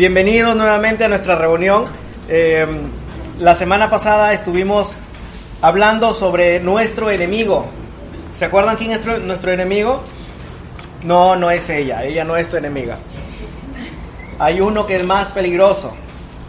Bienvenidos 0.00 0.56
nuevamente 0.56 1.04
a 1.04 1.08
nuestra 1.08 1.34
reunión. 1.34 1.84
Eh, 2.26 2.66
la 3.38 3.54
semana 3.54 3.90
pasada 3.90 4.32
estuvimos 4.32 4.94
hablando 5.60 6.14
sobre 6.14 6.58
nuestro 6.58 7.10
enemigo. 7.10 7.66
¿Se 8.32 8.46
acuerdan 8.46 8.76
quién 8.76 8.92
es 8.92 9.04
nuestro 9.22 9.52
enemigo? 9.52 10.02
No, 11.02 11.36
no 11.36 11.50
es 11.50 11.68
ella, 11.68 12.02
ella 12.02 12.24
no 12.24 12.38
es 12.38 12.48
tu 12.48 12.56
enemiga. 12.56 12.96
Hay 14.38 14.62
uno 14.62 14.86
que 14.86 14.96
es 14.96 15.04
más 15.04 15.28
peligroso, 15.32 15.92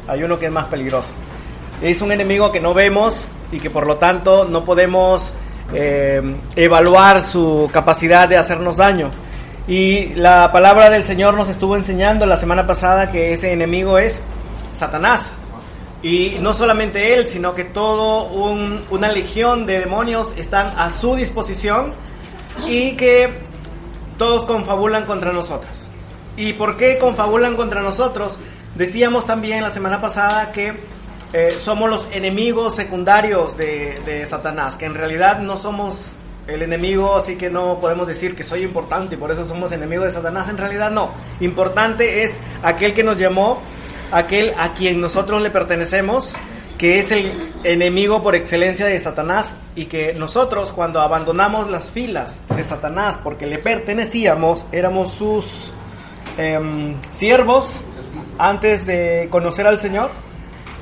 hay 0.08 0.24
uno 0.24 0.40
que 0.40 0.46
es 0.46 0.52
más 0.54 0.68
peligroso. 0.68 1.12
Es 1.82 2.02
un 2.02 2.14
enemigo 2.14 2.54
que 2.54 2.62
no 2.62 2.74
vemos 2.74 3.26
y 3.52 3.60
que 3.60 3.70
por 3.70 3.86
lo 3.86 3.98
tanto 3.98 4.46
no 4.46 4.64
podemos 4.64 5.34
eh, 5.74 6.22
evaluar 6.56 7.22
su 7.22 7.70
capacidad 7.74 8.30
de 8.30 8.38
hacernos 8.38 8.78
daño. 8.78 9.12
Y 9.68 10.14
la 10.16 10.52
palabra 10.52 10.90
del 10.90 11.04
Señor 11.04 11.36
nos 11.36 11.48
estuvo 11.48 11.76
enseñando 11.76 12.26
la 12.26 12.38
semana 12.38 12.66
pasada 12.66 13.12
que 13.12 13.34
ese 13.34 13.52
enemigo 13.52 13.98
es 13.98 14.20
Satanás. 14.74 15.34
Y 16.02 16.38
no 16.42 16.56
solamente 16.56 17.14
él, 17.14 17.28
sino 17.28 17.54
que 17.54 17.64
todo 17.64 18.24
una 18.90 19.12
legión 19.12 19.68
de 19.68 19.80
demonios 19.80 20.34
están 20.36 20.74
a 20.80 20.90
su 20.90 21.16
disposición 21.16 21.94
y 22.68 22.94
que 22.94 23.30
todos 24.18 24.46
confabulan 24.46 25.06
contra 25.06 25.32
nosotros. 25.32 25.88
¿Y 26.38 26.54
por 26.54 26.76
qué 26.76 26.98
confabulan 26.98 27.56
contra 27.56 27.82
nosotros? 27.82 28.38
Decíamos 28.74 29.28
también 29.28 29.62
la 29.62 29.70
semana 29.70 30.02
pasada 30.02 30.52
que 30.52 30.74
eh, 31.34 31.56
somos 31.60 31.88
los 31.88 32.08
enemigos 32.12 32.74
secundarios 32.74 33.56
de 33.56 34.26
Satanás, 34.28 34.76
que 34.76 34.86
en 34.86 34.96
realidad 34.96 35.40
no 35.40 35.56
somos 35.56 36.14
el 36.54 36.62
enemigo, 36.62 37.16
así 37.16 37.36
que 37.36 37.50
no 37.50 37.80
podemos 37.80 38.08
decir 38.08 38.36
que 38.36 38.44
soy 38.44 38.64
importante 38.64 39.16
y 39.16 39.18
por 39.18 39.32
eso 39.32 39.46
somos 39.46 39.72
enemigos 39.72 40.06
de 40.06 40.12
Satanás. 40.12 40.50
En 40.50 40.58
realidad 40.58 40.92
no. 40.92 41.12
Importante 41.40 42.24
es 42.24 42.38
aquel 42.64 42.94
que 42.94 43.04
nos 43.04 43.18
llamó, 43.18 43.62
aquel 44.12 44.54
a 44.58 44.74
quien 44.74 45.02
nosotros 45.02 45.42
le 45.42 45.50
pertenecemos, 45.50 46.36
que 46.78 47.00
es 47.00 47.12
el 47.12 47.32
enemigo 47.64 48.24
por 48.24 48.36
excelencia 48.36 48.88
de 48.88 49.00
Satanás 49.00 49.56
y 49.76 49.86
que 49.86 50.14
nosotros 50.14 50.72
cuando 50.72 51.00
abandonamos 51.00 51.70
las 51.70 51.92
filas 51.92 52.38
de 52.56 52.64
Satanás 52.64 53.20
porque 53.24 53.46
le 53.46 53.60
pertenecíamos, 53.60 54.66
éramos 54.72 55.12
sus 55.12 55.72
em, 56.38 56.96
siervos 57.12 57.80
antes 58.40 58.86
de 58.88 59.28
conocer 59.30 59.68
al 59.68 59.80
Señor, 59.80 60.10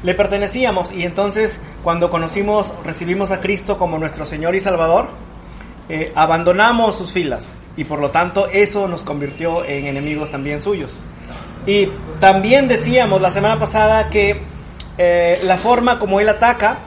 le 0.03 0.13
pertenecíamos 0.13 0.91
y 0.93 1.03
entonces 1.03 1.59
cuando 1.83 2.09
conocimos, 2.09 2.73
recibimos 2.85 3.31
a 3.31 3.41
Cristo 3.41 3.77
como 3.77 3.97
nuestro 3.97 4.23
Señor 4.23 4.55
y 4.55 4.61
Salvador, 4.61 5.09
eh, 5.89 6.11
abandonamos 6.13 6.95
sus 6.95 7.11
filas 7.11 7.51
y 7.75 7.83
por 7.83 7.99
lo 7.99 8.11
tanto 8.11 8.47
eso 8.47 8.87
nos 8.87 9.03
convirtió 9.03 9.65
en 9.65 9.87
enemigos 9.87 10.29
también 10.29 10.61
suyos. 10.61 10.97
Y 11.65 11.89
también 12.19 12.67
decíamos 12.67 13.21
la 13.21 13.31
semana 13.31 13.59
pasada 13.59 14.09
que 14.09 14.39
eh, 14.97 15.39
la 15.43 15.57
forma 15.57 15.97
como 15.99 16.19
él 16.19 16.29
ataca 16.29 16.79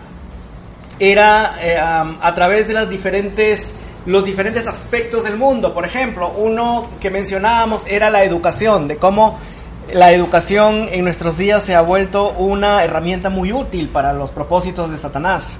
era 0.98 1.56
eh, 1.60 1.76
a 1.78 2.34
través 2.34 2.68
de 2.68 2.74
las 2.74 2.88
diferentes, 2.88 3.72
los 4.06 4.24
diferentes 4.24 4.66
aspectos 4.66 5.24
del 5.24 5.36
mundo. 5.36 5.74
Por 5.74 5.84
ejemplo, 5.84 6.32
uno 6.36 6.88
que 7.00 7.10
mencionábamos 7.10 7.82
era 7.86 8.08
la 8.10 8.22
educación, 8.24 8.86
de 8.86 8.96
cómo 8.96 9.38
la 9.92 10.12
educación 10.12 10.88
en 10.92 11.04
nuestros 11.04 11.36
días 11.36 11.64
se 11.64 11.74
ha 11.74 11.80
vuelto 11.80 12.30
una 12.30 12.84
herramienta 12.84 13.30
muy 13.30 13.52
útil 13.52 13.88
para 13.88 14.12
los 14.12 14.30
propósitos 14.30 14.90
de 14.90 14.96
Satanás, 14.96 15.56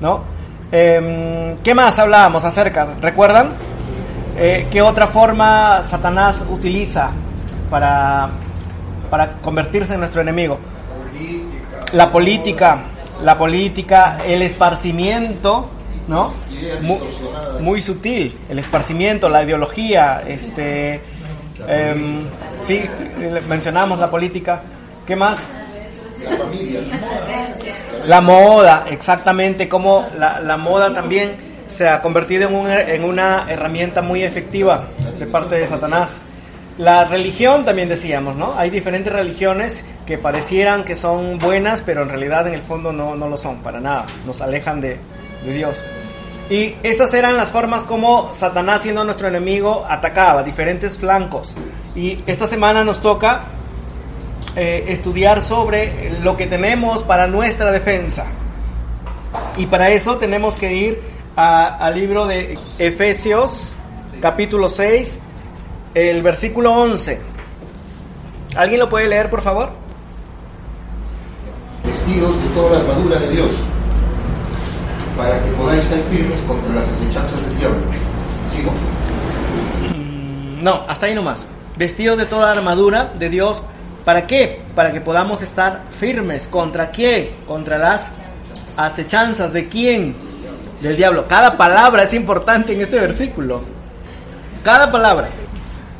¿no? 0.00 0.39
Em, 0.72 1.56
¿Qué 1.64 1.74
más 1.74 1.98
hablábamos 1.98 2.44
acerca? 2.44 2.86
¿Recuerdan? 3.02 3.50
Eh, 4.36 4.68
¿Qué 4.70 4.80
otra 4.82 5.08
forma 5.08 5.82
Satanás 5.82 6.44
utiliza 6.48 7.10
para, 7.68 8.30
para 9.10 9.32
convertirse 9.42 9.94
en 9.94 10.00
nuestro 10.00 10.22
enemigo? 10.22 10.58
La 11.92 12.12
política, 12.12 12.78
la 13.24 13.36
política, 13.36 14.18
el 14.24 14.42
esparcimiento, 14.42 15.68
¿no? 16.06 16.32
Muy, 17.60 17.82
sutil, 17.82 18.36
el 18.48 18.60
esparcimiento, 18.60 19.28
la 19.28 19.42
ideología, 19.42 20.22
este, 20.26 21.00
em, 21.66 22.24
sí, 22.64 22.84
mencionamos 23.48 23.98
la 23.98 24.08
política. 24.08 24.62
¿Qué 25.04 25.16
más? 25.16 25.40
La 26.24 26.36
familia. 26.36 26.80
La 28.06 28.20
moda, 28.20 28.86
exactamente, 28.90 29.68
como 29.68 30.06
la, 30.18 30.56
moda 30.56 30.92
también 30.92 31.36
se 31.66 31.88
ha 31.88 32.00
convertido 32.00 32.48
en 32.48 32.54
una, 32.54 32.80
en 32.80 33.04
una 33.04 33.46
herramienta 33.48 34.02
muy 34.02 34.22
efectiva 34.22 34.84
de 35.18 35.26
parte 35.26 35.56
de 35.56 35.66
Satanás. 35.66 36.18
La 36.78 37.04
religión 37.04 37.64
también 37.64 37.88
decíamos, 37.88 38.36
¿no? 38.36 38.54
Hay 38.56 38.70
diferentes 38.70 39.12
religiones 39.12 39.84
que 40.06 40.16
parecieran 40.18 40.84
que 40.84 40.96
son 40.96 41.38
buenas, 41.38 41.82
pero 41.84 42.02
en 42.02 42.08
realidad 42.08 42.48
en 42.48 42.54
el 42.54 42.62
fondo 42.62 42.92
no, 42.92 43.14
no 43.14 43.28
lo 43.28 43.36
son, 43.36 43.58
para 43.58 43.80
nada. 43.80 44.06
Nos 44.26 44.40
alejan 44.40 44.80
de, 44.80 44.98
de 45.44 45.52
Dios. 45.52 45.82
Y 46.48 46.74
esas 46.82 47.14
eran 47.14 47.36
las 47.36 47.48
formas 47.48 47.82
como 47.82 48.30
Satanás, 48.32 48.82
siendo 48.82 49.04
nuestro 49.04 49.28
enemigo, 49.28 49.86
atacaba, 49.88 50.42
diferentes 50.42 50.96
flancos. 50.96 51.54
Y 51.94 52.24
esta 52.26 52.46
semana 52.48 52.82
nos 52.82 53.00
toca 53.00 53.44
eh, 54.56 54.86
estudiar 54.88 55.42
sobre 55.42 56.18
lo 56.22 56.36
que 56.36 56.46
tenemos 56.46 57.02
para 57.02 57.26
nuestra 57.26 57.70
defensa. 57.70 58.26
Y 59.56 59.66
para 59.66 59.90
eso 59.90 60.16
tenemos 60.16 60.56
que 60.56 60.72
ir 60.72 61.02
al 61.36 61.94
libro 61.94 62.26
de 62.26 62.58
Efesios, 62.78 63.72
capítulo 64.20 64.68
6, 64.68 65.18
el 65.94 66.22
versículo 66.22 66.72
11. 66.72 67.20
¿Alguien 68.56 68.80
lo 68.80 68.88
puede 68.88 69.08
leer, 69.08 69.30
por 69.30 69.42
favor? 69.42 69.70
Vestidos 71.84 72.42
de 72.42 72.48
toda 72.50 72.70
la 72.72 72.80
armadura 72.80 73.18
de 73.20 73.30
Dios, 73.30 73.50
para 75.16 75.42
que 75.42 75.50
podáis 75.52 75.84
estar 75.84 75.98
firmes 76.10 76.40
contra 76.40 76.74
las 76.74 76.92
acechanzas 76.92 77.46
del 77.46 77.58
diablo. 77.58 77.78
¿Sigo? 78.54 78.72
No, 80.60 80.84
hasta 80.88 81.06
ahí 81.06 81.14
nomás. 81.14 81.46
Vestidos 81.76 82.18
de 82.18 82.26
toda 82.26 82.52
la 82.52 82.60
armadura 82.60 83.12
de 83.18 83.30
Dios 83.30 83.62
¿Para 84.04 84.26
qué? 84.26 84.60
Para 84.74 84.92
que 84.92 85.00
podamos 85.00 85.42
estar 85.42 85.82
firmes. 85.90 86.46
¿Contra 86.46 86.90
quién? 86.90 87.30
Contra 87.46 87.78
las 87.78 88.10
acechanzas 88.76 89.52
de 89.52 89.68
quién? 89.68 90.14
Del 90.80 90.96
diablo. 90.96 91.26
Cada 91.28 91.56
palabra 91.56 92.04
es 92.04 92.14
importante 92.14 92.72
en 92.72 92.80
este 92.80 92.98
versículo. 92.98 93.62
Cada 94.62 94.90
palabra 94.90 95.28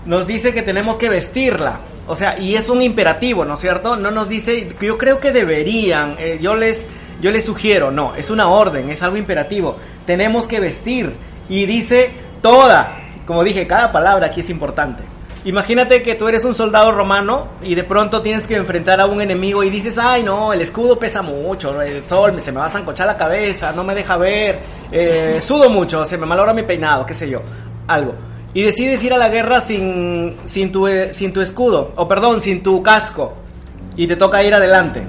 nos 0.06 0.26
dice 0.26 0.52
que 0.52 0.62
tenemos 0.62 0.96
que 0.96 1.08
vestirla. 1.08 1.80
O 2.06 2.16
sea, 2.16 2.38
y 2.38 2.56
es 2.56 2.68
un 2.68 2.82
imperativo, 2.82 3.44
¿no 3.44 3.54
es 3.54 3.60
cierto? 3.60 3.96
No 3.96 4.10
nos 4.10 4.28
dice, 4.28 4.68
yo 4.80 4.98
creo 4.98 5.20
que 5.20 5.30
deberían, 5.30 6.16
eh, 6.18 6.38
yo, 6.42 6.56
les, 6.56 6.88
yo 7.20 7.30
les 7.30 7.44
sugiero, 7.44 7.92
no, 7.92 8.16
es 8.16 8.30
una 8.30 8.48
orden, 8.48 8.90
es 8.90 9.02
algo 9.02 9.16
imperativo. 9.16 9.76
Tenemos 10.06 10.48
que 10.48 10.58
vestir. 10.58 11.12
Y 11.48 11.66
dice 11.66 12.10
toda, 12.42 12.96
como 13.26 13.44
dije, 13.44 13.66
cada 13.66 13.92
palabra 13.92 14.26
aquí 14.26 14.40
es 14.40 14.50
importante. 14.50 15.04
Imagínate 15.44 16.02
que 16.02 16.16
tú 16.16 16.28
eres 16.28 16.44
un 16.44 16.54
soldado 16.54 16.92
romano 16.92 17.48
y 17.62 17.74
de 17.74 17.82
pronto 17.82 18.20
tienes 18.20 18.46
que 18.46 18.56
enfrentar 18.56 19.00
a 19.00 19.06
un 19.06 19.22
enemigo 19.22 19.64
y 19.64 19.70
dices, 19.70 19.96
ay 19.96 20.22
no, 20.22 20.52
el 20.52 20.60
escudo 20.60 20.98
pesa 20.98 21.22
mucho, 21.22 21.80
el 21.80 22.04
sol 22.04 22.38
se 22.42 22.52
me 22.52 22.58
va 22.58 22.66
a 22.66 22.70
zancochar 22.70 23.06
la 23.06 23.16
cabeza, 23.16 23.72
no 23.74 23.82
me 23.82 23.94
deja 23.94 24.18
ver, 24.18 24.58
eh, 24.92 25.38
sudo 25.42 25.70
mucho, 25.70 26.04
se 26.04 26.18
me 26.18 26.26
malora 26.26 26.52
mi 26.52 26.62
peinado, 26.62 27.06
qué 27.06 27.14
sé 27.14 27.30
yo, 27.30 27.40
algo. 27.86 28.14
Y 28.52 28.62
decides 28.62 29.02
ir 29.02 29.14
a 29.14 29.16
la 29.16 29.30
guerra 29.30 29.62
sin, 29.62 30.36
sin, 30.44 30.70
tu, 30.72 30.86
eh, 30.86 31.14
sin 31.14 31.32
tu 31.32 31.40
escudo, 31.40 31.92
o 31.96 32.06
perdón, 32.06 32.42
sin 32.42 32.62
tu 32.62 32.82
casco, 32.82 33.32
y 33.96 34.06
te 34.06 34.16
toca 34.16 34.42
ir 34.42 34.52
adelante. 34.52 35.02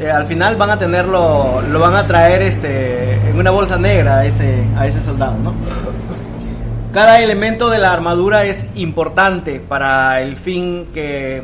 Eh, 0.00 0.10
al 0.10 0.26
final 0.26 0.56
van 0.56 0.70
a 0.70 0.78
tenerlo, 0.78 1.60
lo 1.70 1.78
van 1.78 1.96
a 1.96 2.06
traer 2.06 2.40
este, 2.42 3.12
en 3.12 3.38
una 3.38 3.50
bolsa 3.50 3.76
negra 3.76 4.18
a 4.18 4.24
ese, 4.24 4.64
a 4.76 4.86
ese 4.86 5.02
soldado, 5.02 5.36
¿no? 5.38 5.52
Cada 6.96 7.20
elemento 7.20 7.68
de 7.68 7.76
la 7.76 7.92
armadura 7.92 8.46
es 8.46 8.64
importante 8.74 9.60
para 9.60 10.22
el 10.22 10.34
fin 10.34 10.88
que, 10.94 11.42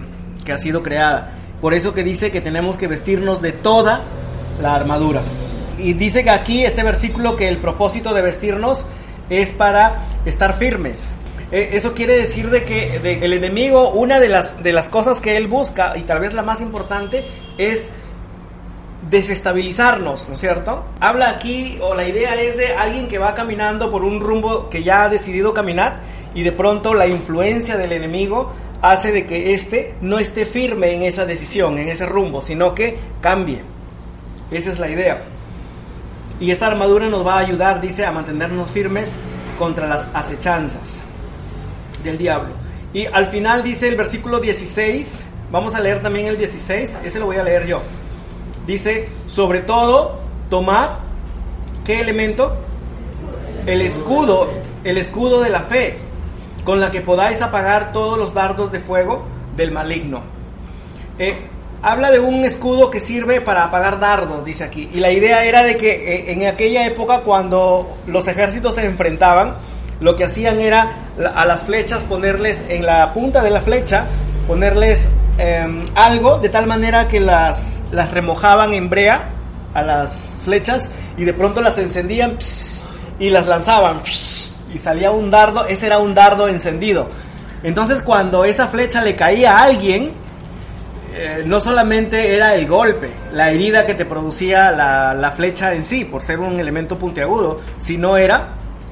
ha 0.51 0.57
sido 0.57 0.83
creada. 0.83 1.33
Por 1.61 1.75
eso 1.75 1.93
que 1.93 2.03
dice 2.03 2.31
que 2.31 2.41
tenemos 2.41 2.79
que 2.79 2.89
vestirnos 2.89 3.43
de 3.43 3.53
toda 3.53 4.01
la 4.63 4.75
armadura. 4.75 5.21
Y 5.77 5.93
dice 5.93 6.25
que 6.25 6.31
aquí 6.31 6.65
este 6.65 6.83
versículo 6.83 7.37
que 7.37 7.49
el 7.49 7.59
propósito 7.59 8.15
de 8.15 8.23
vestirnos 8.23 8.87
es 9.29 9.51
para 9.51 10.07
estar 10.25 10.57
firmes. 10.57 11.11
E, 11.51 11.77
eso 11.77 11.93
quiere 11.93 12.17
decir 12.17 12.49
de 12.49 12.63
que 12.65 13.19
el 13.23 13.35
enemigo, 13.35 13.91
una 13.91 14.21
de 14.21 14.31
las, 14.31 14.63
de 14.63 14.73
las 14.73 14.89
cosas 14.89 15.21
que 15.21 15.37
él 15.37 15.49
busca, 15.49 15.99
y 15.99 16.05
tal 16.05 16.21
vez 16.21 16.33
la 16.33 16.43
más 16.43 16.63
importante, 16.63 17.25
es 17.59 17.91
desestabilizarnos, 19.13 20.29
¿no 20.29 20.35
es 20.35 20.41
cierto? 20.41 20.85
Habla 20.99 21.31
aquí, 21.31 21.79
o 21.81 21.95
la 21.95 22.09
idea 22.09 22.35
es 22.35 22.57
de 22.57 22.75
alguien 22.75 23.07
que 23.07 23.19
va 23.19 23.35
caminando 23.35 23.91
por 23.91 24.03
un 24.03 24.21
rumbo 24.21 24.69
que 24.69 24.83
ya 24.83 25.05
ha 25.05 25.09
decidido 25.09 25.55
caminar 25.55 25.99
y 26.35 26.43
de 26.43 26.51
pronto 26.51 26.95
la 26.95 27.07
influencia 27.07 27.77
del 27.77 27.93
enemigo 27.93 28.53
hace 28.81 29.13
de 29.13 29.27
que 29.27 29.55
éste 29.55 29.95
no 30.01 30.19
esté 30.19 30.47
firme 30.47 30.95
en 30.95 31.03
esa 31.03 31.25
decisión, 31.25 31.79
en 31.79 31.89
ese 31.89 32.07
rumbo, 32.07 32.43
sino 32.43 32.75
que 32.75 32.99
cambie. 33.21 33.63
Esa 34.51 34.73
es 34.73 34.81
la 34.81 34.91
idea. 34.91 35.23
Y 36.41 36.51
esta 36.51 36.67
armadura 36.67 37.09
nos 37.09 37.25
va 37.25 37.35
a 37.35 37.39
ayudar, 37.39 37.81
dice, 37.81 38.05
a 38.05 38.11
mantenernos 38.11 38.71
firmes 38.71 39.15
contra 39.59 39.87
las 39.87 40.09
acechanzas 40.13 40.97
del 42.03 42.19
diablo. 42.19 42.55
Y 42.93 43.07
al 43.07 43.29
final 43.29 43.63
dice 43.63 43.89
el 43.89 43.97
versículo 43.97 44.41
16 44.41 45.29
Vamos 45.53 45.75
a 45.75 45.81
leer 45.81 46.01
también 46.01 46.29
el 46.29 46.39
16, 46.39 46.97
ese 47.05 47.21
lo 47.21 47.27
voy 47.27 47.37
a 47.37 47.43
leer 47.43 47.67
yo. 47.67 47.83
Dice, 48.67 49.09
sobre 49.27 49.61
todo, 49.61 50.21
tomad, 50.51 50.91
¿qué 51.85 52.01
elemento? 52.01 52.57
El 53.67 53.81
escudo, 53.81 54.51
el 54.85 54.99
escudo 54.99 55.41
de 55.41 55.51
la 55.51 55.61
fe, 55.61 55.99
con 56.65 56.81
la 56.81 56.91
que 56.91 57.01
podáis 57.01 57.43
apagar 57.43 57.93
todos 57.93 58.19
los 58.19 58.35
dardos 58.35 58.71
de 58.71 58.81
fuego 58.81 59.25
del 59.57 59.73
maligno. 59.73 60.23
Eh, 61.19 61.35
habla 61.83 62.11
de 62.11 62.21
un 62.21 62.45
escudo 62.45 62.91
que 62.91 63.01
sirve 63.01 63.41
para 63.41 63.65
apagar 63.65 63.99
dardos, 63.99 64.45
dice 64.45 64.65
aquí. 64.65 64.89
Y 64.93 65.01
la 65.01 65.11
idea 65.11 65.45
era 65.45 65.65
de 65.65 65.77
que 65.77 65.91
eh, 65.91 66.33
en 66.33 66.47
aquella 66.47 66.87
época, 66.87 67.21
cuando 67.21 67.97
los 68.07 68.29
ejércitos 68.29 68.77
se 68.77 68.87
enfrentaban, 68.87 69.55
lo 70.01 70.17
que 70.17 70.25
hacían 70.25 70.61
era 70.61 70.93
a 71.35 71.45
las 71.45 71.63
flechas 71.63 72.05
ponerles 72.05 72.63
en 72.69 72.87
la 72.87 73.13
punta 73.13 73.43
de 73.43 73.51
la 73.51 73.61
flecha, 73.61 74.07
ponerles 74.47 75.09
Em, 75.39 75.85
algo 75.95 76.39
de 76.39 76.51
tal 76.51 76.67
manera 76.67 77.09
que 77.09 77.19
las, 77.19 77.83
las 77.91 78.11
remojaban 78.11 78.75
en 78.75 78.91
brea 78.91 79.31
a 79.73 79.83
las 79.83 80.41
flechas 80.45 80.89
y 81.17 81.25
de 81.25 81.33
pronto 81.33 81.63
las 81.63 81.79
encendían 81.79 82.37
y 83.19 83.31
las 83.31 83.47
lanzaban 83.47 84.03
y 84.75 84.79
salía 84.79 85.11
un 85.11 85.31
dardo, 85.31 85.67
ese 85.67 85.87
era 85.87 85.99
un 85.99 86.15
dardo 86.15 86.49
encendido. 86.49 87.09
Entonces 87.63 88.03
cuando 88.03 88.45
esa 88.45 88.69
flecha 88.69 89.03
le 89.03 89.17
caía 89.17 89.57
a 89.57 89.63
alguien, 89.65 90.13
eh, 91.15 91.45
no 91.47 91.61
solamente 91.61 92.35
era 92.35 92.55
el 92.55 92.67
golpe, 92.67 93.11
la 93.33 93.51
herida 93.51 93.87
que 93.87 93.95
te 93.95 94.05
producía 94.05 94.71
la, 94.71 95.15
la, 95.15 95.31
flecha 95.31 95.75
en 95.75 95.85
sí, 95.85 96.05
por 96.05 96.23
ser 96.23 96.41
un 96.41 96.59
elemento 96.59 96.99
puntiagudo, 96.99 97.61
sino 97.79 98.17
era 98.17 98.49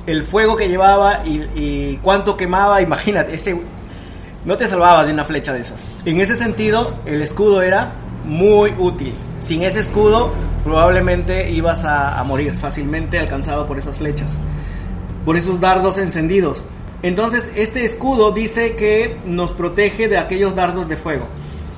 el 0.06 0.24
fuego 0.24 0.56
que 0.56 0.68
llevaba 0.68 1.22
y, 1.24 1.42
y 1.54 1.98
cuánto 2.02 2.36
quemaba, 2.36 2.80
imagínate, 2.82 3.34
ese, 3.34 3.56
no 4.44 4.56
te 4.56 4.66
salvabas 4.66 5.06
de 5.06 5.12
una 5.12 5.24
flecha 5.24 5.52
de 5.52 5.60
esas. 5.60 5.86
En 6.04 6.20
ese 6.20 6.36
sentido, 6.36 6.94
el 7.06 7.22
escudo 7.22 7.62
era 7.62 7.92
muy 8.24 8.72
útil. 8.78 9.14
Sin 9.40 9.62
ese 9.62 9.80
escudo, 9.80 10.32
probablemente 10.64 11.50
ibas 11.50 11.84
a, 11.84 12.22
morir 12.24 12.56
fácilmente 12.56 13.18
alcanzado 13.18 13.66
por 13.66 13.78
esas 13.78 13.98
flechas, 13.98 14.36
por 15.24 15.36
esos 15.36 15.60
dardos 15.60 15.98
encendidos. 15.98 16.64
Entonces, 17.02 17.50
este 17.54 17.84
escudo 17.84 18.32
dice 18.32 18.76
que 18.76 19.16
nos 19.24 19.52
protege 19.52 20.08
de 20.08 20.18
aquellos 20.18 20.54
dardos 20.54 20.88
de 20.88 20.96
fuego. 20.96 21.26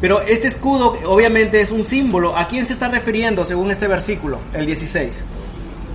Pero 0.01 0.21
este 0.21 0.49
escudo 0.49 0.99
obviamente 1.07 1.61
es 1.61 1.71
un 1.71 1.85
símbolo. 1.85 2.37
¿A 2.37 2.49
quién 2.49 2.67
se 2.67 2.73
está 2.73 2.89
refiriendo 2.89 3.45
según 3.45 3.71
este 3.71 3.87
versículo, 3.87 4.39
el 4.53 4.67
16? 4.67 5.25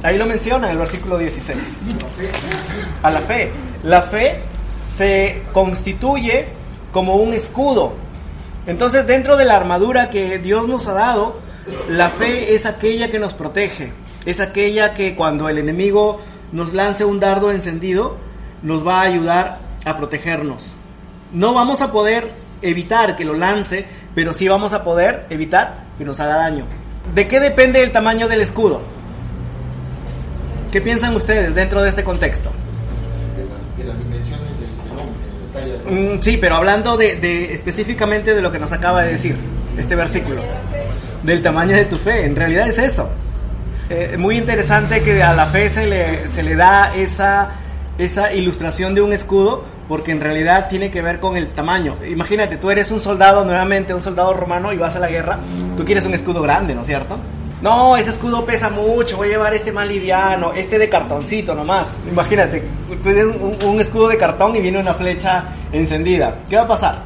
Ahí 0.03 0.17
lo 0.17 0.25
menciona 0.25 0.71
el 0.71 0.77
versículo 0.77 1.17
16. 1.17 1.57
A 3.03 3.11
la 3.11 3.21
fe. 3.21 3.51
La 3.83 4.01
fe 4.03 4.41
se 4.87 5.43
constituye 5.53 6.47
como 6.91 7.15
un 7.15 7.33
escudo. 7.33 7.93
Entonces 8.65 9.05
dentro 9.05 9.37
de 9.37 9.45
la 9.45 9.55
armadura 9.55 10.09
que 10.09 10.39
Dios 10.39 10.67
nos 10.67 10.87
ha 10.87 10.93
dado, 10.93 11.39
la 11.89 12.09
fe 12.09 12.55
es 12.55 12.65
aquella 12.65 13.11
que 13.11 13.19
nos 13.19 13.33
protege, 13.33 13.91
es 14.25 14.39
aquella 14.39 14.93
que 14.93 15.15
cuando 15.15 15.49
el 15.49 15.57
enemigo 15.57 16.21
nos 16.51 16.73
lance 16.73 17.05
un 17.05 17.19
dardo 17.19 17.51
encendido, 17.51 18.17
nos 18.63 18.85
va 18.85 19.01
a 19.01 19.05
ayudar 19.05 19.59
a 19.85 19.97
protegernos. 19.97 20.73
No 21.33 21.53
vamos 21.53 21.81
a 21.81 21.91
poder 21.91 22.31
evitar 22.61 23.15
que 23.15 23.25
lo 23.25 23.33
lance, 23.33 23.85
pero 24.15 24.33
sí 24.33 24.47
vamos 24.47 24.73
a 24.73 24.83
poder 24.83 25.25
evitar 25.29 25.83
que 25.97 26.05
nos 26.05 26.19
haga 26.19 26.35
daño. 26.35 26.65
¿De 27.13 27.27
qué 27.27 27.39
depende 27.39 27.81
el 27.83 27.91
tamaño 27.91 28.27
del 28.27 28.41
escudo? 28.41 28.81
¿Qué 30.71 30.81
piensan 30.81 31.15
ustedes 31.15 31.55
dentro 31.55 31.81
de 31.81 31.89
este 31.89 32.03
contexto? 32.03 32.51
Mm, 35.89 36.19
sí, 36.19 36.37
pero 36.37 36.55
hablando 36.55 36.97
de, 36.97 37.53
específicamente 37.53 38.33
de 38.33 38.41
lo 38.41 38.51
que 38.51 38.59
nos 38.59 38.71
acaba 38.71 39.03
de 39.03 39.13
decir 39.13 39.35
este 39.77 39.95
versículo, 39.95 40.41
del 41.23 41.41
tamaño 41.41 41.75
de 41.75 41.85
tu 41.85 41.95
fe, 41.95 42.25
en 42.25 42.35
realidad 42.35 42.67
es 42.67 42.77
eso. 42.77 43.09
Eh, 43.89 44.17
muy 44.17 44.37
interesante 44.37 45.01
que 45.01 45.23
a 45.23 45.33
la 45.33 45.47
fe 45.47 45.69
se 45.69 45.87
le, 45.87 46.27
se 46.27 46.43
le 46.43 46.55
da 46.55 46.93
esa, 46.95 47.51
esa 47.97 48.33
ilustración 48.33 48.95
de 48.95 49.01
un 49.01 49.13
escudo, 49.13 49.63
porque 49.87 50.11
en 50.11 50.19
realidad 50.19 50.67
tiene 50.67 50.91
que 50.91 51.01
ver 51.01 51.19
con 51.19 51.37
el 51.37 51.47
tamaño. 51.49 51.95
Imagínate, 52.09 52.57
tú 52.57 52.69
eres 52.69 52.91
un 52.91 52.99
soldado, 52.99 53.45
nuevamente 53.45 53.93
un 53.93 54.01
soldado 54.01 54.33
romano, 54.33 54.73
y 54.73 54.77
vas 54.77 54.95
a 54.97 54.99
la 54.99 55.07
guerra, 55.07 55.39
tú 55.77 55.85
quieres 55.85 56.05
un 56.05 56.13
escudo 56.13 56.41
grande, 56.41 56.75
¿no 56.75 56.81
es 56.81 56.87
cierto? 56.87 57.17
No, 57.61 57.97
ese 57.97 58.11
escudo 58.11 58.45
pesa 58.45 58.69
mucho, 58.69 59.17
voy 59.17 59.29
a 59.29 59.31
llevar 59.31 59.53
este 59.53 59.71
más 59.71 59.87
liviano, 59.87 60.53
este 60.53 60.77
de 60.77 60.89
cartoncito 60.89 61.55
nomás. 61.55 61.87
Imagínate, 62.09 62.63
tienes 63.01 63.25
un, 63.25 63.57
un, 63.65 63.81
escudo 63.81 64.09
de 64.09 64.17
cartón 64.17 64.55
y 64.55 64.61
viene 64.61 64.79
una 64.79 64.93
flecha 64.93 65.43
encendida. 65.71 66.35
¿Qué 66.47 66.55
va 66.55 66.63
a 66.63 66.67
pasar? 66.67 67.01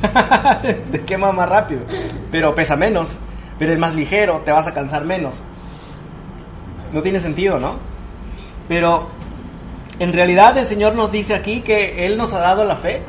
te 0.92 1.02
quema 1.02 1.30
más 1.32 1.48
rápido, 1.48 1.82
pero 2.30 2.54
pesa 2.54 2.76
menos, 2.76 3.16
pero 3.58 3.72
es 3.72 3.78
más 3.78 3.94
ligero, 3.94 4.40
te 4.44 4.50
vas 4.50 4.66
a 4.66 4.72
cansar 4.72 5.04
menos. 5.04 5.34
No 6.92 7.02
tiene 7.02 7.20
sentido, 7.20 7.58
¿no? 7.58 7.74
Pero 8.68 9.08
en 9.98 10.12
realidad 10.12 10.56
el 10.56 10.66
Señor 10.66 10.94
nos 10.94 11.12
dice 11.12 11.34
aquí 11.34 11.60
que 11.60 12.06
Él 12.06 12.16
nos 12.16 12.32
ha 12.32 12.40
dado 12.40 12.64
la 12.64 12.76
fe 12.76 13.02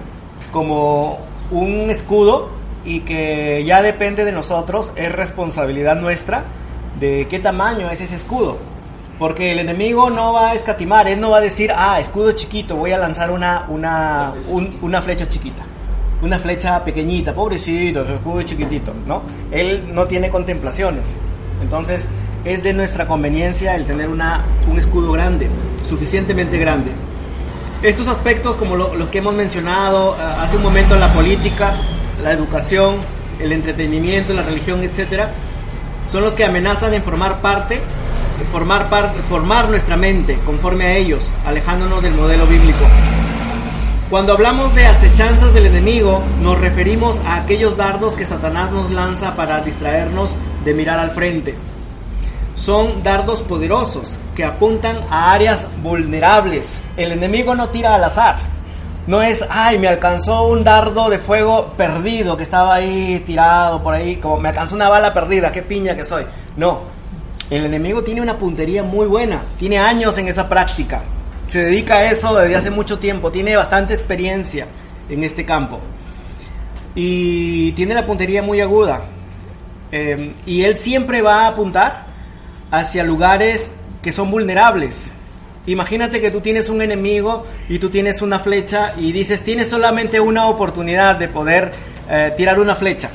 como 0.51 1.19
un 1.51 1.89
escudo 1.89 2.50
y 2.86 3.01
que 3.01 3.63
ya 3.66 3.81
depende 3.81 4.25
de 4.25 4.31
nosotros, 4.31 4.92
es 4.95 5.12
responsabilidad 5.12 5.95
nuestra 5.95 6.44
de 7.00 7.28
qué 7.30 7.39
tamaño 7.39 7.89
es 7.89 8.01
ese 8.01 8.16
escudo. 8.16 8.57
Porque 9.19 9.51
el 9.51 9.60
enemigo 9.60 10.10
no 10.10 10.33
va 10.33 10.50
a 10.50 10.54
escatimar, 10.56 11.07
él 11.07 11.19
no 11.19 11.30
va 11.30 11.38
a 11.38 11.42
decir, 11.42 11.72
ah, 11.75 12.00
escudo 12.00 12.31
chiquito, 12.31 12.75
voy 12.75 12.92
a 12.92 12.98
lanzar 12.98 13.30
una, 13.30 13.66
una, 13.69 14.33
una 14.81 15.01
flecha 15.01 15.28
chiquita, 15.28 15.63
una 16.24 16.39
flecha 16.39 16.83
pequeñita, 16.83 17.33
pobrecito, 17.33 18.06
su 18.06 18.13
escudo 18.13 18.42
chiquitito, 18.42 18.94
¿no? 19.06 19.22
Él 19.51 19.89
no 19.94 20.06
tiene 20.06 20.30
contemplaciones. 20.30 21.04
Entonces, 21.62 22.07
es 22.45 22.63
de 22.63 22.74
nuestra 22.74 23.06
conveniencia 23.06 23.75
el 23.75 23.86
tener 23.86 24.10
una, 24.10 24.42
un 24.69 24.80
escudo 24.80 25.12
grande, 25.12 25.48
suficientemente 25.88 26.57
grande. 26.57 26.92
Estos 27.83 28.07
aspectos, 28.07 28.56
como 28.56 28.75
los 28.75 29.07
que 29.10 29.19
hemos 29.19 29.33
mencionado 29.33 30.16
eh, 30.16 30.22
hace 30.39 30.57
un 30.57 30.63
momento, 30.63 30.95
la 30.95 31.07
política, 31.10 31.74
la 32.23 32.31
educación, 32.31 32.97
el 33.39 33.51
entretenimiento, 33.51 34.33
la 34.33 34.41
religión, 34.41 34.83
etcétera, 34.83 35.31
son 36.09 36.23
los 36.23 36.33
que 36.33 36.44
amenazan 36.44 36.94
en 36.94 37.03
formar 37.03 37.41
parte, 37.41 37.81
formar 38.51 38.89
parte, 38.89 39.21
formar 39.23 39.69
nuestra 39.69 39.95
mente 39.97 40.38
conforme 40.45 40.85
a 40.85 40.97
ellos, 40.97 41.29
alejándonos 41.45 42.01
del 42.03 42.13
modelo 42.13 42.45
bíblico. 42.45 42.85
Cuando 44.09 44.33
hablamos 44.33 44.75
de 44.75 44.85
acechanzas 44.85 45.53
del 45.53 45.68
enemigo, 45.68 46.21
nos 46.41 46.59
referimos 46.59 47.18
a 47.25 47.38
aquellos 47.38 47.77
dardos 47.77 48.15
que 48.15 48.25
Satanás 48.25 48.71
nos 48.71 48.91
lanza 48.91 49.35
para 49.35 49.62
distraernos 49.62 50.35
de 50.65 50.73
mirar 50.73 50.99
al 50.99 51.11
frente. 51.11 51.56
Son 52.56 53.04
dardos 53.04 53.42
poderosos 53.42 54.19
que 54.35 54.44
apuntan 54.44 54.97
a 55.09 55.31
áreas 55.31 55.68
vulnerables. 55.81 56.78
El 56.97 57.13
enemigo 57.13 57.56
no 57.56 57.69
tira 57.69 57.95
al 57.95 58.04
azar 58.04 58.35
no 59.08 59.22
es, 59.22 59.44
ay, 59.50 59.80
me 59.80 59.88
alcanzó 59.88 60.48
un 60.48 60.64
dardo 60.64 61.10
de 61.10 61.20
fuego 61.20 61.70
perdido 61.76 62.38
que 62.38 62.44
estaba 62.44 62.76
ahí 62.76 63.24
tirado 63.26 63.81
por 63.81 63.94
ahí, 63.94 64.18
como 64.18 64.38
me 64.38 64.50
alcanzó 64.50 64.76
una 64.76 64.90
bala 64.90 65.14
perdida, 65.14 65.52
qué 65.52 65.62
piña 65.62 65.96
que 65.96 66.06
soy. 66.06 66.26
No, 66.58 66.81
el 67.50 67.66
enemigo 67.66 68.04
tiene 68.04 68.22
una 68.22 68.38
puntería 68.38 68.84
muy 68.84 69.08
buena, 69.08 69.42
tiene 69.58 69.80
años 69.80 70.18
en 70.18 70.28
esa 70.28 70.48
práctica, 70.48 71.02
se 71.48 71.66
dedica 71.66 71.96
a 71.96 72.12
eso 72.12 72.34
desde 72.36 72.56
hace 72.56 72.72
mucho 72.72 73.00
tiempo, 73.00 73.31
tiene 73.31 73.56
bastante 73.56 73.94
experiencia 73.94 74.68
en 75.10 75.24
este 75.24 75.46
campo 75.46 75.80
y 76.96 77.72
tiene 77.74 77.94
la 77.94 78.06
puntería 78.06 78.42
muy 78.42 78.62
aguda. 78.62 79.02
Eh, 79.92 80.34
y 80.46 80.64
él 80.64 80.78
siempre 80.78 81.22
va 81.22 81.42
a 81.42 81.48
apuntar 81.48 82.06
hacia 82.72 83.04
lugares 83.04 83.72
que 84.02 84.12
son 84.12 84.31
vulnerables, 84.31 85.14
Imagínate 85.68 86.19
que 86.19 86.31
tú 86.31 86.41
tienes 86.41 86.69
un 86.69 86.81
enemigo 86.81 87.45
y 87.69 87.77
tú 87.77 87.89
tienes 87.89 88.21
una 88.21 88.39
flecha 88.39 88.94
y 88.97 89.11
dices, 89.11 89.44
tienes 89.44 89.69
solamente 89.69 90.19
una 90.19 90.47
oportunidad 90.47 91.18
de 91.18 91.27
poder 91.27 91.71
eh, 92.09 92.33
tirar 92.35 92.59
una 92.59 92.75
flecha. 92.75 93.09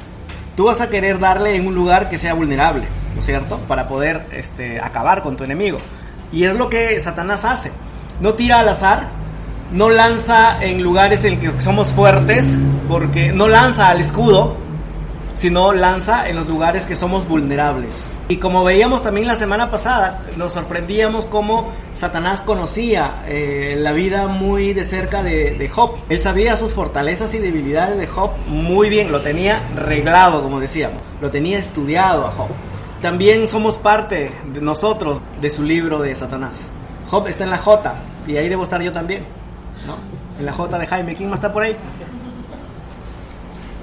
Tú 0.57 0.65
vas 0.65 0.81
a 0.81 0.89
querer 0.89 1.19
darle 1.19 1.57
en 1.57 1.67
un 1.67 1.75
lugar 1.75 2.09
que 2.09 2.19
sea 2.19 2.35
vulnerable, 2.35 2.85
¿no 3.15 3.21
es 3.21 3.27
cierto? 3.27 3.59
Para 3.67 3.89
poder 3.89 4.23
este, 4.33 4.81
acabar 4.81 5.23
con 5.23 5.37
tu 5.37 5.43
enemigo. 5.43 5.79
Y 6.33 6.45
es 6.45 6.55
lo 6.55 6.71
que 6.71 6.99
Satanás 7.01 7.45
hace. 7.45 7.73
No 8.21 8.35
tira 8.35 8.61
al 8.61 8.69
azar, 8.69 9.09
no 9.73 9.91
lanza 9.91 10.63
en 10.65 10.83
lugares 10.83 11.25
en 11.25 11.41
que 11.41 11.61
somos 11.61 11.89
fuertes, 11.89 12.57
porque 12.89 13.33
no 13.33 13.49
lanza 13.49 13.91
al 13.91 14.01
escudo, 14.01 14.57
sino 15.35 15.73
lanza 15.73 16.29
en 16.29 16.37
los 16.37 16.47
lugares 16.47 16.85
que 16.85 16.95
somos 16.95 17.27
vulnerables. 17.27 17.95
Y 18.29 18.39
como 18.39 18.65
veíamos 18.65 19.05
también 19.05 19.29
la 19.29 19.37
semana 19.37 19.71
pasada, 19.71 20.21
nos 20.37 20.53
sorprendíamos 20.53 21.27
cómo 21.27 21.73
Satanás 21.95 22.41
conocía 22.41 23.23
eh, 23.29 23.77
la 23.79 23.93
vida 23.93 24.27
muy 24.27 24.73
de 24.75 24.85
cerca 24.85 25.23
de, 25.23 25.71
Job. 25.73 25.95
Él 26.09 26.19
sabía 26.19 26.57
sus 26.57 26.75
fortalezas 26.75 27.35
y 27.35 27.39
debilidades 27.39 27.99
de 27.99 28.09
Job 28.09 28.33
muy 28.49 28.89
bien, 28.89 29.13
lo 29.13 29.21
tenía 29.21 29.61
reglado, 29.77 30.43
como 30.43 30.59
decíamos, 30.59 31.01
lo 31.21 31.31
tenía 31.31 31.57
estudiado 31.59 32.27
a 32.27 32.33
Job. 32.33 32.49
También 33.01 33.47
somos 33.47 33.77
parte 33.77 34.33
de 34.53 34.61
nosotros 34.61 35.23
de 35.41 35.51
su 35.53 35.63
libro 35.63 36.01
de 36.01 36.13
Satanás. 36.17 36.63
Job 37.09 37.29
está 37.29 37.45
en 37.45 37.51
la 37.51 37.59
J 37.59 37.95
y 38.27 38.37
ahí 38.39 38.49
debo 38.49 38.65
estar 38.65 38.83
yo 38.83 38.91
también, 38.91 39.23
¿no? 39.87 39.99
En 40.41 40.47
la 40.47 40.53
J 40.53 40.77
de 40.79 40.87
Jaime. 40.89 41.15
¿Quién 41.15 41.31
más 41.31 41.39
está 41.39 41.53
por 41.53 41.63
ahí? 41.63 41.77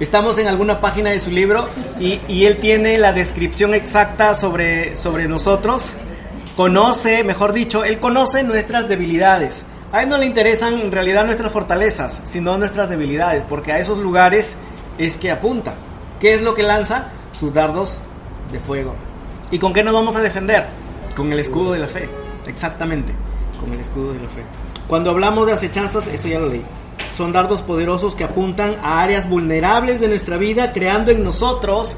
Estamos 0.00 0.38
en 0.38 0.48
alguna 0.48 0.80
página 0.80 1.10
de 1.10 1.20
su 1.20 1.30
libro 1.30 1.68
y, 2.00 2.44
él 2.44 2.56
tiene 2.56 2.98
la 2.98 3.12
descripción 3.12 3.74
exacta 3.74 4.34
sobre, 4.34 4.96
sobre 4.96 5.28
nosotros. 5.28 5.90
Conoce, 6.56 7.22
mejor 7.22 7.52
dicho, 7.52 7.84
él 7.84 8.00
conoce 8.00 8.42
nuestras 8.42 8.88
debilidades. 8.88 9.62
A 9.92 10.02
él 10.02 10.08
no 10.08 10.18
le 10.18 10.26
interesan 10.26 10.80
en 10.80 10.90
realidad 10.90 11.24
nuestras 11.24 11.52
fortalezas, 11.52 12.22
sino 12.24 12.58
nuestras 12.58 12.88
debilidades, 12.88 13.44
porque 13.48 13.70
a 13.70 13.78
esos 13.78 13.98
lugares 13.98 14.56
es 14.98 15.16
que 15.16 15.30
apunta. 15.30 15.74
¿Qué 16.18 16.34
es 16.34 16.42
lo 16.42 16.56
que 16.56 16.64
lanza? 16.64 17.10
Sus 17.38 17.54
dardos 17.54 18.00
de 18.50 18.58
fuego. 18.58 18.96
¿Y 19.52 19.60
con 19.60 19.72
qué 19.72 19.84
nos 19.84 19.94
vamos 19.94 20.16
a 20.16 20.20
defender? 20.20 20.64
Con 21.14 21.32
el 21.32 21.38
escudo 21.38 21.72
de 21.72 21.78
la 21.78 21.86
fe, 21.86 22.08
exactamente, 22.48 23.12
con 23.60 23.72
el 23.72 23.78
escudo 23.78 24.12
de 24.12 24.18
la 24.18 24.28
fe. 24.28 24.42
Cuando 24.88 25.10
hablamos 25.10 25.46
de 25.46 25.52
acechanzas, 25.52 26.08
esto 26.08 26.26
ya 26.26 26.40
lo 26.40 26.48
leí. 26.48 26.64
Son 27.16 27.30
dardos 27.30 27.62
poderosos 27.62 28.16
que 28.16 28.24
apuntan 28.24 28.74
a 28.82 29.00
áreas 29.00 29.28
vulnerables 29.28 30.00
de 30.00 30.08
nuestra 30.08 30.36
vida, 30.36 30.72
creando 30.72 31.12
en 31.12 31.22
nosotros, 31.22 31.96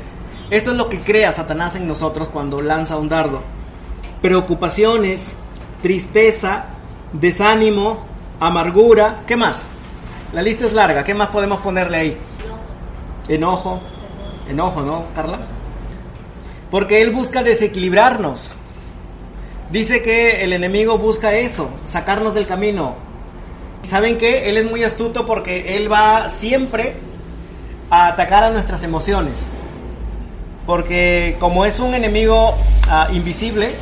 esto 0.51 0.73
es 0.73 0.77
lo 0.77 0.91
que 0.91 1.01
crea 1.01 1.33
Satanás 1.33 1.75
en 1.75 1.89
nosotros 1.89 2.29
cuando 2.29 2.61
lanza 2.61 2.99
un 2.99 3.09
dardo. 3.09 3.41
Preocupaciones, 4.21 5.29
tristeza, 5.81 6.67
desánimo, 7.15 8.05
amargura, 8.41 9.23
¿qué 9.27 9.37
más? 9.37 9.63
La 10.35 10.43
lista 10.43 10.67
es 10.67 10.75
larga, 10.75 11.03
¿qué 11.03 11.15
más 11.15 11.29
podemos 11.29 11.61
ponerle 11.61 11.97
ahí? 11.97 12.17
Enojo, 13.27 13.81
enojo, 14.51 14.83
¿no, 14.83 15.05
Carla? 15.15 15.39
Porque 16.71 17.01
Él 17.01 17.11
busca 17.11 17.43
desequilibrarnos. 17.43 18.55
Dice 19.71 20.03
que 20.03 20.45
el 20.45 20.53
enemigo 20.53 20.99
busca 20.99 21.35
eso, 21.35 21.71
sacarnos 21.87 22.35
del 22.35 22.47
camino. 22.47 23.06
¿Saben 23.89 24.19
qué? 24.19 24.51
Él 24.51 24.57
es 24.57 24.69
muy 24.69 24.83
astuto 24.83 25.27
porque 25.27 25.77
Él 25.77 25.91
va 25.91 26.29
siempre 26.29 26.95
a 27.89 28.09
atacar 28.09 28.45
a 28.45 28.51
nuestras 28.51 28.83
emociones. 28.83 29.35
Porque 30.67 31.37
como 31.39 31.65
es 31.65 31.79
un 31.79 31.95
enemigo 31.95 32.51
uh, 32.51 33.15
invisible, 33.15 33.75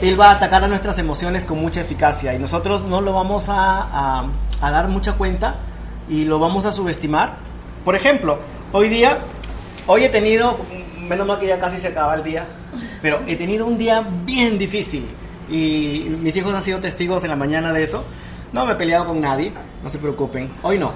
Él 0.00 0.20
va 0.20 0.30
a 0.30 0.32
atacar 0.36 0.62
a 0.62 0.68
nuestras 0.68 0.96
emociones 0.98 1.44
con 1.44 1.58
mucha 1.58 1.80
eficacia. 1.80 2.32
Y 2.34 2.38
nosotros 2.38 2.84
no 2.84 3.00
lo 3.00 3.12
vamos 3.12 3.48
a, 3.48 4.28
a 4.60 4.70
dar 4.70 4.86
mucha 4.88 5.14
cuenta 5.14 5.56
y 6.08 6.24
lo 6.24 6.38
vamos 6.38 6.64
a 6.64 6.72
subestimar. 6.72 7.34
Por 7.84 7.96
ejemplo, 7.96 8.38
hoy 8.72 8.88
día, 8.88 9.18
hoy 9.88 10.04
he 10.04 10.08
tenido, 10.08 10.56
menos 11.00 11.26
mal 11.26 11.40
que 11.40 11.46
ya 11.46 11.58
casi 11.58 11.80
se 11.80 11.88
acaba 11.88 12.14
el 12.14 12.22
día, 12.22 12.46
pero 13.00 13.20
he 13.26 13.34
tenido 13.34 13.66
un 13.66 13.76
día 13.76 14.04
bien 14.24 14.56
difícil 14.56 15.06
y 15.50 16.06
mis 16.20 16.36
hijos 16.36 16.54
han 16.54 16.62
sido 16.62 16.78
testigos 16.78 17.24
en 17.24 17.30
la 17.30 17.36
mañana 17.36 17.72
de 17.72 17.82
eso. 17.82 18.04
No 18.52 18.66
me 18.66 18.72
he 18.72 18.76
peleado 18.76 19.06
con 19.06 19.20
nadie, 19.20 19.52
no 19.82 19.88
se 19.88 19.98
preocupen, 19.98 20.50
hoy 20.62 20.78
no. 20.78 20.92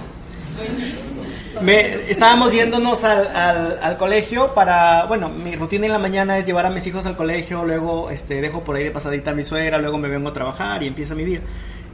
Me, 1.63 2.11
estábamos 2.11 2.53
yéndonos 2.53 3.03
al, 3.03 3.79
al, 3.83 3.97
colegio 3.97 4.53
para, 4.53 5.07
bueno, 5.07 5.31
mi 5.31 5.57
rutina 5.57 5.87
en 5.87 5.93
la 5.93 5.99
mañana 5.99 6.37
es 6.37 6.45
llevar 6.45 6.67
a 6.67 6.71
mis 6.71 6.87
hijos 6.87 7.07
al 7.07 7.17
colegio, 7.17 7.65
luego 7.65 8.11
este, 8.11 8.43
dejo 8.43 8.63
por 8.63 8.77
ahí 8.77 8.85
de 8.85 8.91
pasadita 8.91 9.31
a 9.31 9.35
mi 9.35 9.43
suegra, 9.43 9.79
luego 9.79 9.97
me 9.97 10.09
vengo 10.09 10.29
a 10.29 10.33
trabajar 10.35 10.83
y 10.83 10.87
empieza 10.87 11.15
mi 11.15 11.25
día. 11.25 11.41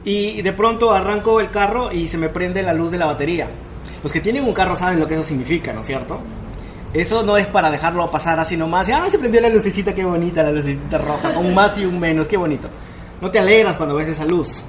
Y 0.03 0.41
de 0.41 0.51
pronto 0.51 0.91
arranco 0.91 1.39
el 1.39 1.49
carro 1.49 1.93
y 1.93 2.09
se 2.09 2.17
me 2.17 2.27
prende 2.27 2.61
la 2.61 2.73
luz 2.73 2.91
de 2.91 2.97
la 2.97 3.05
batería. 3.05 3.47
Los 4.01 4.11
que 4.11 4.19
tienen 4.19 4.43
un 4.43 4.53
carro 4.53 4.75
saben 4.75 4.99
lo 4.99 5.07
que 5.07 5.13
eso 5.13 5.23
significa, 5.23 5.71
¿no 5.71 5.79
es 5.79 5.87
cierto? 5.87 6.19
Eso 6.93 7.23
no 7.23 7.37
es 7.37 7.47
para 7.47 7.71
dejarlo 7.71 8.11
pasar 8.11 8.37
así 8.39 8.57
nomás. 8.57 8.89
Ah, 8.89 9.07
se 9.09 9.17
prendió 9.17 9.39
la 9.39 9.47
lucecita, 9.47 9.95
qué 9.95 10.03
bonita, 10.03 10.43
la 10.43 10.51
lucecita 10.51 10.97
roja, 10.97 11.39
un 11.39 11.53
más 11.53 11.77
y 11.77 11.85
un 11.85 11.99
menos, 11.99 12.27
qué 12.27 12.35
bonito. 12.35 12.67
No 13.21 13.31
te 13.31 13.39
alegras 13.39 13.77
cuando 13.77 13.95
ves 13.95 14.09
esa 14.09 14.25
luz. 14.25 14.61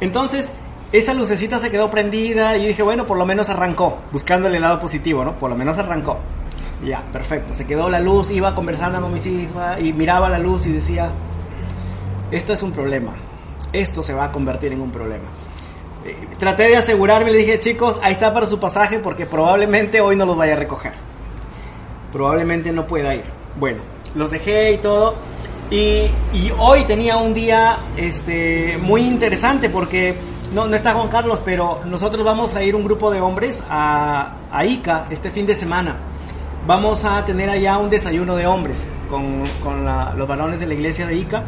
Entonces, 0.00 0.52
esa 0.92 1.14
lucecita 1.14 1.58
se 1.58 1.70
quedó 1.70 1.90
prendida 1.90 2.56
y 2.56 2.66
dije, 2.66 2.82
bueno, 2.82 3.06
por 3.06 3.18
lo 3.18 3.26
menos 3.26 3.48
arrancó, 3.48 3.98
buscando 4.12 4.48
el 4.48 4.60
lado 4.60 4.80
positivo, 4.80 5.24
¿no? 5.24 5.32
Por 5.38 5.50
lo 5.50 5.56
menos 5.56 5.78
arrancó. 5.78 6.18
Ya, 6.84 7.00
perfecto. 7.12 7.54
Se 7.54 7.66
quedó 7.66 7.88
la 7.88 8.00
luz, 8.00 8.30
iba 8.30 8.54
conversando 8.54 9.00
con 9.00 9.12
mis 9.12 9.26
hijos 9.26 9.62
y 9.80 9.92
miraba 9.92 10.28
la 10.28 10.38
luz 10.38 10.66
y 10.66 10.72
decía, 10.72 11.10
esto 12.30 12.52
es 12.52 12.62
un 12.62 12.72
problema. 12.72 13.12
Esto 13.72 14.02
se 14.02 14.14
va 14.14 14.24
a 14.24 14.32
convertir 14.32 14.72
en 14.72 14.80
un 14.80 14.90
problema. 14.90 15.24
Eh, 16.04 16.28
traté 16.38 16.64
de 16.64 16.76
asegurarme, 16.76 17.32
le 17.32 17.38
dije, 17.38 17.58
chicos, 17.60 17.98
ahí 18.02 18.12
está 18.12 18.32
para 18.32 18.46
su 18.46 18.60
pasaje 18.60 18.98
porque 18.98 19.26
probablemente 19.26 20.00
hoy 20.00 20.16
no 20.16 20.24
los 20.24 20.36
vaya 20.36 20.52
a 20.52 20.56
recoger 20.56 20.92
probablemente 22.16 22.72
no 22.72 22.86
pueda 22.86 23.14
ir. 23.14 23.24
Bueno, 23.58 23.82
los 24.14 24.30
dejé 24.30 24.72
y 24.72 24.78
todo. 24.78 25.14
Y, 25.70 26.10
hoy 26.58 26.84
tenía 26.84 27.16
un 27.16 27.34
día 27.34 27.78
este, 27.96 28.78
muy 28.80 29.02
interesante 29.02 29.68
porque 29.68 30.14
no, 30.54 30.66
no 30.66 30.76
está 30.76 30.92
Juan 30.92 31.08
Carlos, 31.08 31.40
pero 31.44 31.80
nosotros 31.84 32.24
vamos 32.24 32.54
a 32.54 32.62
ir 32.62 32.76
un 32.76 32.84
grupo 32.84 33.10
de 33.10 33.20
hombres 33.20 33.62
a, 33.68 34.36
Ica 34.64 35.06
este 35.10 35.30
fin 35.30 35.44
de 35.44 35.54
semana. 35.54 35.96
Vamos 36.66 37.04
a 37.04 37.24
tener 37.24 37.50
allá 37.50 37.78
un 37.78 37.90
desayuno 37.90 38.36
de 38.36 38.46
hombres 38.46 38.86
con, 39.10 39.44
los 40.16 40.28
varones 40.28 40.60
de 40.60 40.66
la 40.66 40.74
iglesia 40.74 41.06
de 41.06 41.16
Ica. 41.16 41.42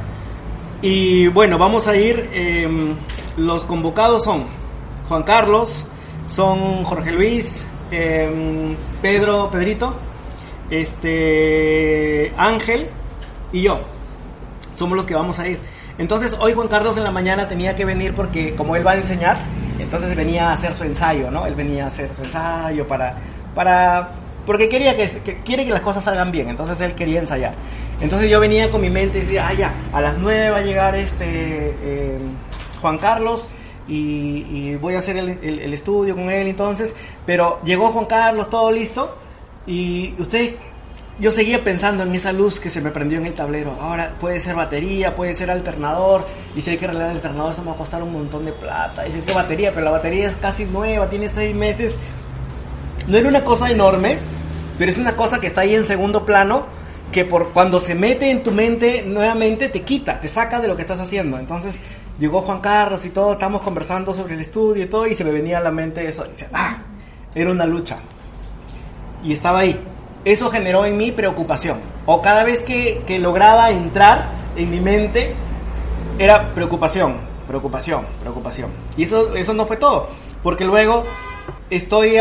Y 0.83 1.29
bueno, 1.29 1.59
vamos 1.59 1.87
a 1.87 1.97
ir. 1.97 2.29
Eh, 2.33 2.97
los 3.37 3.65
convocados 3.65 4.25
son 4.25 4.45
Juan 5.09 5.23
Carlos, 5.23 5.87
son 6.27 6.85
Jorge 6.85 7.13
Luis, 7.13 7.65
eh, 7.93 8.75
Pedro, 9.01 9.49
Pedrito, 9.51 9.95
este 10.71 12.33
Ángel 12.37 12.89
y 13.53 13.63
yo. 13.63 13.98
Somos 14.79 14.97
los 14.97 15.07
que 15.07 15.15
vamos 15.15 15.39
a 15.41 15.49
ir. 15.49 15.59
Entonces 15.99 16.37
hoy 16.41 16.53
Juan 16.53 16.69
Carlos 16.69 16.97
en 16.97 17.05
la 17.05 17.11
mañana 17.11 17.49
tenía 17.49 17.75
que 17.75 17.85
venir 17.85 18.15
porque 18.15 18.55
como 18.55 18.77
él 18.77 18.87
va 18.87 18.93
a 18.93 18.97
enseñar, 18.97 19.37
entonces 19.81 20.15
venía 20.15 20.51
a 20.51 20.53
hacer 20.53 20.73
su 20.75 20.85
ensayo, 20.85 21.31
¿no? 21.33 21.47
Él 21.47 21.57
venía 21.57 21.85
a 21.85 21.87
hacer 21.89 22.15
su 22.15 22.23
ensayo 22.23 22.87
para, 22.87 23.17
para, 23.57 24.11
porque 24.47 24.69
quería 24.69 24.97
que, 24.97 25.41
quiere 25.45 25.67
que 25.67 25.73
las 25.73 25.81
cosas 25.81 26.05
salgan 26.05 26.31
bien, 26.31 26.49
entonces 26.49 26.81
él 26.81 26.95
quería 26.95 27.19
ensayar. 27.19 27.55
Entonces 28.01 28.31
yo 28.31 28.39
venía 28.39 28.71
con 28.71 28.81
mi 28.81 28.91
mente 28.91 29.19
y 29.19 29.23
decía, 29.23 29.49
ah, 29.49 29.55
ya, 29.55 29.75
a 29.93 30.01
las 30.01 30.17
9 30.19 30.51
va 30.51 30.59
a 30.59 30.63
llegar 30.63 30.95
este 30.95 31.75
eh, 31.83 32.19
Juan 32.81 32.99
Carlos 32.99 33.49
y, 33.89 34.47
y, 34.49 34.77
voy 34.77 34.95
a 34.95 35.01
hacer 35.01 35.17
el, 35.17 35.31
el, 35.43 35.59
el 35.59 35.75
estudio 35.75 36.15
con 36.15 36.31
él 36.31 36.47
entonces, 36.47 36.95
pero 37.27 37.59
llegó 37.65 37.89
Juan 37.89 38.07
Carlos, 38.07 38.49
todo 38.49 38.71
listo, 38.71 39.19
y 39.69 40.15
usted, 40.19 40.55
yo 41.21 41.33
seguía 41.33 41.65
pensando 41.65 42.05
en 42.05 42.15
esa 42.15 42.33
luz 42.33 42.61
que 42.61 42.71
se 42.71 42.81
me 42.81 42.91
prendió 42.91 43.19
en 43.19 43.27
el 43.27 43.35
tablero. 43.35 43.77
Ahora 43.81 44.15
puede 44.21 44.41
ser 44.41 44.55
batería, 44.55 45.15
puede 45.15 45.35
ser 45.35 45.51
alternador. 45.51 46.25
Y 46.57 46.69
hay 46.69 46.77
que 46.77 46.85
arreglar 46.85 47.11
el 47.11 47.17
alternador, 47.17 47.53
eso 47.53 47.63
me 47.63 47.69
va 47.69 47.75
a 47.75 47.79
costar 47.79 48.03
un 48.03 48.13
montón 48.13 48.45
de 48.45 48.53
plata. 48.53 49.07
Y 49.07 49.13
si 49.13 49.21
que 49.21 49.33
batería, 49.33 49.73
pero 49.73 49.85
la 49.85 49.91
batería 49.93 50.27
es 50.27 50.37
casi 50.37 50.65
nueva, 50.65 51.11
tiene 51.11 51.29
seis 51.29 51.55
meses. 51.55 51.97
No 53.07 53.17
era 53.17 53.29
una 53.29 53.43
cosa 53.43 53.71
enorme, 53.71 54.19
pero 54.79 54.91
es 54.91 54.99
una 54.99 55.17
cosa 55.17 55.41
que 55.41 55.49
está 55.49 55.63
ahí 55.63 55.75
en 55.75 55.85
segundo 55.85 56.25
plano. 56.25 56.67
Que 57.11 57.25
por 57.25 57.53
cuando 57.53 57.81
se 57.81 57.95
mete 57.95 58.31
en 58.31 58.43
tu 58.43 58.53
mente 58.53 59.03
nuevamente 59.03 59.69
te 59.69 59.81
quita, 59.83 60.21
te 60.21 60.29
saca 60.29 60.61
de 60.61 60.69
lo 60.69 60.77
que 60.77 60.83
estás 60.83 61.01
haciendo. 61.01 61.39
Entonces 61.39 61.81
llegó 62.19 62.43
Juan 62.43 62.61
Carlos 62.61 63.05
y 63.07 63.11
todo, 63.11 63.33
estamos 63.33 63.63
conversando 63.63 64.13
sobre 64.13 64.35
el 64.35 64.41
estudio 64.41 64.85
y 64.85 64.87
todo, 64.89 65.07
y 65.07 65.15
se 65.15 65.25
me 65.25 65.31
venía 65.31 65.59
a 65.59 65.63
la 65.63 65.71
mente 65.71 66.07
eso. 66.07 66.27
Y 66.27 66.31
decía, 66.31 66.49
ah, 66.53 66.77
era 67.35 67.51
una 67.51 67.65
lucha 67.65 67.97
y 69.25 69.33
estaba 69.33 69.61
ahí. 69.61 69.79
Eso 70.29 70.51
generó 70.51 70.85
en 70.85 70.99
mí 70.99 71.11
preocupación. 71.11 71.79
O 72.05 72.21
cada 72.21 72.45
vez 72.45 72.63
que, 72.63 73.03
que 73.07 73.19
lograba 73.19 73.71
entrar 73.71 74.29
en 74.57 74.71
mi 74.71 74.79
mente, 74.79 75.33
era 76.19 76.53
preocupación, 76.53 77.17
preocupación, 77.47 78.05
preocupación. 78.21 78.71
Y 78.99 79.05
eso, 79.05 79.35
eso 79.35 79.55
no 79.55 79.65
fue 79.65 79.79
todo, 79.79 80.11
porque 80.43 80.67
luego 80.67 81.07
estoy 81.71 82.19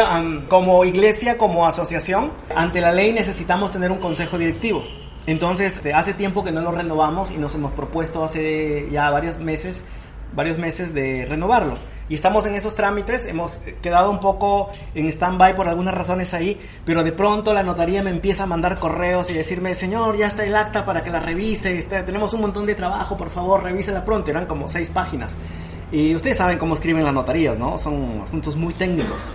como 0.48 0.86
iglesia, 0.86 1.38
como 1.38 1.66
asociación, 1.66 2.32
ante 2.56 2.80
la 2.80 2.94
ley 2.94 3.12
necesitamos 3.12 3.74
tener 3.74 3.92
un 3.92 3.98
consejo 3.98 4.38
directivo. 4.38 4.86
Entonces, 5.26 5.82
hace 5.94 6.14
tiempo 6.14 6.46
que 6.46 6.54
no 6.54 6.62
lo 6.62 6.72
renovamos 6.72 7.30
y 7.30 7.36
nos 7.36 7.56
hemos 7.56 7.74
propuesto 7.74 8.24
hace 8.24 8.88
ya 8.90 9.10
varios 9.10 9.38
meses, 9.40 9.84
varios 10.34 10.58
meses 10.58 10.94
de 10.94 11.26
renovarlo 11.26 11.76
y 12.10 12.16
estamos 12.16 12.46
en 12.46 12.56
esos 12.56 12.76
trámites, 12.76 13.26
hemos 13.26 13.60
quedado 13.82 14.10
un 14.10 14.20
poco 14.20 14.70
en 14.96 15.08
stand-by 15.08 15.56
por 15.56 15.68
algunas 15.68 15.94
razones 15.94 16.34
ahí, 16.34 16.58
pero 16.86 17.04
de 17.04 17.12
pronto 17.12 17.54
la 17.54 17.64
notaría 17.64 18.02
me 18.02 18.10
empieza 18.10 18.44
a 18.44 18.46
mandar 18.46 18.80
correos 18.80 19.30
y 19.30 19.34
decirme, 19.34 19.76
señor, 19.76 20.16
ya 20.18 20.28
está 20.28 20.46
el 20.46 20.56
acta 20.56 20.86
para 20.86 21.04
que 21.04 21.10
la 21.10 21.20
revise, 21.20 21.78
está, 21.78 22.06
tenemos 22.06 22.34
un 22.34 22.42
montón 22.42 22.66
de 22.66 22.76
trabajo, 22.76 23.18
por 23.18 23.30
favor, 23.30 23.64
revísela 23.64 24.06
pronto, 24.06 24.32
eran 24.32 24.46
como 24.46 24.68
seis 24.68 24.90
páginas. 24.90 25.32
Y 25.92 26.16
ustedes 26.16 26.38
saben 26.38 26.58
cómo 26.58 26.76
escriben 26.76 27.04
las 27.04 27.14
notarías, 27.14 27.58
¿no? 27.58 27.80
Son 27.80 28.22
asuntos 28.24 28.56
muy 28.56 28.74
técnicos. 28.74 29.26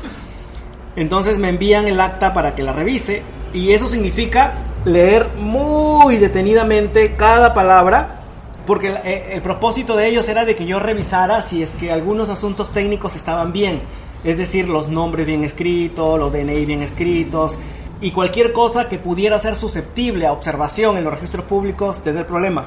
Entonces 0.96 1.38
me 1.38 1.48
envían 1.48 1.86
el 1.88 1.98
acta 2.00 2.34
para 2.34 2.54
que 2.54 2.62
la 2.62 2.72
revise 2.72 3.22
y 3.54 3.72
eso 3.72 3.88
significa 3.88 4.54
leer 4.84 5.28
muy 5.36 6.18
detenidamente 6.18 7.14
cada 7.16 7.54
palabra 7.54 8.21
porque 8.66 8.88
el, 8.88 8.96
eh, 9.04 9.24
el, 9.32 9.42
propósito 9.42 9.96
de 9.96 10.08
ellos 10.08 10.28
era 10.28 10.44
de 10.44 10.54
que 10.54 10.66
yo 10.66 10.78
revisara 10.78 11.42
si 11.42 11.62
es 11.62 11.70
que 11.70 11.90
algunos 11.90 12.28
asuntos 12.28 12.70
técnicos 12.70 13.16
estaban 13.16 13.52
bien, 13.52 13.80
es 14.24 14.38
decir, 14.38 14.68
los 14.68 14.88
nombres 14.88 15.26
bien 15.26 15.44
escritos, 15.44 16.18
los 16.18 16.32
DNI 16.32 16.64
bien 16.64 16.82
escritos 16.82 17.58
y 18.02 18.10
cualquier 18.10 18.52
cosa 18.52 18.88
que 18.88 18.98
pudiera 18.98 19.38
ser 19.38 19.54
susceptible 19.54 20.26
a 20.26 20.32
observación 20.32 20.98
en 20.98 21.04
los 21.04 21.14
registros 21.14 21.44
públicos 21.44 22.02
tener 22.02 22.26
problemas. 22.26 22.66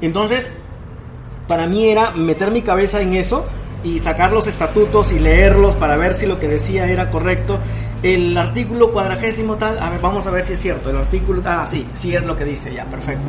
Entonces, 0.00 0.50
para 1.46 1.66
mí 1.66 1.86
era 1.88 2.10
meter 2.12 2.50
mi 2.50 2.62
cabeza 2.62 3.02
en 3.02 3.12
eso 3.12 3.44
y 3.84 3.98
sacar 3.98 4.32
los 4.32 4.46
estatutos 4.46 5.12
y 5.12 5.18
leerlos 5.18 5.74
para 5.76 5.96
ver 5.96 6.14
si 6.14 6.26
lo 6.26 6.40
que 6.40 6.48
decía 6.48 6.86
era 6.86 7.10
correcto. 7.10 7.58
El 8.04 8.36
artículo 8.36 8.92
cuadragésimo 8.92 9.56
tal, 9.56 9.78
a 9.78 9.88
ver, 9.88 9.98
vamos 9.98 10.26
a 10.26 10.30
ver 10.30 10.44
si 10.44 10.52
es 10.52 10.60
cierto, 10.60 10.90
el 10.90 10.98
artículo, 10.98 11.40
ah, 11.46 11.66
sí, 11.66 11.86
sí 11.94 12.14
es 12.14 12.22
lo 12.22 12.36
que 12.36 12.44
dice, 12.44 12.70
ya, 12.70 12.84
perfecto. 12.84 13.24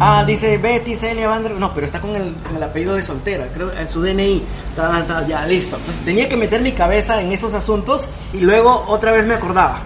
Ah, 0.00 0.24
dice 0.26 0.56
Betty 0.56 0.96
Celia 0.96 1.28
Vander, 1.28 1.52
no, 1.52 1.74
pero 1.74 1.84
está 1.84 2.00
con 2.00 2.16
el, 2.16 2.34
con 2.36 2.56
el 2.56 2.62
apellido 2.62 2.94
de 2.94 3.02
soltera, 3.02 3.48
creo, 3.52 3.70
en 3.72 3.86
su 3.86 4.00
DNI, 4.00 4.42
tal, 4.74 5.06
tal, 5.06 5.26
ya, 5.26 5.46
listo. 5.46 5.76
Tenía 6.06 6.26
que 6.26 6.38
meter 6.38 6.62
mi 6.62 6.72
cabeza 6.72 7.20
en 7.20 7.32
esos 7.32 7.52
asuntos 7.52 8.08
y 8.32 8.38
luego 8.38 8.86
otra 8.88 9.12
vez 9.12 9.26
me 9.26 9.34
acordaba, 9.34 9.80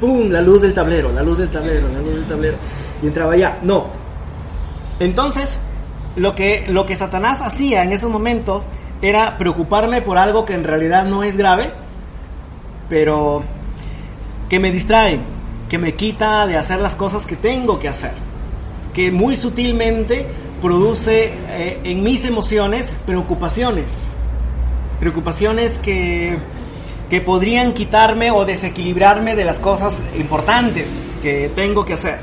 ¡pum! 0.00 0.30
La 0.30 0.40
luz 0.40 0.62
del 0.62 0.72
tablero, 0.72 1.12
la 1.12 1.22
luz 1.22 1.36
del 1.36 1.50
tablero, 1.50 1.86
la 1.86 1.98
luz 1.98 2.14
del 2.14 2.24
tablero, 2.24 2.56
y 3.02 3.06
entraba 3.06 3.36
ya, 3.36 3.58
no. 3.60 3.88
Entonces, 4.98 5.58
lo 6.16 6.34
que, 6.34 6.64
lo 6.70 6.86
que 6.86 6.96
Satanás 6.96 7.42
hacía 7.42 7.82
en 7.82 7.92
esos 7.92 8.10
momentos 8.10 8.64
era 9.02 9.36
preocuparme 9.36 10.00
por 10.00 10.16
algo 10.16 10.46
que 10.46 10.54
en 10.54 10.64
realidad 10.64 11.04
no 11.04 11.22
es 11.22 11.36
grave, 11.36 11.70
pero 12.88 13.44
que 14.48 14.58
me 14.60 14.72
distrae, 14.72 15.20
que 15.68 15.78
me 15.78 15.94
quita 15.94 16.46
de 16.46 16.56
hacer 16.56 16.80
las 16.80 16.94
cosas 16.94 17.24
que 17.24 17.36
tengo 17.36 17.78
que 17.78 17.88
hacer, 17.88 18.12
que 18.92 19.10
muy 19.10 19.36
sutilmente 19.36 20.26
produce 20.60 21.32
eh, 21.48 21.80
en 21.84 22.02
mis 22.02 22.24
emociones 22.24 22.90
preocupaciones, 23.06 24.08
preocupaciones 25.00 25.78
que, 25.78 26.36
que 27.10 27.20
podrían 27.20 27.74
quitarme 27.74 28.30
o 28.30 28.44
desequilibrarme 28.44 29.36
de 29.36 29.44
las 29.44 29.58
cosas 29.58 30.00
importantes 30.18 30.88
que 31.22 31.50
tengo 31.54 31.84
que 31.84 31.94
hacer. 31.94 32.18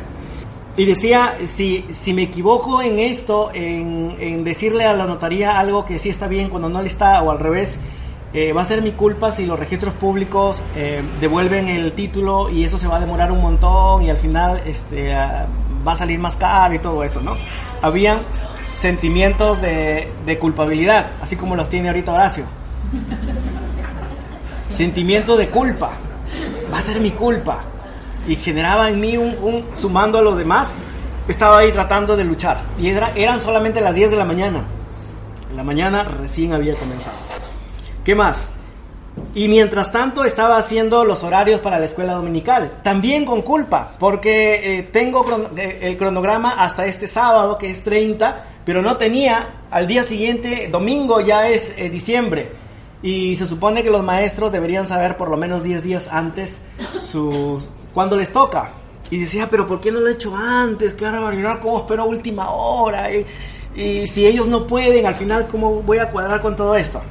Y 0.77 0.85
decía, 0.85 1.37
si, 1.47 1.85
si 1.91 2.13
me 2.13 2.23
equivoco 2.23 2.81
en 2.81 2.97
esto, 2.97 3.51
en, 3.53 4.15
en 4.19 4.43
decirle 4.43 4.85
a 4.85 4.93
la 4.93 5.05
notaría 5.05 5.59
algo 5.59 5.85
que 5.85 5.99
sí 5.99 6.09
está 6.09 6.27
bien 6.27 6.49
cuando 6.49 6.69
no 6.69 6.81
le 6.81 6.87
está, 6.87 7.21
o 7.21 7.29
al 7.29 7.39
revés, 7.39 7.77
eh, 8.33 8.53
va 8.53 8.61
a 8.61 8.65
ser 8.65 8.81
mi 8.81 8.93
culpa 8.93 9.31
si 9.31 9.45
los 9.45 9.59
registros 9.59 9.93
públicos 9.93 10.63
eh, 10.75 11.01
devuelven 11.19 11.67
el 11.67 11.91
título 11.91 12.49
y 12.49 12.63
eso 12.63 12.77
se 12.77 12.87
va 12.87 12.97
a 12.97 12.99
demorar 13.01 13.31
un 13.31 13.41
montón 13.41 14.03
y 14.03 14.09
al 14.09 14.17
final 14.17 14.61
este, 14.65 15.13
ah, 15.13 15.47
va 15.85 15.93
a 15.93 15.95
salir 15.95 16.17
más 16.17 16.37
caro 16.37 16.73
y 16.73 16.79
todo 16.79 17.03
eso, 17.03 17.19
¿no? 17.21 17.35
Habían 17.81 18.19
sentimientos 18.75 19.61
de, 19.61 20.07
de 20.25 20.39
culpabilidad, 20.39 21.11
así 21.21 21.35
como 21.35 21.55
los 21.55 21.69
tiene 21.69 21.89
ahorita 21.89 22.13
Horacio. 22.13 22.45
Sentimiento 24.75 25.35
de 25.35 25.49
culpa, 25.49 25.91
va 26.73 26.79
a 26.79 26.81
ser 26.81 27.01
mi 27.01 27.11
culpa. 27.11 27.63
Y 28.27 28.35
generaba 28.35 28.89
en 28.89 28.99
mí 28.99 29.17
un, 29.17 29.65
sumando 29.75 30.19
a 30.19 30.21
los 30.21 30.37
demás, 30.37 30.73
estaba 31.27 31.57
ahí 31.59 31.71
tratando 31.71 32.15
de 32.15 32.23
luchar. 32.23 32.61
Y 32.79 32.87
era, 32.89 33.11
eran 33.15 33.41
solamente 33.41 33.81
las 33.81 33.93
10 33.93 34.11
de 34.11 34.17
la 34.17 34.25
mañana. 34.25 34.63
La 35.55 35.63
mañana 35.63 36.03
recién 36.03 36.53
había 36.53 36.75
comenzado. 36.75 37.30
¿Qué 38.03 38.15
más? 38.15 38.47
Y 39.35 39.47
mientras 39.47 39.91
tanto 39.91 40.25
estaba 40.25 40.57
haciendo 40.57 41.05
los 41.05 41.23
horarios 41.23 41.59
para 41.59 41.79
la 41.79 41.85
escuela 41.85 42.13
dominical, 42.13 42.79
también 42.83 43.25
con 43.25 43.43
culpa, 43.43 43.95
porque 43.99 44.79
eh, 44.79 44.83
tengo 44.83 45.25
eh, 45.55 45.79
el 45.81 45.97
cronograma 45.97 46.51
hasta 46.51 46.85
este 46.85 47.07
sábado, 47.07 47.57
que 47.57 47.69
es 47.69 47.83
30, 47.83 48.45
pero 48.65 48.81
no 48.81 48.97
tenía, 48.97 49.61
al 49.69 49.85
día 49.85 50.03
siguiente, 50.03 50.67
domingo 50.71 51.21
ya 51.21 51.47
es 51.47 51.73
eh, 51.77 51.89
diciembre, 51.89 52.49
y 53.03 53.35
se 53.35 53.45
supone 53.45 53.83
que 53.83 53.89
los 53.89 54.03
maestros 54.03 54.51
deberían 54.51 54.87
saber 54.87 55.15
por 55.15 55.29
lo 55.29 55.37
menos 55.37 55.63
10 55.63 55.83
días 55.83 56.07
antes 56.11 56.59
sus, 57.01 57.67
cuando 57.93 58.15
les 58.15 58.33
toca. 58.33 58.71
Y 59.09 59.19
decía, 59.19 59.49
pero 59.51 59.67
¿por 59.67 59.81
qué 59.81 59.91
no 59.91 59.99
lo 59.99 60.07
he 60.07 60.13
hecho 60.13 60.35
antes? 60.35 60.93
Qué 60.93 61.03
barbaridad, 61.03 61.59
¿cómo 61.59 61.79
espero 61.79 62.05
última 62.05 62.49
hora? 62.51 63.13
Y, 63.13 63.25
y 63.75 64.07
si 64.07 64.25
ellos 64.25 64.47
no 64.47 64.65
pueden, 64.65 65.05
al 65.05 65.15
final, 65.15 65.47
¿cómo 65.47 65.81
voy 65.81 65.97
a 65.97 66.09
cuadrar 66.09 66.41
con 66.41 66.55
todo 66.55 66.75
esto? 66.75 67.01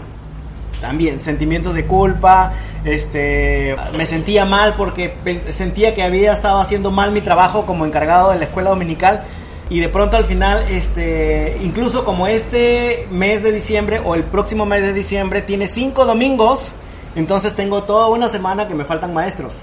También 0.81 1.21
sentimientos 1.21 1.75
de 1.75 1.85
culpa, 1.85 2.53
este, 2.85 3.77
me 3.97 4.07
sentía 4.07 4.45
mal 4.45 4.75
porque 4.77 5.15
sentía 5.51 5.95
que 5.95 6.03
había 6.03 6.33
estado 6.33 6.59
haciendo 6.59 6.91
mal 6.91 7.13
mi 7.13 7.21
trabajo 7.21 7.67
como 7.67 7.85
encargado 7.85 8.31
de 8.31 8.39
la 8.39 8.45
escuela 8.45 8.71
dominical 8.71 9.25
y 9.71 9.79
de 9.79 9.89
pronto 9.89 10.17
al 10.17 10.25
final, 10.25 10.65
este, 10.69 11.57
incluso 11.63 12.05
como 12.05 12.27
este 12.27 13.07
mes 13.13 13.45
de 13.45 13.53
diciembre 13.53 14.01
o 14.05 14.17
el 14.17 14.25
próximo 14.25 14.67
mes 14.67 14.83
de 14.83 14.93
diciembre 14.93 15.43
tiene 15.43 15.69
cinco 15.69 16.05
domingos, 16.05 16.73
entonces 17.15 17.55
tengo 17.55 17.85
toda 17.85 18.09
una 18.09 18.29
semana 18.29 18.67
que 18.67 18.75
me 18.75 18.85
faltan 18.85 19.15
maestros, 19.15 19.55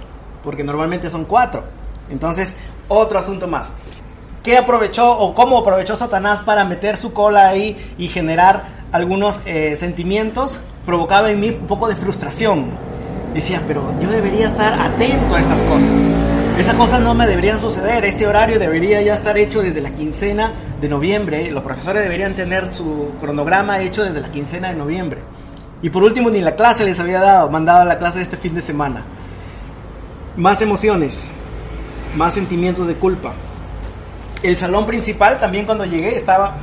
porque 0.43 0.63
normalmente 0.63 1.09
son 1.09 1.25
cuatro. 1.25 1.63
Entonces, 2.09 2.53
otro 2.87 3.19
asunto 3.19 3.47
más. 3.47 3.73
¿Qué 4.43 4.57
aprovechó 4.57 5.11
o 5.11 5.35
cómo 5.35 5.57
aprovechó 5.57 5.97
Satanás 5.97 6.39
para 6.45 6.63
meter 6.63 6.95
su 6.95 7.11
cola 7.11 7.49
ahí 7.49 7.75
y 7.97 8.07
generar 8.07 8.63
algunos 8.93 9.41
eh, 9.45 9.75
sentimientos? 9.75 10.61
Provocaba 10.87 11.29
en 11.29 11.41
mí 11.41 11.49
un 11.49 11.67
poco 11.67 11.89
de 11.89 11.97
frustración. 11.97 12.69
Decía, 13.33 13.61
pero 13.67 13.93
yo 13.99 14.09
debería 14.09 14.47
estar 14.47 14.73
atento 14.73 15.35
a 15.35 15.41
estas 15.41 15.61
cosas. 15.63 15.91
Esas 16.57 16.73
cosas 16.75 17.01
no 17.01 17.13
me 17.13 17.27
deberían 17.27 17.59
suceder. 17.59 18.05
Este 18.05 18.25
horario 18.25 18.57
debería 18.57 19.01
ya 19.01 19.15
estar 19.15 19.37
hecho 19.37 19.61
desde 19.61 19.81
la 19.81 19.89
quincena 19.89 20.53
de 20.79 20.87
noviembre. 20.87 21.51
Los 21.51 21.61
profesores 21.61 22.01
deberían 22.01 22.35
tener 22.35 22.73
su 22.73 23.11
cronograma 23.19 23.81
hecho 23.81 24.05
desde 24.05 24.21
la 24.21 24.29
quincena 24.29 24.69
de 24.69 24.75
noviembre. 24.75 25.19
Y 25.81 25.89
por 25.89 26.03
último, 26.03 26.29
ni 26.29 26.39
la 26.39 26.55
clase 26.55 26.85
les 26.85 26.99
había 27.01 27.19
dado, 27.19 27.51
mandado 27.51 27.81
a 27.81 27.85
la 27.85 27.99
clase 27.99 28.21
este 28.21 28.37
fin 28.37 28.55
de 28.55 28.61
semana. 28.61 29.03
Más 30.37 30.61
emociones, 30.61 31.27
más 32.15 32.33
sentimientos 32.33 32.87
de 32.87 32.93
culpa. 32.93 33.33
El 34.41 34.55
salón 34.55 34.85
principal 34.85 35.37
también 35.37 35.65
cuando 35.65 35.83
llegué 35.83 36.15
estaba, 36.15 36.55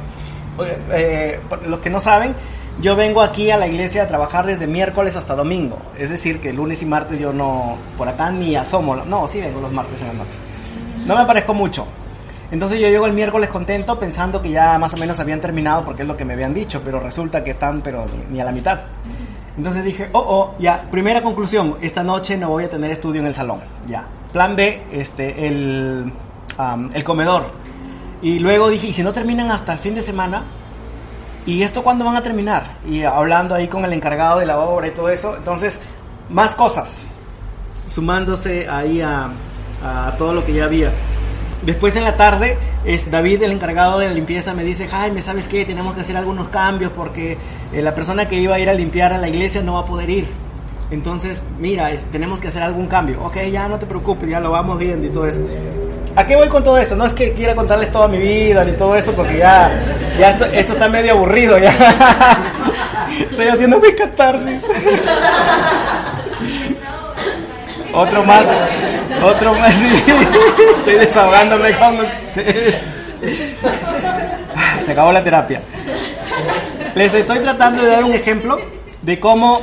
eh 0.93 1.41
los 1.67 1.81
que 1.81 1.91
no 1.91 2.01
saben, 2.01 2.35
yo 2.81 2.97
vengo 2.97 3.23
aquí 3.23 3.51
a 3.51 3.57
la 3.57 3.67
iglesia 3.67 4.03
a 4.03 4.09
trabajar 4.09 4.47
desde 4.47 4.67
miércoles 4.67 5.17
hasta 5.17 5.35
domingo. 5.35 5.79
Es 5.99 6.11
decir, 6.11 6.41
que 6.41 6.53
lunes 6.53 6.83
y 6.83 6.87
martes 6.87 7.19
yo 7.19 7.33
no, 7.33 7.77
por 7.97 8.09
acá 8.09 8.31
ni 8.31 8.57
asomo. 8.57 8.97
No, 8.97 9.29
sí 9.29 9.41
vengo 9.41 9.61
los 9.61 9.73
martes 9.73 10.01
en 10.01 10.09
la 10.09 10.15
noche. 10.15 10.37
No 11.07 11.17
me 11.17 11.25
parezco 11.25 11.55
mucho. 11.55 11.87
Entonces 12.51 12.81
yo 12.81 12.89
llego 12.89 13.07
el 13.07 13.13
miércoles 13.13 13.49
contento 13.49 13.99
pensando 13.99 14.41
que 14.43 14.51
ya 14.51 14.79
más 14.79 14.93
o 14.95 14.97
menos 14.97 15.19
habían 15.19 15.41
terminado 15.41 15.85
porque 15.85 16.03
es 16.03 16.09
lo 16.09 16.17
que 16.17 16.25
me 16.25 16.35
habían 16.35 16.53
dicho, 16.53 16.83
pero 16.85 17.01
resulta 17.01 17.43
que 17.43 17.53
están 17.53 17.81
pero 17.81 18.07
ni, 18.31 18.41
a 18.41 18.45
la 18.45 18.53
mitad. 18.53 18.81
Entonces 19.57 19.85
dije, 19.85 20.09
oh, 20.13 20.19
oh, 20.19 20.55
ya, 20.59 20.83
primera 20.91 21.23
conclusión, 21.23 21.77
esta 21.81 22.03
noche 22.03 22.37
no 22.37 22.49
voy 22.49 22.65
a 22.65 22.71
tener 22.71 22.91
estudio 22.91 23.21
en 23.21 23.29
el 23.29 23.35
salón, 23.35 23.61
ya. 23.87 24.09
Plan 24.33 24.57
B, 24.57 24.83
este, 24.93 25.47
el, 25.47 26.13
el 26.93 27.05
comedor. 27.05 27.45
Y 28.21 28.41
luego 28.41 28.69
dije, 28.69 28.89
¿y 28.89 28.93
si 28.93 29.03
no 29.03 29.13
terminan 29.13 29.51
hasta 29.51 29.73
el 29.73 29.79
fin 29.79 29.95
de 29.95 30.03
semana? 30.03 30.43
¿Y 31.47 31.63
esto 31.63 31.83
cuándo 31.83 32.05
van 32.05 32.17
a 32.17 32.23
terminar? 32.23 32.65
Y 32.89 33.03
hablando 33.03 33.55
ahí 33.55 33.69
con 33.69 33.85
el 33.85 33.93
encargado 33.93 34.39
de 34.39 34.47
la 34.47 34.59
obra 34.59 34.89
y 34.89 34.91
todo 34.93 35.09
eso. 35.09 35.37
Entonces, 35.37 35.79
más 36.31 36.55
cosas, 36.55 37.03
sumándose 37.87 38.69
ahí 38.69 39.01
a, 39.01 39.31
todo 40.17 40.33
lo 40.33 40.45
que 40.45 40.55
ya 40.55 40.65
había. 40.65 40.91
Después 41.63 41.95
en 41.97 42.05
la 42.05 42.17
tarde, 42.17 42.57
es 42.85 43.11
David, 43.11 43.43
el 43.43 43.53
encargado 43.53 43.99
de 43.99 44.09
la 44.09 44.15
limpieza, 44.15 44.55
me 44.55 44.65
dice, 44.65 44.89
Jaime, 44.89 45.21
¿sabes 45.21 45.47
qué? 45.47 45.65
Tenemos 45.65 45.95
que 45.95 46.01
hacer 46.01 46.17
algunos 46.17 46.49
cambios 46.49 46.91
porque 46.93 47.37
eh, 47.73 47.83
la 47.83 47.95
persona 47.95 48.27
que 48.27 48.39
iba 48.39 48.55
a 48.55 48.59
ir 48.59 48.71
a 48.71 48.75
limpiar 48.75 49.13
a 49.13 49.19
la 49.19 49.29
iglesia 49.29 49.63
no 49.63 49.75
va 49.75 49.81
a 49.81 49.87
poder 49.87 50.09
ir. 50.09 50.27
Entonces, 50.91 51.43
mira, 51.59 51.91
tenemos 52.13 52.41
que 52.41 52.49
hacer 52.49 52.63
algún 52.63 52.87
cambio. 52.87 53.23
Ok, 53.25 53.37
ya 53.51 53.69
no 53.69 53.79
te 53.79 53.87
preocupes, 53.87 54.29
ya 54.29 54.41
lo 54.41 54.51
vamos 54.51 54.79
viendo 54.79 55.07
y 55.07 55.11
todo 55.11 55.27
eso. 55.27 55.41
¿A 56.17 56.27
qué 56.27 56.37
voy 56.37 56.49
con 56.49 56.63
todo 56.63 56.79
esto? 56.79 56.95
No 56.95 57.07
es 57.07 57.13
que 57.13 57.33
quiera 57.33 57.55
contarles 57.57 57.91
toda 57.91 58.07
mi 58.07 58.19
vida 58.19 58.65
ni 58.65 58.73
todo 58.73 58.95
eso, 58.95 59.13
porque 59.13 59.39
ya, 59.39 59.71
ya 60.19 60.31
esto, 60.31 60.45
está 60.45 60.89
medio 60.89 61.13
aburrido. 61.13 61.59
ya 61.59 61.71
Estoy 63.31 63.49
haciendo 63.49 63.81
mi 63.81 63.93
catarsis. 63.93 64.65
Otro 67.93 68.25
más, 68.25 68.45
otro 69.23 69.55
más, 69.55 69.73
Estoy 70.79 70.95
desahogándome 70.95 71.73
con. 71.75 71.99
Se 74.85 74.91
acabó 74.91 75.13
la 75.13 75.23
terapia. 75.23 75.63
Les 76.97 77.15
estoy 77.15 77.39
tratando 77.39 77.85
de 77.85 77.91
dar 77.91 78.03
un 78.03 78.13
ejemplo 78.13 78.61
de 79.03 79.21
cómo 79.21 79.61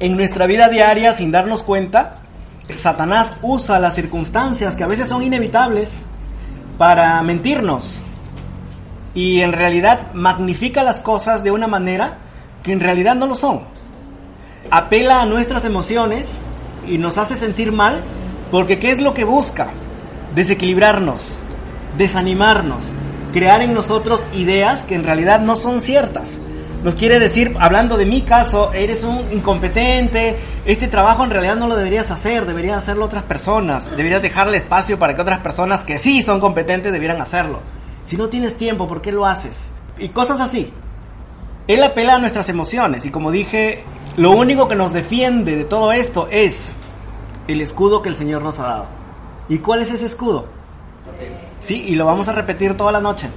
en 0.00 0.16
nuestra 0.18 0.46
vida 0.46 0.68
diaria, 0.68 1.14
sin 1.14 1.30
darnos 1.32 1.62
cuenta, 1.62 2.16
Satanás 2.72 3.34
usa 3.42 3.78
las 3.78 3.94
circunstancias 3.94 4.76
que 4.76 4.84
a 4.84 4.88
veces 4.88 5.08
son 5.08 5.22
inevitables 5.22 6.02
para 6.78 7.22
mentirnos. 7.22 8.02
Y 9.14 9.40
en 9.40 9.52
realidad 9.52 10.12
magnifica 10.12 10.82
las 10.82 11.00
cosas 11.00 11.42
de 11.42 11.50
una 11.50 11.66
manera 11.66 12.18
que 12.62 12.72
en 12.72 12.80
realidad 12.80 13.16
no 13.16 13.26
lo 13.26 13.34
son. 13.34 13.60
Apela 14.70 15.22
a 15.22 15.26
nuestras 15.26 15.64
emociones 15.64 16.38
y 16.86 16.98
nos 16.98 17.18
hace 17.18 17.36
sentir 17.36 17.72
mal 17.72 18.00
porque 18.50 18.78
¿qué 18.78 18.90
es 18.90 19.00
lo 19.00 19.14
que 19.14 19.24
busca? 19.24 19.70
Desequilibrarnos, 20.34 21.36
desanimarnos, 21.98 22.84
crear 23.32 23.62
en 23.62 23.74
nosotros 23.74 24.26
ideas 24.34 24.84
que 24.84 24.94
en 24.94 25.04
realidad 25.04 25.40
no 25.40 25.56
son 25.56 25.80
ciertas 25.80 26.40
nos 26.82 26.94
quiere 26.94 27.18
decir, 27.18 27.54
hablando 27.60 27.96
de 27.98 28.06
mi 28.06 28.22
caso, 28.22 28.72
eres 28.72 29.04
un 29.04 29.32
incompetente, 29.32 30.36
este 30.64 30.88
trabajo 30.88 31.24
en 31.24 31.30
realidad 31.30 31.56
no 31.56 31.68
lo 31.68 31.76
deberías 31.76 32.10
hacer, 32.10 32.46
deberían 32.46 32.78
hacerlo 32.78 33.04
otras 33.04 33.22
personas, 33.22 33.90
deberías 33.96 34.22
dejarle 34.22 34.56
espacio 34.56 34.98
para 34.98 35.14
que 35.14 35.20
otras 35.20 35.40
personas 35.40 35.84
que 35.84 35.98
sí 35.98 36.22
son 36.22 36.40
competentes 36.40 36.92
debieran 36.92 37.20
hacerlo. 37.20 37.60
Si 38.06 38.16
no 38.16 38.28
tienes 38.28 38.56
tiempo, 38.56 38.88
¿por 38.88 39.02
qué 39.02 39.12
lo 39.12 39.26
haces? 39.26 39.70
Y 39.98 40.08
cosas 40.08 40.40
así. 40.40 40.72
Él 41.68 41.82
apela 41.84 42.14
a 42.14 42.18
nuestras 42.18 42.48
emociones 42.48 43.04
y 43.04 43.10
como 43.10 43.30
dije, 43.30 43.84
lo 44.16 44.32
único 44.32 44.66
que 44.66 44.74
nos 44.74 44.92
defiende 44.92 45.56
de 45.56 45.64
todo 45.64 45.92
esto 45.92 46.28
es 46.30 46.72
el 47.46 47.60
escudo 47.60 48.00
que 48.00 48.08
el 48.08 48.16
Señor 48.16 48.42
nos 48.42 48.58
ha 48.58 48.62
dado. 48.62 48.86
¿Y 49.48 49.58
cuál 49.58 49.82
es 49.82 49.90
ese 49.90 50.06
escudo? 50.06 50.46
Sí, 51.60 51.84
y 51.88 51.94
lo 51.94 52.06
vamos 52.06 52.26
a 52.28 52.32
repetir 52.32 52.76
toda 52.76 52.90
la 52.90 53.00
noche, 53.00 53.28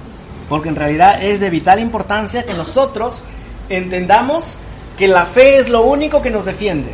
porque 0.48 0.68
en 0.68 0.76
realidad 0.76 1.22
es 1.22 1.40
de 1.40 1.50
vital 1.50 1.80
importancia 1.80 2.44
que 2.44 2.54
nosotros 2.54 3.24
entendamos 3.68 4.54
que 4.98 5.08
la 5.08 5.24
fe 5.24 5.58
es 5.58 5.68
lo 5.68 5.82
único 5.82 6.22
que 6.22 6.30
nos 6.30 6.44
defiende. 6.44 6.92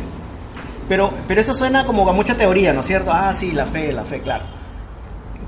Pero, 0.87 1.11
pero 1.27 1.41
eso 1.41 1.53
suena 1.53 1.85
como 1.85 2.09
a 2.09 2.13
mucha 2.13 2.35
teoría, 2.35 2.73
¿no 2.73 2.81
es 2.81 2.87
cierto? 2.87 3.11
Ah, 3.13 3.33
sí, 3.33 3.51
la 3.51 3.65
fe, 3.65 3.93
la 3.93 4.03
fe, 4.03 4.21
claro. 4.21 4.43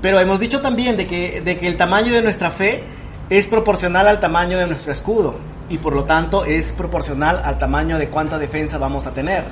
Pero 0.00 0.20
hemos 0.20 0.38
dicho 0.38 0.60
también 0.60 0.96
de 0.96 1.06
que, 1.06 1.40
de 1.40 1.58
que 1.58 1.66
el 1.66 1.76
tamaño 1.76 2.12
de 2.12 2.22
nuestra 2.22 2.50
fe 2.50 2.84
es 3.30 3.46
proporcional 3.46 4.06
al 4.06 4.20
tamaño 4.20 4.58
de 4.58 4.66
nuestro 4.66 4.92
escudo 4.92 5.34
y 5.68 5.78
por 5.78 5.94
lo 5.94 6.04
tanto 6.04 6.44
es 6.44 6.72
proporcional 6.72 7.40
al 7.44 7.58
tamaño 7.58 7.98
de 7.98 8.08
cuánta 8.08 8.38
defensa 8.38 8.78
vamos 8.78 9.06
a 9.06 9.12
tener. 9.12 9.44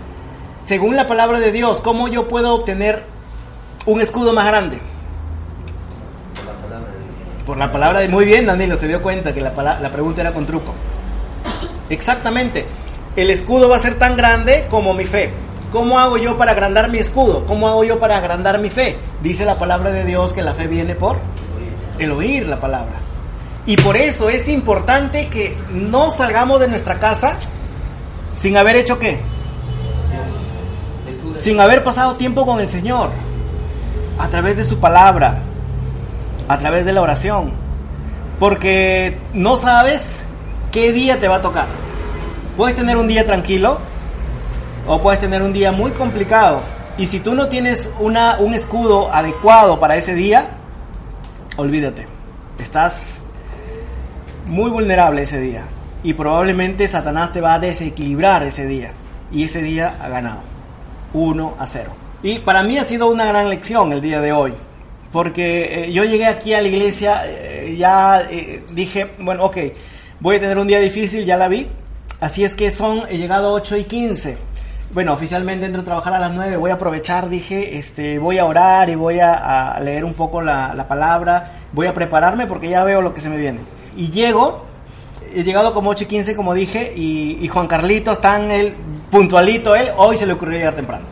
Según 0.67 0.95
la 0.95 1.07
palabra 1.07 1.41
de 1.41 1.53
Dios, 1.53 1.81
¿cómo 1.81 2.09
yo 2.09 2.29
puedo 2.29 2.55
obtener 2.55 3.03
un 3.87 4.01
escudo 4.01 4.33
más 4.33 4.47
grande? 4.47 4.79
Por 6.37 6.45
la 6.45 6.53
palabra 6.53 6.91
de 6.93 6.99
Dios. 6.99 7.09
Por 7.47 7.59
la 7.59 7.73
palabra 7.73 8.01
de... 8.01 8.09
Muy 8.09 8.25
bien, 8.25 8.47
Danilo, 8.47 8.77
se 8.77 8.87
dio 8.87 9.03
cuenta 9.03 9.33
que 9.33 9.41
la, 9.41 9.53
la 9.81 9.91
pregunta 9.91 10.21
era 10.21 10.33
con 10.33 10.47
truco. 10.47 10.73
Exactamente. 11.91 12.67
El 13.17 13.31
escudo 13.31 13.69
va 13.69 13.77
a 13.77 13.81
ser 13.81 13.99
tan 13.99 14.17
grande 14.17 14.67
como 14.71 14.95
mi 14.95 15.05
fe. 15.05 15.31
¿Cómo 15.73 15.99
hago 15.99 16.19
yo 16.19 16.37
para 16.37 16.53
agrandar 16.53 16.91
mi 16.91 16.99
escudo? 16.99 17.47
¿Cómo 17.47 17.69
hago 17.69 17.83
yo 17.85 17.99
para 17.99 18.19
agrandar 18.19 18.59
mi 18.59 18.71
fe? 18.71 18.99
Dice 19.23 19.45
la 19.45 19.59
palabra 19.59 19.91
de 19.91 20.05
Dios 20.05 20.33
que 20.33 20.43
la 20.43 20.55
fe 20.55 20.67
viene 20.67 20.95
por 20.95 21.17
el 21.99 22.13
oír 22.13 22.47
la 22.47 22.61
palabra. 22.61 22.93
Y 23.67 23.77
por 23.77 23.97
eso 23.97 24.29
es 24.29 24.49
importante 24.49 25.29
que 25.29 25.57
no 25.71 26.11
salgamos 26.11 26.61
de 26.61 26.69
nuestra 26.69 26.99
casa 26.99 27.37
sin 28.35 28.57
haber 28.57 28.77
hecho 28.77 28.99
qué? 28.99 29.19
Sin 31.41 31.61
haber 31.61 31.83
pasado 31.85 32.17
tiempo 32.17 32.45
con 32.45 32.61
el 32.61 32.71
Señor. 32.71 33.11
A 34.19 34.29
través 34.29 34.57
de 34.57 34.65
su 34.65 34.79
palabra. 34.79 35.41
A 36.53 36.59
través 36.59 36.85
de 36.85 36.93
la 36.93 37.01
oración. 37.01 37.51
Porque 38.39 39.17
no 39.33 39.57
sabes 39.57 40.21
qué 40.71 40.93
día 40.93 41.19
te 41.19 41.27
va 41.27 41.37
a 41.37 41.41
tocar. 41.41 41.65
Puedes 42.59 42.77
tener 42.77 42.99
un 42.99 43.09
día 43.09 43.25
tranquilo 43.25 43.79
o 44.87 45.01
puedes 45.01 45.19
tener 45.19 45.41
un 45.41 45.55
día 45.55 45.73
muy 45.73 45.93
complicado. 45.93 46.61
Y 46.99 47.07
si 47.07 47.21
tú 47.21 47.35
no 47.35 47.49
tienes 47.49 47.89
una, 48.01 48.37
un 48.39 48.53
escudo 48.53 49.11
adecuado 49.15 49.81
para 49.81 49.97
ese 49.97 50.15
día, 50.15 50.51
olvídate. 51.57 52.07
Estás 52.59 53.21
muy 54.47 54.71
vulnerable 54.71 55.23
ese 55.23 55.41
día. 55.41 55.63
Y 56.03 56.13
probablemente 56.13 56.87
Satanás 56.87 57.33
te 57.33 57.41
va 57.41 57.55
a 57.55 57.59
desequilibrar 57.61 58.43
ese 58.43 58.67
día. 58.67 58.91
Y 59.33 59.45
ese 59.45 59.63
día 59.63 59.95
ha 60.03 60.11
ganado. 60.11 60.41
1 61.15 61.55
a 61.59 61.67
0. 61.67 61.93
Y 62.23 62.41
para 62.41 62.63
mí 62.63 62.77
ha 62.77 62.85
sido 62.85 63.07
una 63.07 63.25
gran 63.25 63.49
lección 63.49 63.91
el 63.91 64.03
día 64.03 64.21
de 64.21 64.35
hoy. 64.35 64.53
Porque 65.13 65.85
eh, 65.85 65.93
yo 65.93 66.05
llegué 66.05 66.25
aquí 66.25 66.55
a 66.55 66.63
la 66.63 66.69
iglesia, 66.69 67.23
eh, 67.27 67.77
ya 67.79 68.23
eh, 68.31 68.63
dije, 68.73 69.09
bueno, 69.19 69.45
ok, 69.45 69.59
voy 70.21 70.37
a 70.37 70.41
tener 70.41 70.59
un 70.59 70.67
día 70.67 70.81
difícil, 70.81 71.25
ya 71.25 71.37
la 71.37 71.49
vi. 71.49 71.69
Así 72.19 72.45
es 72.45 72.55
que 72.55 72.71
son, 72.71 73.03
he 73.11 73.19
llegado 73.19 73.49
a 73.49 73.53
8 73.53 73.77
y 73.77 73.85
15. 73.85 74.39
Bueno, 74.95 75.13
oficialmente 75.13 75.67
entro 75.67 75.83
a 75.83 75.85
trabajar 75.85 76.15
a 76.15 76.19
las 76.19 76.33
9, 76.33 76.57
voy 76.57 76.71
a 76.71 76.75
aprovechar, 76.75 77.29
dije, 77.29 77.79
este, 77.79 78.19
voy 78.19 78.39
a 78.39 78.47
orar 78.47 78.89
y 78.89 78.95
voy 78.95 79.21
a, 79.21 79.79
leer 79.83 80.05
un 80.05 80.15
poco 80.15 80.41
la, 80.41 80.75
la 80.75 80.89
palabra, 80.89 81.61
voy 81.73 81.87
a 81.87 81.95
prepararme 81.95 82.47
porque 82.47 82.69
ya 82.69 82.85
veo 82.85 83.03
lo 83.03 83.13
que 83.13 83.21
se 83.21 83.29
me 83.29 83.37
viene. 83.37 83.61
Y 83.97 84.11
llego, 84.11 84.65
he 85.35 85.43
llegado 85.43 85.75
como 85.75 85.91
8 85.91 86.05
y 86.05 86.07
15, 86.07 86.37
como 86.37 86.55
dije, 86.55 86.93
y, 86.97 87.39
y 87.41 87.49
Juan 87.49 87.67
Carlito 87.67 88.13
está 88.13 88.39
en 88.43 88.51
el 88.51 88.75
puntualito, 89.11 89.75
él 89.75 89.89
hoy 89.97 90.17
se 90.17 90.27
le 90.27 90.33
ocurrió 90.33 90.59
llegar 90.59 90.75
temprano. 90.75 91.12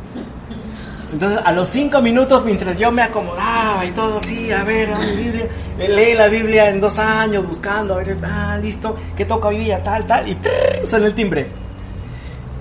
Entonces, 1.12 1.40
a 1.44 1.52
los 1.52 1.68
cinco 1.68 2.00
minutos, 2.00 2.44
mientras 2.44 2.78
yo 2.78 2.92
me 2.92 3.02
acomodaba 3.02 3.84
y 3.84 3.90
todo 3.90 4.18
así, 4.18 4.52
a 4.52 4.62
ver, 4.62 4.92
a 4.92 4.98
mi 4.98 5.16
Biblia, 5.16 5.48
eh, 5.78 5.88
lee 5.88 6.14
la 6.14 6.28
Biblia 6.28 6.68
en 6.68 6.80
dos 6.80 6.98
años, 6.98 7.46
buscando, 7.46 7.94
a 7.94 7.98
ver, 7.98 8.16
ah, 8.22 8.56
listo, 8.62 8.96
¿qué 9.16 9.24
toca 9.24 9.48
hoy 9.48 9.58
día? 9.58 9.82
Tal, 9.82 10.06
tal, 10.06 10.28
y 10.28 10.36
¡trrr! 10.36 10.88
suena 10.88 11.06
el 11.06 11.14
timbre. 11.14 11.48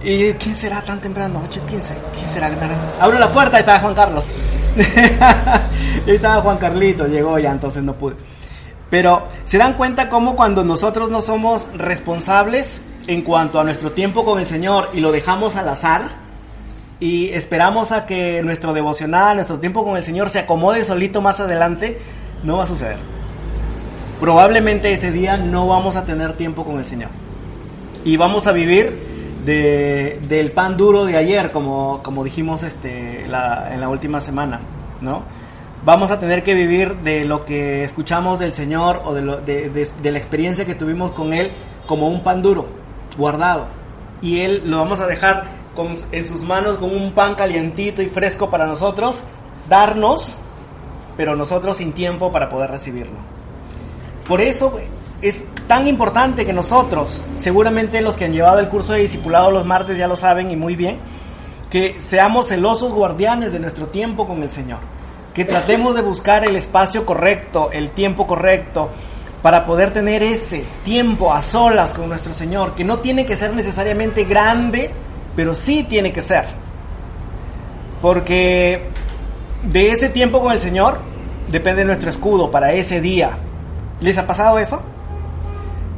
¿Y 0.03 0.31
quién 0.33 0.55
será 0.55 0.81
tan 0.81 0.99
temprano? 0.99 1.41
8 1.45 1.61
y 1.65 1.71
15. 1.71 1.93
¿Quién 2.15 2.29
será? 2.29 2.49
Abro 3.01 3.19
la 3.19 3.27
puerta 3.27 3.57
y 3.57 3.59
estaba 3.59 3.79
Juan 3.79 3.93
Carlos. 3.93 4.27
y 6.07 6.11
estaba 6.11 6.41
Juan 6.41 6.57
Carlito, 6.57 7.05
llegó 7.05 7.37
ya, 7.37 7.51
entonces 7.51 7.83
no 7.83 7.93
pude. 7.93 8.15
Pero 8.89 9.27
se 9.45 9.57
dan 9.57 9.73
cuenta 9.73 10.09
cómo 10.09 10.35
cuando 10.35 10.63
nosotros 10.63 11.11
no 11.11 11.21
somos 11.21 11.67
responsables 11.75 12.81
en 13.07 13.21
cuanto 13.23 13.59
a 13.59 13.63
nuestro 13.63 13.91
tiempo 13.91 14.23
con 14.23 14.39
el 14.39 14.47
Señor 14.47 14.89
y 14.93 15.01
lo 15.01 15.11
dejamos 15.11 15.55
al 15.57 15.67
azar 15.67 16.03
y 16.99 17.29
esperamos 17.29 17.91
a 17.91 18.05
que 18.05 18.41
nuestro 18.43 18.73
devocional, 18.73 19.35
nuestro 19.37 19.59
tiempo 19.59 19.83
con 19.85 19.95
el 19.97 20.03
Señor 20.03 20.29
se 20.29 20.39
acomode 20.39 20.83
solito 20.83 21.21
más 21.21 21.39
adelante, 21.39 21.99
no 22.43 22.57
va 22.57 22.63
a 22.63 22.67
suceder. 22.67 22.97
Probablemente 24.19 24.91
ese 24.91 25.11
día 25.11 25.37
no 25.37 25.67
vamos 25.67 25.95
a 25.95 26.03
tener 26.03 26.33
tiempo 26.33 26.65
con 26.65 26.77
el 26.77 26.85
Señor. 26.85 27.09
Y 28.03 28.17
vamos 28.17 28.47
a 28.47 28.51
vivir 28.51 28.93
de, 29.45 30.19
del 30.27 30.51
pan 30.51 30.75
duro 30.75 31.05
de 31.05 31.15
ayer, 31.15 31.51
como, 31.51 32.01
como 32.03 32.23
dijimos 32.23 32.63
este, 32.63 33.25
la- 33.29 33.69
en 33.73 33.79
la 33.79 33.87
última 33.87 34.19
semana, 34.19 34.59
¿no? 34.99 35.23
Vamos 35.85 36.11
a 36.11 36.19
tener 36.19 36.43
que 36.43 36.53
vivir 36.53 36.95
de 36.97 37.23
lo 37.23 37.45
que 37.45 37.85
escuchamos 37.85 38.39
del 38.39 38.53
Señor 38.53 39.01
o 39.05 39.13
de, 39.13 39.21
lo- 39.21 39.37
de- 39.37 39.69
de- 39.69 40.11
la 40.11 40.17
experiencia 40.17 40.65
que 40.65 40.75
tuvimos 40.75 41.11
con 41.13 41.31
Él 41.31 41.51
como 41.87 42.09
un 42.09 42.21
pan 42.21 42.41
duro, 42.41 42.67
guardado. 43.17 43.67
Y 44.21 44.39
Él 44.41 44.63
lo 44.65 44.79
vamos 44.79 44.99
a 44.99 45.07
dejar 45.07 45.45
en 46.11 46.25
sus 46.25 46.43
manos 46.43 46.77
con 46.77 46.95
un 46.95 47.11
pan 47.13 47.35
calientito 47.35 48.01
y 48.01 48.07
fresco 48.07 48.49
para 48.49 48.65
nosotros, 48.67 49.21
darnos, 49.67 50.37
pero 51.15 51.35
nosotros 51.35 51.77
sin 51.77 51.93
tiempo 51.93 52.31
para 52.31 52.49
poder 52.49 52.71
recibirlo. 52.71 53.17
Por 54.27 54.41
eso 54.41 54.73
es 55.21 55.43
tan 55.67 55.87
importante 55.87 56.45
que 56.45 56.53
nosotros, 56.53 57.21
seguramente 57.37 58.01
los 58.01 58.15
que 58.15 58.25
han 58.25 58.33
llevado 58.33 58.59
el 58.59 58.69
curso 58.69 58.93
de 58.93 59.01
discipulado 59.01 59.51
los 59.51 59.65
martes 59.65 59.97
ya 59.97 60.07
lo 60.07 60.15
saben 60.15 60.51
y 60.51 60.55
muy 60.55 60.75
bien, 60.75 60.97
que 61.69 62.01
seamos 62.01 62.47
celosos 62.47 62.91
guardianes 62.93 63.51
de 63.51 63.59
nuestro 63.59 63.87
tiempo 63.87 64.27
con 64.27 64.41
el 64.43 64.51
Señor. 64.51 64.79
Que 65.33 65.45
tratemos 65.45 65.95
de 65.95 66.01
buscar 66.01 66.45
el 66.45 66.55
espacio 66.55 67.05
correcto, 67.05 67.69
el 67.71 67.91
tiempo 67.91 68.25
correcto, 68.27 68.89
para 69.41 69.65
poder 69.65 69.91
tener 69.91 70.21
ese 70.23 70.63
tiempo 70.83 71.33
a 71.33 71.41
solas 71.41 71.93
con 71.93 72.09
nuestro 72.09 72.33
Señor, 72.33 72.73
que 72.73 72.83
no 72.83 72.99
tiene 72.99 73.25
que 73.25 73.35
ser 73.35 73.53
necesariamente 73.53 74.25
grande, 74.25 74.91
pero 75.35 75.53
sí 75.53 75.83
tiene 75.83 76.11
que 76.11 76.21
ser. 76.21 76.45
Porque 78.01 78.83
de 79.63 79.89
ese 79.89 80.09
tiempo 80.09 80.41
con 80.41 80.53
el 80.53 80.61
Señor 80.61 80.99
depende 81.49 81.85
nuestro 81.85 82.09
escudo 82.09 82.51
para 82.51 82.73
ese 82.73 83.01
día. 83.01 83.31
¿Les 84.01 84.17
ha 84.17 84.25
pasado 84.25 84.59
eso? 84.59 84.81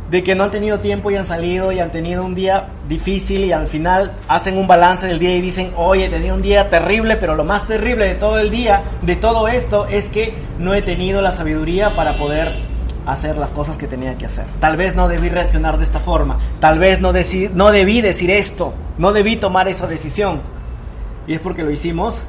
De 0.10 0.24
que 0.24 0.36
no 0.36 0.44
han 0.44 0.52
tenido 0.52 0.80
tiempo 0.80 1.12
y 1.12 1.16
han 1.16 1.26
salido 1.26 1.72
y 1.72 1.80
han 1.80 1.92
tenido 1.92 2.26
un 2.26 2.36
día 2.36 2.68
difícil 2.90 3.46
y 3.46 3.54
al 3.54 3.68
final 3.68 4.14
hacen 4.28 4.58
un 4.58 4.68
balance 4.68 5.08
del 5.08 5.20
día 5.20 5.36
y 5.36 5.42
dicen, 5.42 5.72
oye, 5.78 6.06
he 6.06 6.10
tenido 6.10 6.36
un 6.36 6.42
día 6.42 6.70
terrible, 6.70 7.16
pero 7.16 7.36
lo 7.36 7.46
más 7.46 7.68
terrible 7.68 8.06
de 8.06 8.16
todo 8.16 8.40
el 8.40 8.50
día, 8.50 8.82
de 9.02 9.16
todo 9.16 9.48
esto, 9.48 9.86
es 9.88 10.08
que 10.08 10.34
no 10.60 10.74
he 10.74 10.82
tenido 10.82 11.22
la 11.22 11.32
sabiduría 11.32 11.92
para 11.92 12.18
poder 12.18 12.71
hacer 13.06 13.38
las 13.38 13.50
cosas 13.50 13.78
que 13.78 13.88
tenía 13.88 14.18
que 14.18 14.26
hacer. 14.26 14.46
Tal 14.60 14.78
vez 14.78 14.96
no 14.96 15.08
debí 15.08 15.30
reaccionar 15.30 15.78
de 15.78 15.84
esta 15.84 16.00
forma, 16.00 16.38
tal 16.60 16.80
vez 16.80 17.02
no, 17.02 17.12
deci- 17.14 17.50
no 17.52 17.72
debí 17.72 18.02
decir 18.02 18.30
esto, 18.32 18.74
no 18.98 19.12
debí 19.14 19.36
tomar 19.38 19.68
esa 19.68 19.88
decisión. 19.88 20.42
Y 21.28 21.34
es 21.34 21.40
porque 21.40 21.64
lo 21.64 21.72
hicimos 21.72 22.24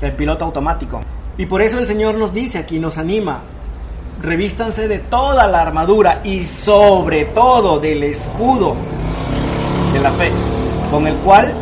en 0.00 0.14
piloto 0.16 0.44
automático. 0.44 1.00
Y 1.38 1.46
por 1.46 1.62
eso 1.62 1.78
el 1.78 1.86
Señor 1.86 2.14
nos 2.16 2.32
dice 2.32 2.58
aquí, 2.58 2.78
nos 2.78 2.96
anima, 2.98 3.40
revístanse 4.22 4.88
de 4.88 4.98
toda 4.98 5.46
la 5.46 5.60
armadura 5.62 6.20
y 6.24 6.44
sobre 6.44 7.26
todo 7.26 7.78
del 7.78 8.02
escudo 8.02 8.74
de 9.92 10.00
la 10.00 10.10
fe, 10.12 10.30
con 10.90 11.06
el 11.06 11.14
cual 11.16 11.52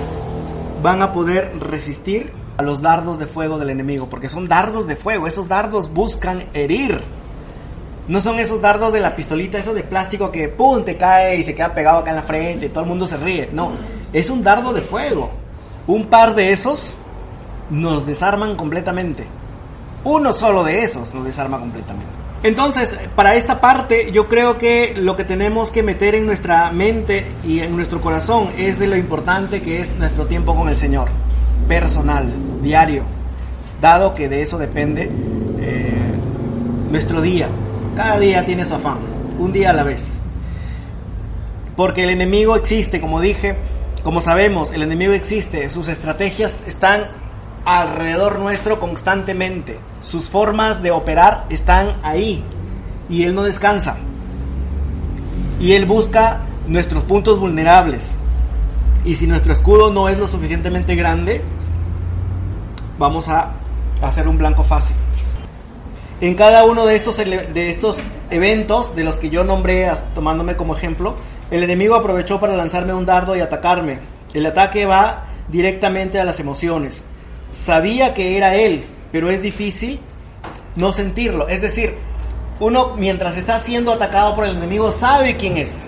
van 0.82 1.02
a 1.02 1.12
poder 1.12 1.52
resistir 1.60 2.32
a 2.56 2.62
los 2.62 2.80
dardos 2.80 3.18
de 3.18 3.26
fuego 3.26 3.58
del 3.58 3.70
enemigo, 3.70 4.06
porque 4.08 4.28
son 4.28 4.46
dardos 4.46 4.86
de 4.86 4.94
fuego, 4.94 5.26
esos 5.26 5.48
dardos 5.48 5.92
buscan 5.92 6.44
herir. 6.54 7.00
No 8.06 8.20
son 8.20 8.38
esos 8.38 8.60
dardos 8.60 8.92
de 8.92 9.00
la 9.00 9.16
pistolita, 9.16 9.58
esos 9.58 9.74
de 9.74 9.82
plástico 9.82 10.30
que 10.30 10.48
pum 10.48 10.84
te 10.84 10.96
cae 10.96 11.36
y 11.36 11.44
se 11.44 11.54
queda 11.54 11.74
pegado 11.74 11.98
acá 11.98 12.10
en 12.10 12.16
la 12.16 12.22
frente 12.22 12.66
y 12.66 12.68
todo 12.68 12.84
el 12.84 12.90
mundo 12.90 13.06
se 13.06 13.16
ríe. 13.16 13.48
No, 13.52 13.72
es 14.12 14.28
un 14.28 14.42
dardo 14.42 14.72
de 14.72 14.82
fuego. 14.82 15.30
Un 15.86 16.06
par 16.06 16.34
de 16.34 16.52
esos 16.52 16.94
nos 17.70 18.06
desarman 18.06 18.56
completamente. 18.56 19.24
Uno 20.04 20.32
solo 20.32 20.64
de 20.64 20.82
esos 20.82 21.14
nos 21.14 21.24
desarma 21.24 21.58
completamente. 21.58 22.24
Entonces, 22.42 22.98
para 23.16 23.34
esta 23.36 23.58
parte, 23.58 24.12
yo 24.12 24.28
creo 24.28 24.58
que 24.58 24.94
lo 24.98 25.16
que 25.16 25.24
tenemos 25.24 25.70
que 25.70 25.82
meter 25.82 26.14
en 26.14 26.26
nuestra 26.26 26.70
mente 26.72 27.24
y 27.42 27.60
en 27.60 27.74
nuestro 27.74 28.02
corazón 28.02 28.50
es 28.58 28.78
de 28.78 28.86
lo 28.86 28.96
importante 28.98 29.62
que 29.62 29.80
es 29.80 29.96
nuestro 29.96 30.26
tiempo 30.26 30.54
con 30.54 30.68
el 30.68 30.76
Señor, 30.76 31.08
personal, 31.66 32.30
diario, 32.62 33.02
dado 33.80 34.14
que 34.14 34.28
de 34.28 34.42
eso 34.42 34.58
depende 34.58 35.10
eh, 35.58 36.12
nuestro 36.90 37.22
día. 37.22 37.48
Cada 37.96 38.18
día 38.18 38.44
tiene 38.44 38.64
su 38.64 38.74
afán, 38.74 38.98
un 39.38 39.52
día 39.52 39.70
a 39.70 39.72
la 39.72 39.84
vez. 39.84 40.08
Porque 41.76 42.02
el 42.02 42.10
enemigo 42.10 42.56
existe, 42.56 43.00
como 43.00 43.20
dije, 43.20 43.56
como 44.02 44.20
sabemos, 44.20 44.72
el 44.72 44.82
enemigo 44.82 45.12
existe, 45.12 45.70
sus 45.70 45.86
estrategias 45.86 46.64
están 46.66 47.04
alrededor 47.64 48.40
nuestro 48.40 48.80
constantemente. 48.80 49.78
Sus 50.00 50.28
formas 50.28 50.82
de 50.82 50.90
operar 50.90 51.46
están 51.50 51.94
ahí 52.02 52.42
y 53.08 53.22
Él 53.22 53.34
no 53.34 53.44
descansa. 53.44 53.96
Y 55.60 55.72
Él 55.72 55.86
busca 55.86 56.40
nuestros 56.66 57.04
puntos 57.04 57.38
vulnerables. 57.38 58.14
Y 59.04 59.14
si 59.14 59.28
nuestro 59.28 59.52
escudo 59.52 59.92
no 59.92 60.08
es 60.08 60.18
lo 60.18 60.26
suficientemente 60.26 60.96
grande, 60.96 61.42
vamos 62.98 63.28
a 63.28 63.52
hacer 64.02 64.26
un 64.26 64.36
blanco 64.36 64.64
fácil. 64.64 64.96
En 66.20 66.34
cada 66.34 66.64
uno 66.64 66.86
de 66.86 66.94
estos, 66.94 67.16
de 67.16 67.68
estos 67.68 67.98
eventos, 68.30 68.94
de 68.94 69.04
los 69.04 69.18
que 69.18 69.30
yo 69.30 69.44
nombré 69.44 69.90
tomándome 70.14 70.56
como 70.56 70.76
ejemplo, 70.76 71.16
el 71.50 71.62
enemigo 71.62 71.94
aprovechó 71.94 72.40
para 72.40 72.56
lanzarme 72.56 72.94
un 72.94 73.04
dardo 73.04 73.36
y 73.36 73.40
atacarme. 73.40 73.98
El 74.32 74.46
ataque 74.46 74.86
va 74.86 75.24
directamente 75.48 76.18
a 76.20 76.24
las 76.24 76.40
emociones. 76.40 77.04
Sabía 77.52 78.14
que 78.14 78.36
era 78.36 78.54
él, 78.54 78.84
pero 79.12 79.30
es 79.30 79.42
difícil 79.42 80.00
no 80.76 80.92
sentirlo. 80.92 81.48
Es 81.48 81.62
decir, 81.62 81.94
uno 82.60 82.94
mientras 82.96 83.36
está 83.36 83.58
siendo 83.58 83.92
atacado 83.92 84.34
por 84.34 84.46
el 84.46 84.56
enemigo 84.56 84.92
sabe 84.92 85.36
quién 85.36 85.56
es. 85.56 85.84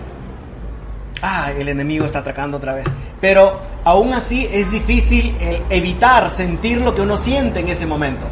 Ah, 1.23 1.51
el 1.57 1.69
enemigo 1.69 2.05
está 2.05 2.19
atacando 2.19 2.59
otra 2.59 2.75
vez. 2.75 2.85
Pero 3.21 3.59
aún 3.85 4.13
así 4.13 4.49
es 4.53 4.71
difícil 4.71 5.35
evitar 5.71 6.31
sentir 6.31 6.81
lo 6.81 6.95
que 6.95 7.03
uno 7.03 7.17
siente 7.17 7.61
en 7.61 7.69
ese 7.69 7.87
momento. 7.87 8.27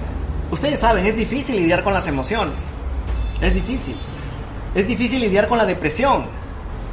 Ustedes 0.55 0.79
saben, 0.79 1.05
es 1.05 1.17
difícil 1.17 1.57
lidiar 1.57 1.83
con 1.83 1.93
las 1.93 2.07
emociones. 2.07 2.69
Es 3.41 3.53
difícil. 3.53 3.97
Es 4.73 4.87
difícil 4.87 5.21
lidiar 5.21 5.49
con 5.49 5.59
la 5.59 5.67
depresión. 5.67 6.27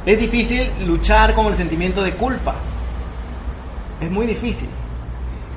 Es 0.04 0.18
difícil 0.18 0.68
luchar 0.84 1.32
con 1.32 1.46
el 1.46 1.54
sentimiento 1.54 2.02
de 2.02 2.12
culpa. 2.14 2.56
Es 4.00 4.10
muy 4.10 4.26
difícil. 4.26 4.68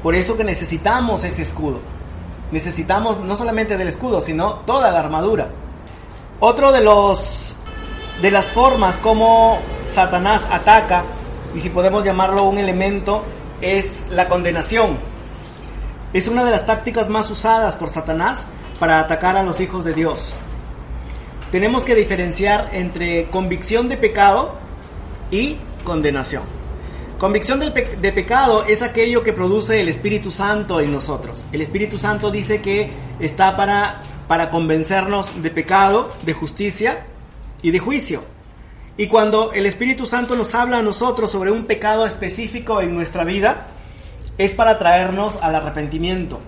Por 0.03 0.13
eso 0.13 0.37
que 0.37 0.43
necesitamos 0.43 1.23
ese 1.23 1.41
escudo. 1.41 1.79
Necesitamos 2.51 3.21
no 3.21 3.35
solamente 3.35 3.75
del 3.75 3.87
escudo, 3.87 4.21
sino 4.21 4.57
toda 4.67 4.91
la 4.91 4.99
armadura. 4.99 5.47
Otro 6.39 6.71
de 6.71 6.81
los 6.81 7.55
de 8.21 8.29
las 8.29 8.45
formas 8.45 8.99
como 8.99 9.57
Satanás 9.87 10.45
ataca, 10.51 11.05
y 11.55 11.59
si 11.59 11.71
podemos 11.71 12.03
llamarlo 12.03 12.43
un 12.43 12.59
elemento, 12.59 13.23
es 13.61 14.05
la 14.11 14.29
condenación. 14.29 15.14
Es 16.15 16.29
una 16.29 16.45
de 16.45 16.51
las 16.51 16.65
tácticas 16.65 17.09
más 17.09 17.29
usadas 17.29 17.75
por 17.75 17.89
Satanás 17.89 18.45
para 18.79 19.01
atacar 19.01 19.35
a 19.35 19.43
los 19.43 19.59
hijos 19.59 19.83
de 19.83 19.93
Dios. 19.93 20.33
Tenemos 21.51 21.83
que 21.83 21.93
diferenciar 21.93 22.69
entre 22.71 23.25
convicción 23.25 23.89
de 23.89 23.97
pecado 23.97 24.55
y 25.29 25.57
condenación. 25.83 26.43
Convicción 27.17 27.59
de, 27.59 28.11
pecado 28.13 28.63
es 28.63 28.81
aquello 28.81 29.23
que 29.23 29.33
produce 29.33 29.81
el 29.81 29.89
Espíritu 29.89 30.31
Santo 30.31 30.79
en 30.79 30.93
nosotros. 30.93 31.45
El 31.51 31.59
Espíritu 31.59 31.97
Santo 31.97 32.31
dice 32.31 32.61
que 32.61 32.91
está 33.19 33.57
para, 33.57 34.01
para 34.29 34.51
convencernos 34.51 35.43
de 35.43 35.51
pecado, 35.51 36.13
de 36.21 36.31
justicia 36.31 37.07
y 37.61 37.71
de 37.71 37.79
juicio. 37.79 38.23
Y 38.95 39.07
cuando 39.07 39.51
el 39.51 39.65
Espíritu 39.65 40.05
Santo 40.05 40.37
nos 40.37 40.55
habla 40.55 40.77
a 40.77 40.81
nosotros 40.81 41.29
sobre 41.29 41.51
un 41.51 41.65
pecado 41.65 42.05
específico 42.05 42.79
en 42.79 42.95
nuestra 42.95 43.25
vida, 43.25 43.67
es 44.37 44.51
para 44.51 44.77
traernos 44.77 45.37
al 45.41 45.55
arrepentimiento. 45.55 46.39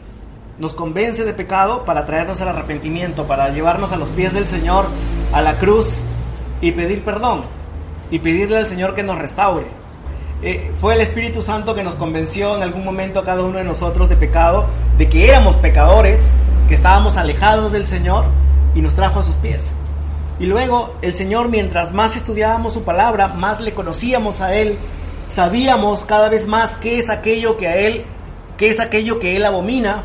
Nos 0.60 0.73
convence 0.73 1.23
de 1.23 1.34
pecado 1.34 1.86
para 1.86 2.06
traernos 2.06 2.41
al 2.41 2.50
arrepentimiento, 2.50 3.26
para 3.26 3.50
llevarnos 3.50 3.91
a 3.91 3.97
los 3.97 4.10
pies 4.10 4.34
del 4.34 4.47
Señor, 4.47 4.86
a 5.34 5.41
la 5.41 5.56
cruz 5.58 6.00
y 6.62 6.71
pedir 6.71 7.04
perdón 7.04 7.43
y 8.10 8.19
pedirle 8.19 8.58
al 8.58 8.67
Señor 8.67 8.93
que 8.93 9.04
nos 9.04 9.17
restaure. 9.17 9.65
Eh, 10.41 10.71
fue 10.80 10.95
el 10.95 11.02
Espíritu 11.02 11.41
Santo 11.41 11.73
que 11.73 11.84
nos 11.84 11.95
convenció 11.95 12.56
en 12.56 12.63
algún 12.63 12.86
momento 12.86 13.19
a 13.19 13.23
cada 13.23 13.43
uno 13.43 13.58
de 13.58 13.63
nosotros 13.63 14.10
de 14.10 14.15
pecado, 14.15 14.67
de 14.97 15.10
que 15.10 15.30
éramos 15.30 15.56
pecadores, 15.56 16.30
que 16.67 16.76
estábamos 16.76 17.17
alejados 17.17 17.71
del 17.71 17.88
Señor 17.88 18.26
y 18.76 18.82
nos 18.82 18.93
trajo 18.93 19.19
a 19.19 19.23
sus 19.23 19.36
pies. 19.36 19.71
Y 20.39 20.45
luego 20.45 20.93
el 21.02 21.13
Señor, 21.13 21.50
mientras 21.50 21.91
más 21.93 22.15
estudiábamos 22.15 22.73
su 22.73 22.84
palabra, 22.84 23.30
más 23.30 23.60
le 23.60 23.73
conocíamos 23.73 24.41
a 24.41 24.54
Él, 24.54 24.78
sabíamos 25.30 26.04
cada 26.04 26.30
vez 26.30 26.48
más 26.48 26.76
qué 26.78 27.00
es 27.00 27.10
aquello 27.10 27.58
que 27.58 27.68
a 27.68 27.78
Él, 27.78 28.04
qué 28.58 28.70
es 28.70 28.80
aquello 28.80 29.20
que 29.20 29.36
Él 29.36 29.46
abomina. 29.46 30.04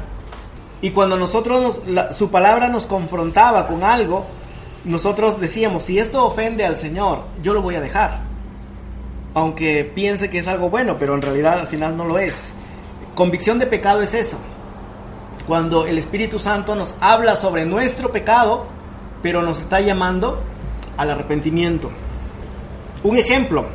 Y 0.81 0.91
cuando 0.91 1.17
nosotros 1.17 1.81
su 2.13 2.31
palabra 2.31 2.69
nos 2.69 2.87
confrontaba 2.87 3.69
con 3.69 3.85
algo, 3.85 4.27
nosotros 4.85 5.41
decíamos, 5.41 5.85
si 5.85 5.99
esto 5.99 6.25
ofende 6.25 6.67
al 6.67 6.77
Señor, 6.77 7.23
yo 7.43 7.55
lo 7.55 7.63
voy 7.63 7.77
a 7.77 7.81
dejar. 7.81 8.23
Aunque 9.35 9.85
piense 9.85 10.29
que 10.29 10.39
es 10.39 10.49
algo 10.49 10.71
bueno, 10.71 10.97
pero 10.99 11.15
en 11.15 11.23
realidad 11.23 11.61
al 11.61 11.67
final 11.67 11.97
no 11.97 12.05
lo 12.05 12.19
es. 12.19 12.49
Convicción 13.15 13.59
de 13.59 13.67
pecado 13.67 14.03
es 14.03 14.13
eso. 14.13 14.39
Cuando 15.47 15.87
el 15.87 15.99
Espíritu 15.99 16.39
Santo 16.39 16.75
nos 16.75 16.95
habla 17.01 17.37
sobre 17.37 17.65
nuestro 17.65 18.11
pecado, 18.11 18.67
pero 19.23 19.43
nos 19.43 19.61
está 19.61 19.81
llamando 19.81 20.43
al 20.97 21.11
arrepentimiento. 21.11 21.91
Un 23.03 23.17
ejemplo, 23.17 23.67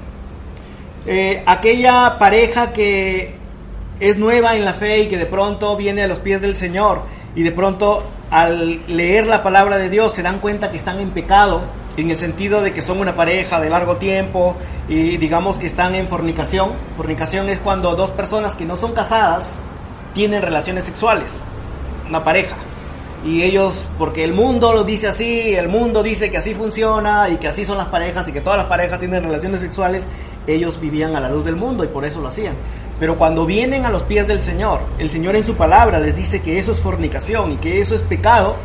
eh, 1.08 1.42
aquella 1.46 2.18
pareja 2.20 2.74
que 2.74 3.36
es 4.00 4.18
nueva 4.18 4.56
en 4.56 4.66
la 4.66 4.74
fe 4.74 5.00
y 5.00 5.08
que 5.08 5.18
de 5.18 5.26
pronto 5.26 5.76
viene 5.78 6.04
a 6.04 6.08
los 6.08 6.20
pies 6.20 6.42
del 6.42 6.56
Señor 6.56 7.02
y 7.34 7.44
de 7.44 7.52
pronto 7.52 8.04
al 8.30 8.82
leer 8.88 9.26
la 9.26 9.42
palabra 9.42 9.78
de 9.78 9.90
Dios 9.90 10.14
se 10.14 10.22
dan 10.22 10.40
cuenta 10.40 10.70
que 10.70 10.78
están 10.78 11.00
en 11.00 11.12
pecado, 11.12 11.62
en 11.96 12.12
el 12.12 12.18
sentido 12.18 12.62
de 12.62 12.74
que 12.74 12.82
son 12.82 13.00
una 13.00 13.16
pareja 13.16 13.60
de 13.62 13.70
largo 13.70 13.96
tiempo 13.96 14.56
y 14.90 15.18
digamos 15.18 15.58
que 15.58 15.68
están 15.68 15.96
en 15.96 16.08
fornicación. 16.08 16.72
Fornicación 16.96 17.50
es 17.50 17.60
cuando 17.60 17.96
dos 17.96 18.12
personas 18.12 18.56
que 18.56 18.66
no 18.66 18.76
son 18.76 18.94
casadas 18.94 19.52
tienen 20.14 20.42
relaciones 20.42 20.84
sexuales, 20.84 21.32
una 22.10 22.24
pareja 22.24 22.56
y 23.26 23.44
ellos, 23.44 23.74
porque 23.98 24.24
el 24.24 24.34
mundo 24.34 24.74
lo 24.74 24.84
dice 24.84 25.08
así, 25.08 25.56
el 25.56 25.70
mundo 25.70 26.04
dice 26.04 26.30
que 26.30 26.38
así 26.38 26.54
funciona 26.54 27.30
y 27.30 27.38
que 27.38 27.48
así 27.48 27.66
son 27.66 27.78
las 27.78 27.88
parejas 27.88 28.28
y 28.28 28.32
que 28.32 28.42
todas 28.42 28.58
las 28.58 28.68
parejas 28.68 29.00
tienen 29.00 29.24
relaciones 29.24 29.62
sexuales, 29.62 30.06
ellos 30.48 30.80
vivían 30.80 31.16
a 31.16 31.20
la 31.20 31.30
luz 31.30 31.46
del 31.46 31.56
mundo 31.56 31.84
y 31.84 31.88
por 31.88 32.06
eso 32.06 32.22
lo 32.22 32.30
hacían. 32.30 32.56
Pero 33.00 33.18
cuando 33.18 33.46
vienen 33.46 33.86
a 33.86 33.92
los 33.92 34.04
pies 34.04 34.28
del 34.28 34.42
Señor, 34.42 34.80
el 34.98 35.10
Señor 35.10 35.36
en 35.36 35.46
su 35.46 35.56
palabra 35.56 36.00
les 36.00 36.16
dice 36.16 36.42
que 36.42 36.58
eso 36.58 36.72
es 36.72 36.82
fornicación 36.82 37.52
y 37.52 37.58
que 37.58 37.80
eso 37.82 37.94
es 37.96 38.02
pecado, 38.02 38.56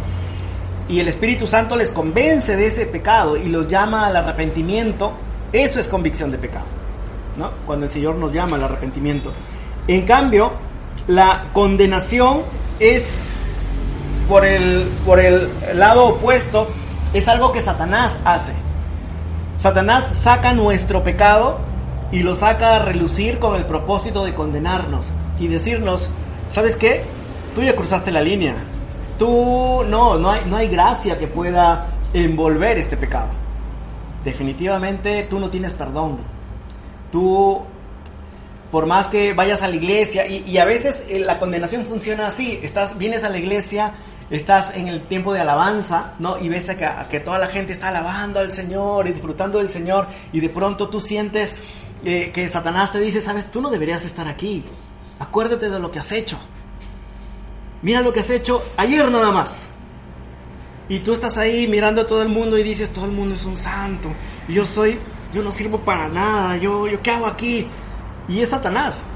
y 0.88 1.00
el 1.00 1.08
Espíritu 1.08 1.46
Santo 1.46 1.76
les 1.76 1.90
convence 1.90 2.56
de 2.56 2.66
ese 2.66 2.86
pecado 2.86 3.36
y 3.36 3.48
los 3.48 3.68
llama 3.68 4.06
al 4.06 4.16
arrepentimiento, 4.16 5.12
eso 5.52 5.80
es 5.80 5.88
convicción 5.88 6.30
de 6.30 6.38
pecado, 6.38 6.66
¿no? 7.36 7.50
Cuando 7.66 7.86
el 7.86 7.92
Señor 7.92 8.16
nos 8.16 8.32
llama 8.32 8.56
al 8.56 8.64
arrepentimiento. 8.64 9.32
En 9.86 10.02
cambio, 10.02 10.52
la 11.06 11.44
condenación 11.52 12.42
es 12.78 13.28
por 14.28 14.44
el, 14.44 14.88
por 15.04 15.20
el 15.20 15.48
lado 15.74 16.06
opuesto, 16.06 16.68
es 17.12 17.28
algo 17.28 17.52
que 17.52 17.60
Satanás 17.60 18.18
hace. 18.24 18.52
Satanás 19.58 20.10
saca 20.22 20.52
nuestro 20.52 21.04
pecado 21.04 21.71
y 22.12 22.22
lo 22.22 22.34
saca 22.34 22.76
a 22.76 22.78
relucir 22.84 23.38
con 23.38 23.56
el 23.56 23.64
propósito 23.64 24.24
de 24.24 24.34
condenarnos 24.34 25.06
y 25.38 25.48
decirnos, 25.48 26.10
¿sabes 26.48 26.76
qué? 26.76 27.02
Tú 27.54 27.62
ya 27.62 27.74
cruzaste 27.74 28.12
la 28.12 28.20
línea. 28.20 28.54
Tú 29.18 29.82
no, 29.88 30.18
no 30.18 30.30
hay, 30.30 30.42
no 30.46 30.56
hay 30.56 30.68
gracia 30.68 31.18
que 31.18 31.26
pueda 31.26 31.86
envolver 32.12 32.78
este 32.78 32.96
pecado. 32.96 33.30
Definitivamente 34.24 35.26
tú 35.28 35.40
no 35.40 35.50
tienes 35.50 35.72
perdón. 35.72 36.18
Tú, 37.10 37.62
por 38.70 38.86
más 38.86 39.08
que 39.08 39.32
vayas 39.32 39.62
a 39.62 39.68
la 39.68 39.76
iglesia, 39.76 40.26
y, 40.26 40.56
a 40.58 40.64
veces 40.64 41.04
eh, 41.08 41.18
la 41.18 41.38
condenación 41.38 41.84
funciona 41.84 42.26
así, 42.26 42.58
estás, 42.62 42.96
vienes 42.96 43.24
a 43.24 43.30
la 43.30 43.38
iglesia, 43.38 43.94
estás 44.30 44.74
en 44.74 44.88
el 44.88 45.02
tiempo 45.02 45.32
de 45.32 45.40
alabanza, 45.40 46.14
¿no? 46.18 46.38
Y 46.38 46.48
ves 46.48 46.68
a 46.70 47.08
que, 47.08 47.20
toda 47.20 47.38
la 47.38 47.48
gente 47.48 47.72
está 47.72 47.88
alabando 47.88 48.40
al 48.40 48.52
Señor 48.52 49.06
y 49.06 49.12
disfrutando 49.12 49.58
del 49.58 49.70
Señor 49.70 50.06
y 50.32 50.40
de 50.40 50.48
pronto 50.48 50.88
tú 50.88 51.00
sientes 51.00 51.54
que 52.02 52.48
Satanás 52.48 52.92
te 52.92 53.00
dice, 53.00 53.20
sabes, 53.20 53.50
tú 53.50 53.60
no 53.60 53.70
deberías 53.70 54.04
estar 54.04 54.26
aquí. 54.28 54.64
Acuérdate 55.18 55.70
de 55.70 55.78
lo 55.78 55.90
que 55.90 55.98
has 55.98 56.10
hecho. 56.12 56.38
Mira 57.82 58.00
lo 58.00 58.12
que 58.12 58.20
has 58.20 58.30
hecho 58.30 58.62
ayer 58.76 59.10
nada 59.10 59.30
más. 59.30 59.66
Y 60.88 61.00
tú 61.00 61.12
estás 61.12 61.38
ahí 61.38 61.66
mirando 61.68 62.02
a 62.02 62.06
todo 62.06 62.22
el 62.22 62.28
mundo 62.28 62.58
y 62.58 62.62
dices, 62.62 62.92
todo 62.92 63.04
el 63.06 63.12
mundo 63.12 63.34
es 63.34 63.44
un 63.44 63.56
santo. 63.56 64.08
Yo 64.48 64.66
soy, 64.66 64.98
yo 65.32 65.42
no 65.42 65.52
sirvo 65.52 65.78
para 65.78 66.08
nada. 66.08 66.56
Yo, 66.56 66.86
yo 66.86 67.00
¿qué 67.02 67.10
hago 67.10 67.26
aquí? 67.26 67.66
Y 68.28 68.40
es 68.40 68.50
Satanás. 68.50 69.06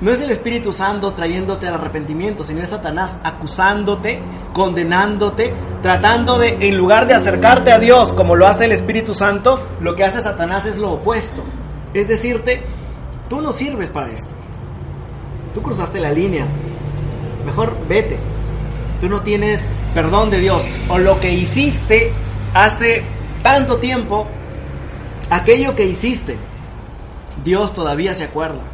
No 0.00 0.10
es 0.10 0.20
el 0.20 0.30
Espíritu 0.30 0.74
Santo 0.74 1.12
trayéndote 1.12 1.66
al 1.66 1.74
arrepentimiento, 1.74 2.44
sino 2.44 2.62
es 2.62 2.68
Satanás 2.68 3.16
acusándote, 3.22 4.20
condenándote, 4.52 5.54
tratando 5.82 6.38
de, 6.38 6.58
en 6.60 6.76
lugar 6.76 7.06
de 7.06 7.14
acercarte 7.14 7.72
a 7.72 7.78
Dios 7.78 8.12
como 8.12 8.36
lo 8.36 8.46
hace 8.46 8.66
el 8.66 8.72
Espíritu 8.72 9.14
Santo, 9.14 9.62
lo 9.80 9.96
que 9.96 10.04
hace 10.04 10.20
Satanás 10.20 10.66
es 10.66 10.76
lo 10.76 10.92
opuesto. 10.92 11.42
Es 11.96 12.08
decirte, 12.08 12.60
tú 13.30 13.40
no 13.40 13.54
sirves 13.54 13.88
para 13.88 14.10
esto. 14.10 14.28
Tú 15.54 15.62
cruzaste 15.62 15.98
la 15.98 16.12
línea. 16.12 16.44
Mejor 17.46 17.74
vete. 17.88 18.18
Tú 19.00 19.08
no 19.08 19.22
tienes 19.22 19.64
perdón 19.94 20.28
de 20.28 20.38
Dios. 20.38 20.66
O 20.90 20.98
lo 20.98 21.18
que 21.20 21.32
hiciste 21.32 22.12
hace 22.52 23.02
tanto 23.42 23.78
tiempo, 23.78 24.26
aquello 25.30 25.74
que 25.74 25.86
hiciste, 25.86 26.36
Dios 27.42 27.72
todavía 27.72 28.12
se 28.12 28.24
acuerda 28.24 28.64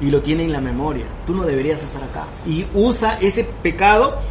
y 0.00 0.10
lo 0.10 0.22
tiene 0.22 0.44
en 0.44 0.52
la 0.52 0.62
memoria. 0.62 1.04
Tú 1.26 1.34
no 1.34 1.42
deberías 1.42 1.82
estar 1.82 2.02
acá. 2.02 2.24
Y 2.46 2.64
usa 2.72 3.18
ese 3.20 3.44
pecado 3.44 4.22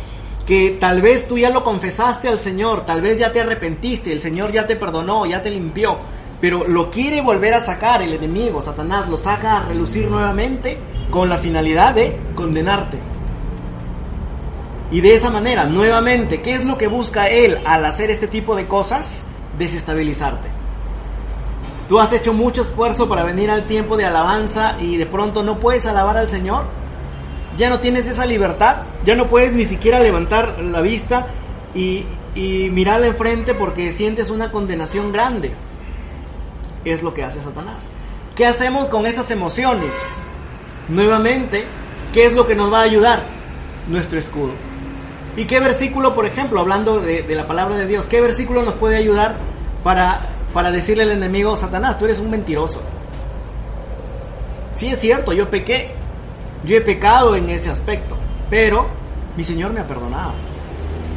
que 0.48 0.76
tal 0.80 1.04
vez 1.04 1.28
tú 1.28 1.38
ya 1.38 1.52
lo 1.52 1.64
confesaste 1.64 2.30
al 2.30 2.40
Señor, 2.40 2.88
tal 2.88 3.02
vez 3.02 3.20
ya 3.20 3.32
te 3.32 3.42
arrepentiste, 3.42 4.12
el 4.12 4.22
Señor 4.22 4.52
ya 4.52 4.66
te 4.66 4.76
perdonó, 4.76 5.28
ya 5.28 5.44
te 5.44 5.52
limpió, 5.52 5.98
pero 6.42 6.68
lo 6.68 6.92
quiere 6.92 7.22
volver 7.22 7.54
a 7.54 7.60
sacar 7.60 8.02
el 8.02 8.14
enemigo, 8.14 8.62
Satanás, 8.62 9.08
lo 9.08 9.18
saca 9.18 9.58
a 9.58 9.64
relucir 9.64 10.10
nuevamente 10.10 10.78
con 11.10 11.30
la 11.30 11.38
finalidad 11.38 11.96
de 11.96 12.20
condenarte. 12.36 12.98
Y 14.92 15.02
de 15.02 15.16
esa 15.16 15.30
manera, 15.30 15.66
nuevamente, 15.66 16.42
¿qué 16.42 16.54
es 16.54 16.66
lo 16.66 16.78
que 16.78 16.88
busca 16.88 17.28
él 17.28 17.58
al 17.66 17.86
hacer 17.86 18.12
este 18.12 18.28
tipo 18.28 18.56
de 18.56 18.68
cosas? 18.68 19.24
Desestabilizarte. 19.58 20.48
Tú 21.88 22.00
has 22.00 22.14
hecho 22.14 22.34
mucho 22.34 22.64
esfuerzo 22.64 23.08
para 23.08 23.24
venir 23.24 23.50
al 23.50 23.66
tiempo 23.66 23.96
de 23.98 24.06
alabanza 24.06 24.76
y 24.82 24.98
de 24.98 25.06
pronto 25.06 25.44
no 25.44 25.58
puedes 25.60 25.86
alabar 25.86 26.18
al 26.18 26.30
Señor. 26.30 26.66
Ya 27.58 27.70
no 27.70 27.80
tienes 27.80 28.06
esa 28.06 28.26
libertad, 28.26 28.84
ya 29.06 29.16
no 29.16 29.28
puedes 29.28 29.54
ni 29.54 29.66
siquiera 29.66 30.00
levantar 30.00 30.60
la 30.60 30.82
vista 30.82 31.28
y, 31.74 32.06
y 32.36 32.70
mirar 32.72 33.04
enfrente 33.04 33.54
porque 33.54 33.92
sientes 33.92 34.30
una 34.30 34.52
condenación 34.52 35.12
grande. 35.12 35.54
Es 36.86 37.04
lo 37.04 37.14
que 37.14 37.24
hace 37.24 37.42
Satanás. 37.42 37.84
¿Qué 38.36 38.46
hacemos 38.46 38.88
con 38.88 39.06
esas 39.06 39.30
emociones? 39.32 39.92
Nuevamente, 40.88 41.66
¿qué 42.14 42.26
es 42.26 42.34
lo 42.34 42.48
que 42.48 42.56
nos 42.56 42.72
va 42.72 42.80
a 42.80 42.84
ayudar? 42.84 43.24
Nuestro 43.88 44.20
escudo. 44.20 44.52
¿Y 45.36 45.46
qué 45.46 45.60
versículo, 45.60 46.16
por 46.16 46.26
ejemplo, 46.26 46.60
hablando 46.60 47.00
de, 47.00 47.26
la 47.30 47.48
palabra 47.48 47.76
de 47.76 47.88
Dios, 47.88 48.06
qué 48.06 48.22
versículo 48.22 48.64
nos 48.64 48.76
puede 48.76 48.96
ayudar 48.96 49.36
para 49.84 50.30
para 50.56 50.72
decirle 50.72 51.04
al 51.04 51.12
enemigo, 51.12 51.54
Satanás, 51.58 51.98
tú 51.98 52.06
eres 52.06 52.22
un 52.22 52.30
mentiroso. 52.30 52.80
Sí 54.76 54.88
es 54.88 55.02
cierto, 55.02 55.34
yo 55.34 55.50
pequé, 55.50 55.92
yo 56.64 56.78
he 56.78 56.82
pecado 56.82 57.36
en 57.36 57.50
ese 57.50 57.70
aspecto, 57.70 58.16
pero 58.50 58.88
mi 59.36 59.44
Señor 59.44 59.74
me 59.74 59.82
ha 59.82 59.84
perdonado. 59.86 60.32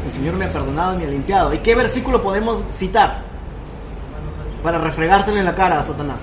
El 0.05 0.11
Señor 0.11 0.35
me 0.35 0.47
ha 0.47 0.53
perdonado 0.53 0.95
y 0.95 0.97
me 0.97 1.05
ha 1.05 1.11
limpiado. 1.11 1.55
¿Y 1.55 1.59
qué 1.59 1.77
versículo 1.77 2.21
podemos 2.21 2.65
citar 2.75 3.28
para 4.63 4.79
refregárselo 4.79 5.39
en 5.39 5.45
la 5.45 5.55
cara 5.55 5.81
a 5.81 5.83
Satanás? 5.83 6.21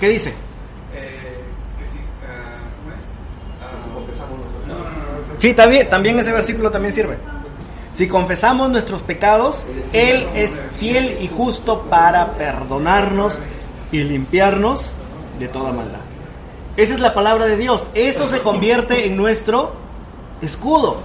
¿Qué 0.00 0.08
dice? 0.08 0.34
Sí, 5.38 5.54
también, 5.54 5.88
también 5.88 6.18
ese 6.18 6.32
versículo 6.32 6.70
también 6.70 6.94
sirve. 6.94 7.18
Si 7.92 8.08
confesamos 8.08 8.70
nuestros 8.70 9.02
pecados, 9.02 9.64
Él 9.92 10.26
es 10.34 10.52
fiel 10.78 11.16
y 11.20 11.28
justo 11.28 11.82
para 11.88 12.32
perdonarnos 12.32 13.38
y 13.92 14.04
limpiarnos 14.04 14.90
de 15.38 15.48
toda 15.48 15.72
maldad. 15.72 16.00
Esa 16.76 16.94
es 16.94 17.00
la 17.00 17.14
palabra 17.14 17.46
de 17.46 17.56
Dios. 17.56 17.86
Eso 17.94 18.28
se 18.28 18.40
convierte 18.40 19.06
en 19.06 19.16
nuestro 19.16 19.74
escudo. 20.42 20.98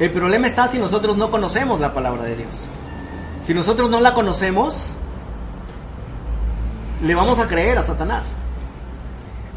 El 0.00 0.10
problema 0.10 0.48
está 0.48 0.66
si 0.66 0.78
nosotros 0.78 1.16
no 1.16 1.30
conocemos 1.30 1.78
la 1.78 1.94
palabra 1.94 2.24
de 2.24 2.36
Dios. 2.36 2.64
Si 3.46 3.54
nosotros 3.54 3.90
no 3.90 4.00
la 4.00 4.14
conocemos, 4.14 4.86
le 7.04 7.14
vamos 7.14 7.38
a 7.38 7.48
creer 7.48 7.78
a 7.78 7.84
Satanás. 7.84 8.28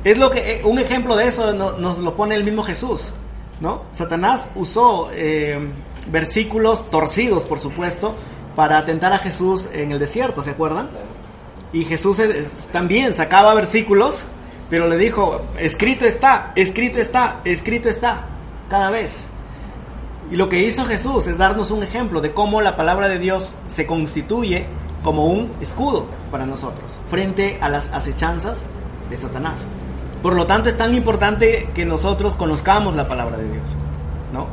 Es 0.03 0.17
lo 0.17 0.31
que 0.31 0.61
un 0.63 0.79
ejemplo 0.79 1.15
de 1.15 1.27
eso 1.27 1.53
nos 1.53 1.97
lo 1.97 2.15
pone 2.15 2.35
el 2.35 2.43
mismo 2.43 2.63
Jesús, 2.63 3.13
¿no? 3.59 3.83
Satanás 3.91 4.49
usó 4.55 5.09
eh, 5.11 5.59
versículos 6.11 6.89
torcidos, 6.89 7.43
por 7.43 7.59
supuesto, 7.59 8.13
para 8.55 8.77
atentar 8.77 9.13
a 9.13 9.19
Jesús 9.19 9.67
en 9.73 9.91
el 9.91 9.99
desierto, 9.99 10.41
¿se 10.41 10.51
acuerdan? 10.51 10.89
Y 11.73 11.83
Jesús 11.85 12.21
también 12.71 13.15
sacaba 13.15 13.53
versículos, 13.53 14.23
pero 14.69 14.87
le 14.87 14.97
dijo, 14.97 15.41
escrito 15.59 16.05
está, 16.05 16.53
escrito 16.55 16.99
está, 16.99 17.41
escrito 17.43 17.89
está, 17.89 18.25
cada 18.69 18.89
vez. 18.89 19.25
Y 20.31 20.37
lo 20.37 20.49
que 20.49 20.63
hizo 20.63 20.85
Jesús 20.85 21.27
es 21.27 21.37
darnos 21.37 21.71
un 21.71 21.83
ejemplo 21.83 22.19
de 22.19 22.31
cómo 22.31 22.61
la 22.61 22.75
palabra 22.75 23.07
de 23.07 23.19
Dios 23.19 23.55
se 23.67 23.85
constituye 23.85 24.65
como 25.03 25.27
un 25.27 25.51
escudo 25.61 26.07
para 26.31 26.47
nosotros 26.47 26.99
frente 27.09 27.59
a 27.61 27.69
las 27.69 27.89
acechanzas 27.89 28.67
de 29.09 29.17
Satanás. 29.17 29.61
Por 30.23 30.35
lo 30.35 30.47
tanto, 30.47 30.67
es 30.67 30.77
tan 30.77 30.95
importante 30.95 31.69
que 31.75 31.85
nosotros 31.85 32.33
conozcamos 32.33 32.95
la 32.95 33.07
palabra 33.07 33.37
de 33.37 33.51
Dios, 33.51 33.69
¿no? 34.33 34.47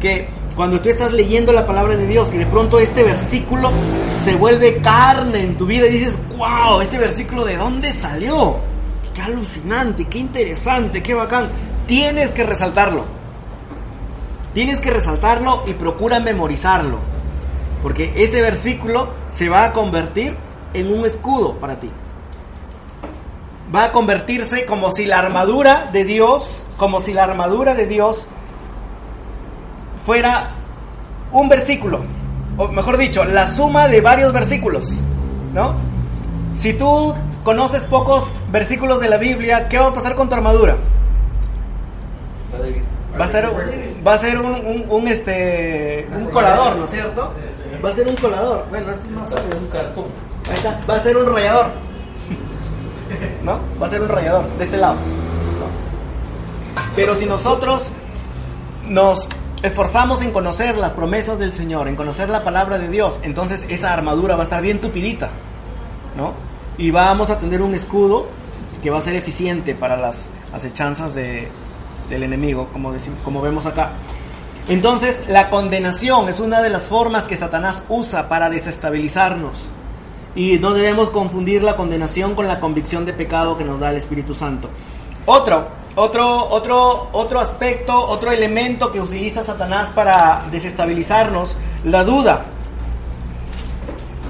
Que 0.00 0.28
cuando 0.56 0.80
tú 0.80 0.88
estás 0.88 1.12
leyendo 1.12 1.52
la 1.52 1.66
palabra 1.66 1.96
de 1.96 2.06
Dios 2.06 2.32
y 2.32 2.38
de 2.38 2.46
pronto 2.46 2.78
este 2.78 3.02
versículo 3.02 3.70
se 4.24 4.34
vuelve 4.36 4.78
carne 4.78 5.42
en 5.42 5.58
tu 5.58 5.66
vida 5.66 5.86
y 5.86 5.90
dices, 5.90 6.18
wow, 6.38 6.80
este 6.80 6.96
versículo 6.96 7.44
de 7.44 7.58
dónde 7.58 7.92
salió? 7.92 8.56
Qué 9.14 9.20
alucinante, 9.20 10.06
qué 10.06 10.18
interesante, 10.18 11.02
qué 11.02 11.12
bacán. 11.12 11.50
Tienes 11.86 12.30
que 12.30 12.44
resaltarlo. 12.44 13.04
Tienes 14.54 14.78
que 14.80 14.90
resaltarlo 14.90 15.62
y 15.66 15.72
procura 15.72 16.20
memorizarlo. 16.20 16.98
Porque 17.82 18.12
ese 18.16 18.42
versículo 18.42 19.08
se 19.28 19.48
va 19.48 19.64
a 19.64 19.72
convertir 19.72 20.36
en 20.74 20.92
un 20.92 21.04
escudo 21.04 21.54
para 21.54 21.80
ti. 21.80 21.90
Va 23.74 23.84
a 23.84 23.92
convertirse 23.92 24.66
como 24.66 24.92
si 24.92 25.06
la 25.06 25.18
armadura 25.18 25.88
de 25.92 26.04
Dios, 26.04 26.62
como 26.76 27.00
si 27.00 27.12
la 27.12 27.24
armadura 27.24 27.74
de 27.74 27.86
Dios 27.86 28.26
fuera 30.04 30.50
un 31.32 31.48
versículo, 31.48 32.00
o 32.58 32.68
mejor 32.68 32.98
dicho, 32.98 33.24
la 33.24 33.46
suma 33.46 33.88
de 33.88 34.00
varios 34.00 34.32
versículos, 34.32 34.90
¿no? 35.54 35.74
Si 36.54 36.74
tú 36.74 37.14
conoces 37.44 37.84
pocos 37.84 38.30
versículos 38.50 39.00
de 39.00 39.08
la 39.08 39.16
Biblia, 39.16 39.68
¿qué 39.68 39.78
va 39.78 39.88
a 39.88 39.94
pasar 39.94 40.14
con 40.14 40.28
tu 40.28 40.34
armadura? 40.34 40.76
Va 43.18 43.24
a 43.24 43.28
ser, 43.28 43.48
va 44.06 44.14
a 44.14 44.18
ser 44.18 44.38
un, 44.38 44.84
un, 44.88 45.08
este, 45.08 46.06
un 46.12 46.26
colador, 46.26 46.76
¿no 46.76 46.84
es 46.84 46.90
cierto? 46.90 47.32
Va 47.84 47.90
a 47.90 47.94
ser 47.94 48.08
un 48.08 48.16
colador. 48.16 48.66
Bueno, 48.70 48.90
este 48.90 49.06
es 49.06 49.10
más 49.12 49.28
sólido. 49.28 49.58
Un 49.58 49.66
cartón. 49.66 50.04
Ahí 50.48 50.54
está. 50.54 50.80
Va 50.88 50.96
a 50.96 51.00
ser 51.00 51.16
un 51.16 51.32
rayador. 51.32 51.66
¿No? 53.42 53.58
Va 53.80 53.86
a 53.86 53.90
ser 53.90 54.02
un 54.02 54.08
rayador 54.08 54.48
de 54.56 54.64
este 54.64 54.76
lado. 54.76 54.96
Pero 56.94 57.14
si 57.14 57.26
nosotros 57.26 57.88
nos 58.88 59.26
esforzamos 59.62 60.22
en 60.22 60.32
conocer 60.32 60.76
las 60.76 60.92
promesas 60.92 61.38
del 61.38 61.52
Señor, 61.52 61.88
en 61.88 61.96
conocer 61.96 62.28
la 62.28 62.44
palabra 62.44 62.78
de 62.78 62.88
Dios, 62.88 63.18
entonces 63.22 63.64
esa 63.68 63.92
armadura 63.92 64.36
va 64.36 64.42
a 64.42 64.44
estar 64.44 64.62
bien 64.62 64.80
tupidita, 64.80 65.30
¿no? 66.16 66.32
Y 66.78 66.90
vamos 66.90 67.30
a 67.30 67.38
tener 67.38 67.62
un 67.62 67.74
escudo 67.74 68.26
que 68.82 68.90
va 68.90 68.98
a 68.98 69.02
ser 69.02 69.14
eficiente 69.14 69.74
para 69.74 69.96
las 69.96 70.26
acechanzas 70.52 71.14
de, 71.14 71.48
del 72.08 72.22
enemigo, 72.22 72.68
como, 72.72 72.92
decimos, 72.92 73.18
como 73.24 73.40
vemos 73.40 73.66
acá. 73.66 73.90
Entonces, 74.68 75.28
la 75.28 75.50
condenación 75.50 76.28
es 76.28 76.38
una 76.40 76.62
de 76.62 76.70
las 76.70 76.84
formas 76.84 77.26
que 77.26 77.36
Satanás 77.36 77.82
usa 77.88 78.28
para 78.28 78.48
desestabilizarnos. 78.48 79.68
Y 80.34 80.58
no 80.60 80.72
debemos 80.72 81.10
confundir 81.10 81.62
la 81.62 81.76
condenación 81.76 82.34
con 82.34 82.46
la 82.46 82.60
convicción 82.60 83.04
de 83.04 83.12
pecado 83.12 83.58
que 83.58 83.64
nos 83.64 83.80
da 83.80 83.90
el 83.90 83.96
Espíritu 83.96 84.34
Santo. 84.34 84.68
Otro, 85.26 85.66
otro, 85.94 86.48
otro, 86.48 87.08
otro 87.12 87.40
aspecto, 87.40 87.94
otro 87.94 88.30
elemento 88.30 88.90
que 88.90 89.00
utiliza 89.00 89.44
Satanás 89.44 89.90
para 89.90 90.44
desestabilizarnos, 90.50 91.56
la 91.84 92.04
duda. 92.04 92.44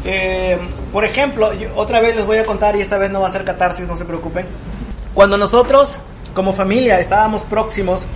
Eh, 0.05 0.59
por 0.93 1.05
ejemplo, 1.05 1.51
otra 1.77 2.01
vez 2.01 2.17
les 2.17 2.27
voy 2.27 2.39
a 2.39 2.45
contar 2.45 2.75
y 2.75 2.81
esta 2.81 2.99
vez 2.99 3.11
no 3.11 3.21
va 3.21 3.29
a 3.29 3.33
ser 3.33 3.45
catarsis, 3.45 3.87
no 3.87 3.97
se 3.97 4.05
preocupen. 4.05 4.47
Cuando 5.15 5.37
nosotros 5.37 5.99
como 6.35 6.53
familia 6.53 6.99
estábamos 6.99 7.43
próximos 7.43 8.07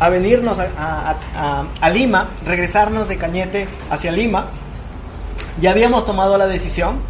a 0.00 0.08
venirnos 0.08 0.58
a, 0.58 1.90
Lima, 1.92 2.28
regresarnos 2.44 3.08
de 3.08 3.16
Cañete 3.16 3.68
hacia 3.90 4.10
Lima, 4.10 4.46
ya 5.60 5.70
habíamos 5.70 6.04
tomado 6.04 6.36
la 6.36 6.46
decisión 6.46 7.00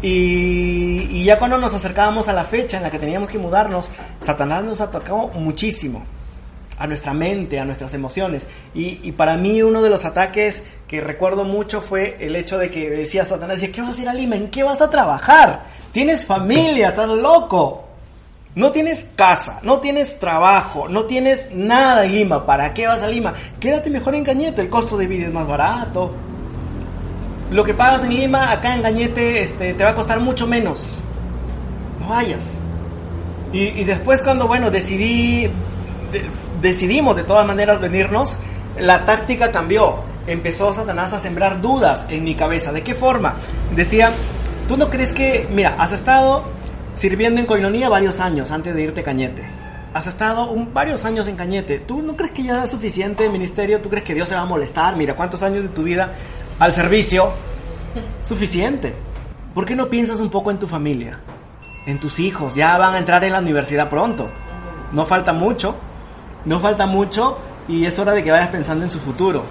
y, 0.00 1.08
y, 1.10 1.24
ya 1.24 1.38
cuando 1.38 1.58
nos 1.58 1.74
acercábamos 1.74 2.28
a 2.28 2.32
la 2.32 2.44
fecha 2.44 2.76
en 2.76 2.84
la 2.84 2.90
que 2.90 2.98
teníamos 2.98 3.28
que 3.28 3.38
mudarnos, 3.38 3.88
Satanás 4.24 4.64
nos 4.64 4.80
atacó 4.80 5.28
muchísimo 5.28 6.04
a 6.78 6.86
nuestra 6.86 7.12
mente, 7.12 7.60
a 7.60 7.64
nuestras 7.64 7.94
emociones. 7.94 8.46
Y, 8.74 9.00
y, 9.02 9.12
para 9.12 9.36
mí 9.36 9.62
uno 9.62 9.82
de 9.82 9.90
los 9.90 10.04
ataques 10.04 10.62
que 10.88 11.00
recuerdo 11.00 11.44
mucho 11.44 11.80
fue 11.80 12.16
el 12.20 12.34
hecho 12.34 12.58
de 12.58 12.70
que 12.70 12.90
decía 12.90 13.24
Satanás, 13.24 13.60
¿qué 13.72 13.80
vas 13.80 13.98
a 13.98 14.02
ir 14.02 14.08
a 14.08 14.14
Lima? 14.14 14.36
¿En 14.36 14.48
qué 14.50 14.62
vas 14.62 14.80
a 14.80 14.90
trabajar? 14.90 15.62
Tienes 15.92 16.24
familia, 16.24 16.88
estás 16.88 17.08
loco. 17.08 17.81
No 18.54 18.72
tienes 18.72 19.08
casa, 19.16 19.60
no 19.62 19.78
tienes 19.78 20.18
trabajo, 20.18 20.88
no 20.88 21.04
tienes 21.04 21.46
nada 21.54 22.04
en 22.04 22.14
Lima. 22.14 22.44
¿Para 22.44 22.74
qué 22.74 22.86
vas 22.86 23.02
a 23.02 23.06
Lima? 23.06 23.34
Quédate 23.58 23.88
mejor 23.88 24.14
en 24.14 24.24
Cañete, 24.24 24.60
el 24.60 24.68
costo 24.68 24.96
de 24.96 25.06
vida 25.06 25.26
es 25.26 25.32
más 25.32 25.46
barato 25.46 26.12
lo 27.52 27.64
que 27.64 27.74
pagas 27.74 28.04
en 28.04 28.14
Lima, 28.14 28.50
acá 28.50 28.74
en 28.74 28.82
Gañete, 28.82 29.42
este, 29.42 29.74
te 29.74 29.84
va 29.84 29.90
a 29.90 29.94
costar 29.94 30.20
mucho 30.20 30.46
menos. 30.46 31.00
No 32.00 32.08
vayas. 32.08 32.50
Y, 33.52 33.84
después 33.84 34.22
cuando, 34.22 34.48
bueno, 34.48 34.70
decidí, 34.70 35.50
decidimos 36.62 37.16
de 37.16 37.22
todas 37.22 37.46
maneras 37.46 37.80
venirnos, 37.80 38.38
la 38.80 39.04
táctica 39.04 39.52
cambió. 39.52 39.96
Empezó 40.26 40.72
Satanás 40.72 41.12
a 41.12 41.20
sembrar 41.20 41.60
dudas 41.60 42.06
en 42.08 42.24
mi 42.24 42.34
cabeza. 42.34 42.72
¿De 42.72 42.82
qué 42.82 42.94
forma? 42.94 43.34
Decía, 43.76 44.10
¿tú 44.68 44.78
no 44.78 44.88
crees 44.88 45.12
que, 45.12 45.46
mira, 45.52 45.74
has 45.78 45.92
estado 45.92 46.44
sirviendo 46.94 47.40
en 47.40 47.46
Coinonía 47.46 47.88
varios 47.88 48.20
años 48.20 48.50
antes 48.50 48.74
de 48.74 48.82
irte 48.82 49.00
a 49.00 49.04
Cañete. 49.04 49.42
Has 49.94 50.06
estado 50.06 50.52
varios 50.72 51.04
años 51.04 51.26
en 51.26 51.36
Cañete. 51.36 51.78
¿Tú 51.78 52.02
no 52.02 52.16
crees 52.16 52.32
que 52.32 52.44
ya 52.44 52.64
es 52.64 52.70
suficiente 52.70 53.28
ministerio? 53.28 53.80
¿Tú 53.80 53.90
crees 53.90 54.04
que 54.04 54.14
Dios 54.14 54.28
se 54.28 54.34
va 54.34 54.42
a 54.42 54.46
molestar? 54.46 54.96
Mira, 54.96 55.14
¿cuántos 55.14 55.42
años 55.42 55.62
de 55.62 55.68
tu 55.68 55.82
vida 55.82 56.12
al 56.58 56.74
servicio? 56.74 57.32
Suficiente. 58.22 58.94
¿Por 59.54 59.66
qué 59.66 59.76
no 59.76 59.88
piensas 59.88 60.20
un 60.20 60.30
poco 60.30 60.50
en 60.50 60.58
tu 60.58 60.66
familia? 60.66 61.18
En 61.86 61.98
tus 61.98 62.18
hijos. 62.20 62.54
Ya 62.54 62.78
van 62.78 62.94
a 62.94 62.98
entrar 62.98 63.22
en 63.24 63.32
la 63.32 63.40
universidad 63.40 63.90
pronto. 63.90 64.30
No 64.92 65.04
falta 65.04 65.32
mucho. 65.32 65.76
No 66.44 66.58
falta 66.60 66.86
mucho 66.86 67.38
y 67.68 67.84
es 67.84 67.98
hora 67.98 68.12
de 68.12 68.24
que 68.24 68.30
vayas 68.30 68.48
pensando 68.48 68.84
en 68.84 68.90
su 68.90 68.98
futuro. 68.98 69.44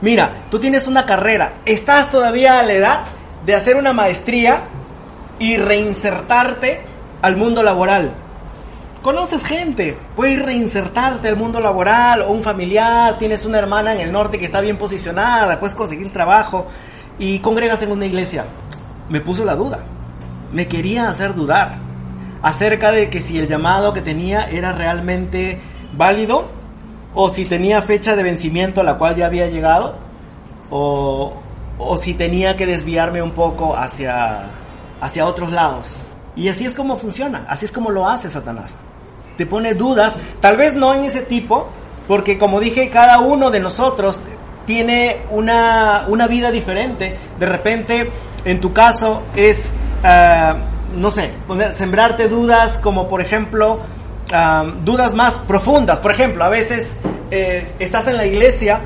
Mira, 0.00 0.42
tú 0.50 0.58
tienes 0.58 0.86
una 0.86 1.06
carrera. 1.06 1.52
Estás 1.64 2.10
todavía 2.10 2.58
a 2.58 2.62
la 2.62 2.72
edad 2.72 3.00
de 3.46 3.54
hacer 3.54 3.76
una 3.76 3.92
maestría 3.92 4.62
y 5.38 5.56
reinsertarte 5.56 6.80
al 7.22 7.36
mundo 7.36 7.62
laboral. 7.62 8.12
Conoces 9.02 9.44
gente, 9.44 9.96
puedes 10.16 10.42
reinsertarte 10.42 11.28
al 11.28 11.36
mundo 11.36 11.60
laboral 11.60 12.22
o 12.22 12.30
un 12.30 12.42
familiar, 12.42 13.16
tienes 13.18 13.44
una 13.46 13.58
hermana 13.58 13.94
en 13.94 14.00
el 14.00 14.12
norte 14.12 14.38
que 14.38 14.44
está 14.44 14.60
bien 14.60 14.76
posicionada, 14.76 15.60
puedes 15.60 15.76
conseguir 15.76 16.12
trabajo 16.12 16.66
y 17.18 17.38
congregas 17.38 17.80
en 17.82 17.92
una 17.92 18.06
iglesia. 18.06 18.44
Me 19.08 19.20
puso 19.20 19.44
la 19.44 19.54
duda, 19.54 19.80
me 20.52 20.66
quería 20.66 21.08
hacer 21.08 21.34
dudar 21.34 21.76
acerca 22.42 22.90
de 22.90 23.08
que 23.08 23.20
si 23.20 23.38
el 23.38 23.46
llamado 23.46 23.92
que 23.94 24.02
tenía 24.02 24.48
era 24.50 24.72
realmente 24.72 25.60
válido 25.96 26.48
o 27.14 27.30
si 27.30 27.44
tenía 27.44 27.82
fecha 27.82 28.16
de 28.16 28.22
vencimiento 28.22 28.80
a 28.80 28.84
la 28.84 28.98
cual 28.98 29.16
ya 29.16 29.26
había 29.26 29.48
llegado 29.48 29.96
o, 30.70 31.34
o 31.78 31.96
si 31.96 32.14
tenía 32.14 32.56
que 32.56 32.66
desviarme 32.66 33.22
un 33.22 33.30
poco 33.30 33.76
hacia, 33.76 34.46
hacia 35.00 35.26
otros 35.26 35.52
lados. 35.52 36.06
Y 36.36 36.48
así 36.48 36.64
es 36.64 36.74
como 36.74 36.96
funciona, 36.96 37.46
así 37.48 37.64
es 37.64 37.72
como 37.72 37.90
lo 37.90 38.08
hace 38.08 38.28
Satanás. 38.28 38.76
Te 39.36 39.46
pone 39.46 39.74
dudas, 39.74 40.16
tal 40.40 40.56
vez 40.56 40.74
no 40.74 40.94
en 40.94 41.04
ese 41.04 41.20
tipo, 41.20 41.68
porque 42.06 42.38
como 42.38 42.60
dije, 42.60 42.90
cada 42.90 43.20
uno 43.20 43.50
de 43.50 43.60
nosotros 43.60 44.20
tiene 44.66 45.22
una, 45.30 46.04
una 46.08 46.26
vida 46.26 46.50
diferente. 46.50 47.16
De 47.38 47.46
repente, 47.46 48.10
en 48.44 48.60
tu 48.60 48.72
caso, 48.72 49.22
es, 49.34 49.68
ah, 50.04 50.56
no 50.94 51.10
sé, 51.10 51.32
poner, 51.46 51.74
sembrarte 51.74 52.28
dudas 52.28 52.78
como 52.78 53.08
por 53.08 53.20
ejemplo, 53.20 53.80
ah, 54.32 54.64
dudas 54.84 55.14
más 55.14 55.34
profundas. 55.34 55.98
Por 56.00 56.10
ejemplo, 56.10 56.44
a 56.44 56.48
veces 56.48 56.96
eh, 57.30 57.72
estás 57.78 58.08
en 58.08 58.16
la 58.16 58.26
iglesia 58.26 58.80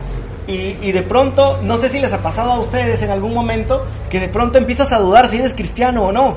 y, 0.46 0.92
de 0.92 1.02
pronto, 1.02 1.60
no 1.62 1.78
sé 1.78 1.88
si 1.88 2.00
les 2.00 2.12
ha 2.12 2.18
pasado 2.18 2.52
a 2.52 2.58
ustedes 2.58 3.00
en 3.02 3.10
algún 3.10 3.32
momento, 3.32 3.86
que 4.10 4.18
de 4.18 4.28
pronto 4.28 4.58
empiezas 4.58 4.92
a 4.92 4.98
dudar 4.98 5.28
si 5.28 5.36
eres 5.36 5.52
cristiano 5.52 6.04
o 6.04 6.12
no. 6.12 6.36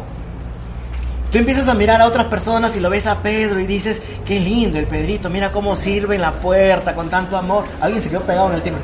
Tú 1.31 1.39
empiezas 1.39 1.67
a 1.67 1.73
mirar 1.73 2.01
a 2.01 2.07
otras 2.07 2.27
personas 2.27 2.75
y 2.75 2.79
lo 2.79 2.89
ves 2.89 3.07
a 3.07 3.17
Pedro 3.17 3.59
y 3.59 3.65
dices, 3.65 3.99
qué 4.25 4.39
lindo 4.39 4.77
el 4.77 4.85
Pedrito, 4.85 5.29
mira 5.29 5.51
cómo 5.51 5.75
sirve 5.75 6.15
en 6.15 6.21
la 6.21 6.31
puerta 6.31 6.93
con 6.93 7.09
tanto 7.09 7.35
amor. 7.35 7.65
Alguien 7.81 8.01
se 8.01 8.09
quedó 8.09 8.21
pegado 8.21 8.49
en 8.49 8.55
el 8.55 8.61
tema. 8.61 8.77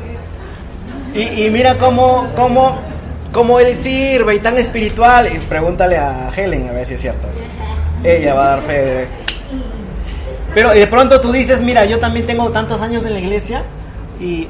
Y, 1.14 1.50
mira 1.50 1.78
cómo, 1.78 2.28
cómo, 2.36 2.80
cómo 3.32 3.60
él 3.60 3.76
sirve 3.76 4.36
y 4.36 4.40
tan 4.40 4.58
espiritual. 4.58 5.30
Y 5.34 5.38
pregúntale 5.40 5.98
a 5.98 6.30
Helen 6.36 6.68
a 6.70 6.72
ver 6.72 6.86
si 6.86 6.96
es 6.96 7.02
cierto. 7.02 7.28
Ella 8.04 8.34
va 8.34 8.44
a 8.44 8.48
dar 8.48 8.62
fe 8.62 8.74
de... 8.74 9.08
Pero 10.54 10.72
de 10.72 10.88
pronto 10.88 11.22
tú 11.22 11.32
dices, 11.32 11.62
mira, 11.62 11.86
yo 11.86 12.00
también 12.00 12.26
tengo 12.26 12.50
tantos 12.50 12.82
años 12.82 13.06
en 13.06 13.14
la 13.14 13.20
iglesia 13.20 13.64
y, 14.20 14.48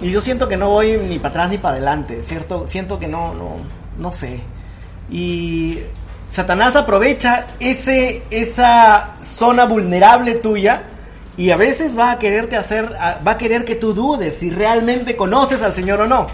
y 0.00 0.10
yo 0.10 0.20
siento 0.20 0.48
que 0.48 0.56
no 0.56 0.70
voy 0.70 0.98
ni 0.98 1.18
para 1.18 1.30
atrás 1.30 1.50
ni 1.50 1.58
para 1.58 1.76
adelante, 1.76 2.22
¿cierto? 2.22 2.66
Siento 2.68 2.98
que 2.98 3.08
no, 3.08 3.34
no, 3.34 3.56
no 3.98 4.12
sé. 4.12 4.40
Y 5.10 5.78
Satanás 6.30 6.76
aprovecha 6.76 7.46
ese, 7.60 8.22
esa 8.30 9.16
zona 9.22 9.64
vulnerable 9.64 10.34
tuya 10.34 10.82
y 11.36 11.50
a 11.50 11.56
veces 11.56 11.98
va 11.98 12.12
a 12.12 12.18
quererte 12.18 12.56
hacer, 12.56 12.92
va 12.94 13.32
a 13.32 13.38
querer 13.38 13.64
que 13.64 13.74
tú 13.74 13.94
dudes 13.94 14.34
si 14.34 14.50
realmente 14.50 15.16
conoces 15.16 15.62
al 15.62 15.72
Señor 15.72 16.00
o 16.00 16.06
no. 16.06 16.26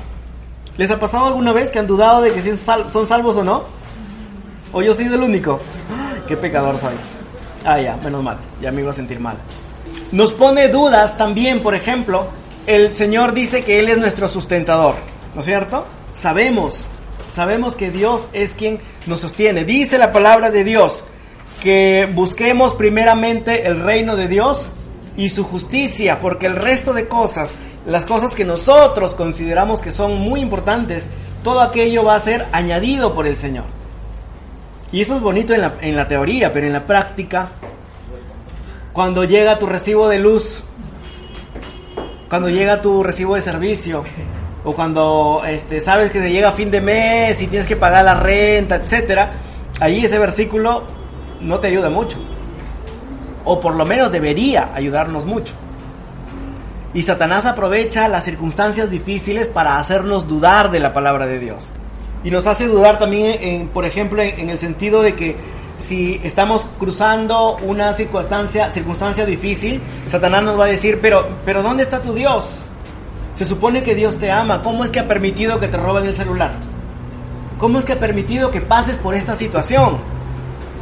¿Les 0.76 0.90
ha 0.90 0.98
pasado 0.98 1.26
alguna 1.26 1.52
vez 1.52 1.70
que 1.70 1.78
han 1.78 1.86
dudado 1.86 2.22
de 2.22 2.32
que 2.32 2.56
son 2.56 3.06
salvos 3.06 3.36
o 3.36 3.44
no? 3.44 3.64
¿O 4.72 4.82
yo 4.82 4.94
soy 4.94 5.06
el 5.06 5.22
único? 5.22 5.60
¡Qué 6.26 6.36
pecador 6.36 6.78
soy! 6.78 6.94
Ah, 7.64 7.80
ya, 7.80 7.96
menos 7.96 8.22
mal, 8.22 8.38
ya 8.60 8.72
me 8.72 8.80
iba 8.80 8.90
a 8.90 8.94
sentir 8.94 9.20
mal. 9.20 9.36
Nos 10.10 10.32
pone 10.32 10.68
dudas 10.68 11.16
también, 11.16 11.60
por 11.60 11.74
ejemplo, 11.74 12.26
el 12.66 12.92
Señor 12.92 13.32
dice 13.32 13.64
que 13.64 13.78
Él 13.78 13.88
es 13.88 13.98
nuestro 13.98 14.28
sustentador, 14.28 14.94
¿no 15.34 15.40
es 15.40 15.46
cierto? 15.46 15.86
Sabemos, 16.12 16.84
sabemos 17.34 17.74
que 17.74 17.90
Dios 17.90 18.26
es 18.32 18.52
quien 18.52 18.80
nos 19.06 19.20
sostiene. 19.20 19.64
Dice 19.64 19.98
la 19.98 20.12
palabra 20.12 20.50
de 20.50 20.64
Dios 20.64 21.04
que 21.62 22.08
busquemos 22.12 22.74
primeramente 22.74 23.66
el 23.66 23.80
reino 23.80 24.16
de 24.16 24.28
Dios 24.28 24.66
y 25.16 25.30
su 25.30 25.44
justicia, 25.44 26.20
porque 26.20 26.46
el 26.46 26.56
resto 26.56 26.92
de 26.92 27.08
cosas, 27.08 27.54
las 27.86 28.06
cosas 28.06 28.34
que 28.34 28.44
nosotros 28.44 29.14
consideramos 29.14 29.80
que 29.80 29.92
son 29.92 30.18
muy 30.18 30.40
importantes, 30.40 31.06
todo 31.44 31.60
aquello 31.60 32.04
va 32.04 32.14
a 32.14 32.20
ser 32.20 32.46
añadido 32.52 33.14
por 33.14 33.26
el 33.26 33.36
Señor. 33.36 33.64
Y 34.90 35.00
eso 35.00 35.14
es 35.16 35.20
bonito 35.20 35.54
en 35.54 35.62
la, 35.62 35.74
en 35.80 35.96
la 35.96 36.06
teoría, 36.06 36.52
pero 36.52 36.66
en 36.66 36.72
la 36.72 36.86
práctica, 36.86 37.50
cuando 38.92 39.24
llega 39.24 39.58
tu 39.58 39.66
recibo 39.66 40.08
de 40.08 40.18
luz, 40.18 40.62
cuando 42.32 42.48
llega 42.48 42.80
tu 42.80 43.02
recibo 43.02 43.34
de 43.34 43.42
servicio, 43.42 44.04
o 44.64 44.72
cuando 44.72 45.42
este, 45.46 45.82
sabes 45.82 46.10
que 46.10 46.18
te 46.18 46.32
llega 46.32 46.50
fin 46.52 46.70
de 46.70 46.80
mes 46.80 47.42
y 47.42 47.46
tienes 47.46 47.68
que 47.68 47.76
pagar 47.76 48.06
la 48.06 48.14
renta, 48.14 48.76
etcétera, 48.76 49.32
ahí 49.80 50.02
ese 50.02 50.18
versículo 50.18 50.84
no 51.42 51.58
te 51.58 51.66
ayuda 51.66 51.90
mucho. 51.90 52.16
O 53.44 53.60
por 53.60 53.74
lo 53.74 53.84
menos 53.84 54.10
debería 54.10 54.70
ayudarnos 54.74 55.26
mucho. 55.26 55.52
Y 56.94 57.02
Satanás 57.02 57.44
aprovecha 57.44 58.08
las 58.08 58.24
circunstancias 58.24 58.88
difíciles 58.88 59.46
para 59.46 59.76
hacernos 59.76 60.26
dudar 60.26 60.70
de 60.70 60.80
la 60.80 60.94
palabra 60.94 61.26
de 61.26 61.38
Dios. 61.38 61.68
Y 62.24 62.30
nos 62.30 62.46
hace 62.46 62.66
dudar 62.66 62.98
también, 62.98 63.68
por 63.68 63.84
ejemplo, 63.84 64.22
en, 64.22 64.48
el 64.48 64.56
sentido 64.56 65.02
de 65.02 65.14
que 65.14 65.36
si 65.82 66.20
estamos 66.22 66.66
cruzando 66.78 67.56
una 67.62 67.92
circunstancia, 67.92 68.70
circunstancia 68.70 69.26
difícil, 69.26 69.80
Satanás 70.08 70.42
nos 70.42 70.58
va 70.58 70.64
a 70.64 70.68
decir, 70.68 71.00
pero, 71.02 71.26
pero 71.44 71.62
¿dónde 71.62 71.82
está 71.82 72.00
tu 72.00 72.14
Dios? 72.14 72.66
Se 73.34 73.44
supone 73.44 73.82
que 73.82 73.94
Dios 73.94 74.18
te 74.18 74.30
ama. 74.30 74.62
¿Cómo 74.62 74.84
es 74.84 74.90
que 74.90 75.00
ha 75.00 75.08
permitido 75.08 75.58
que 75.58 75.68
te 75.68 75.76
roben 75.76 76.06
el 76.06 76.14
celular? 76.14 76.52
¿Cómo 77.58 77.78
es 77.78 77.84
que 77.84 77.94
ha 77.94 77.98
permitido 77.98 78.50
que 78.50 78.60
pases 78.60 78.96
por 78.96 79.14
esta 79.14 79.34
situación? 79.34 79.98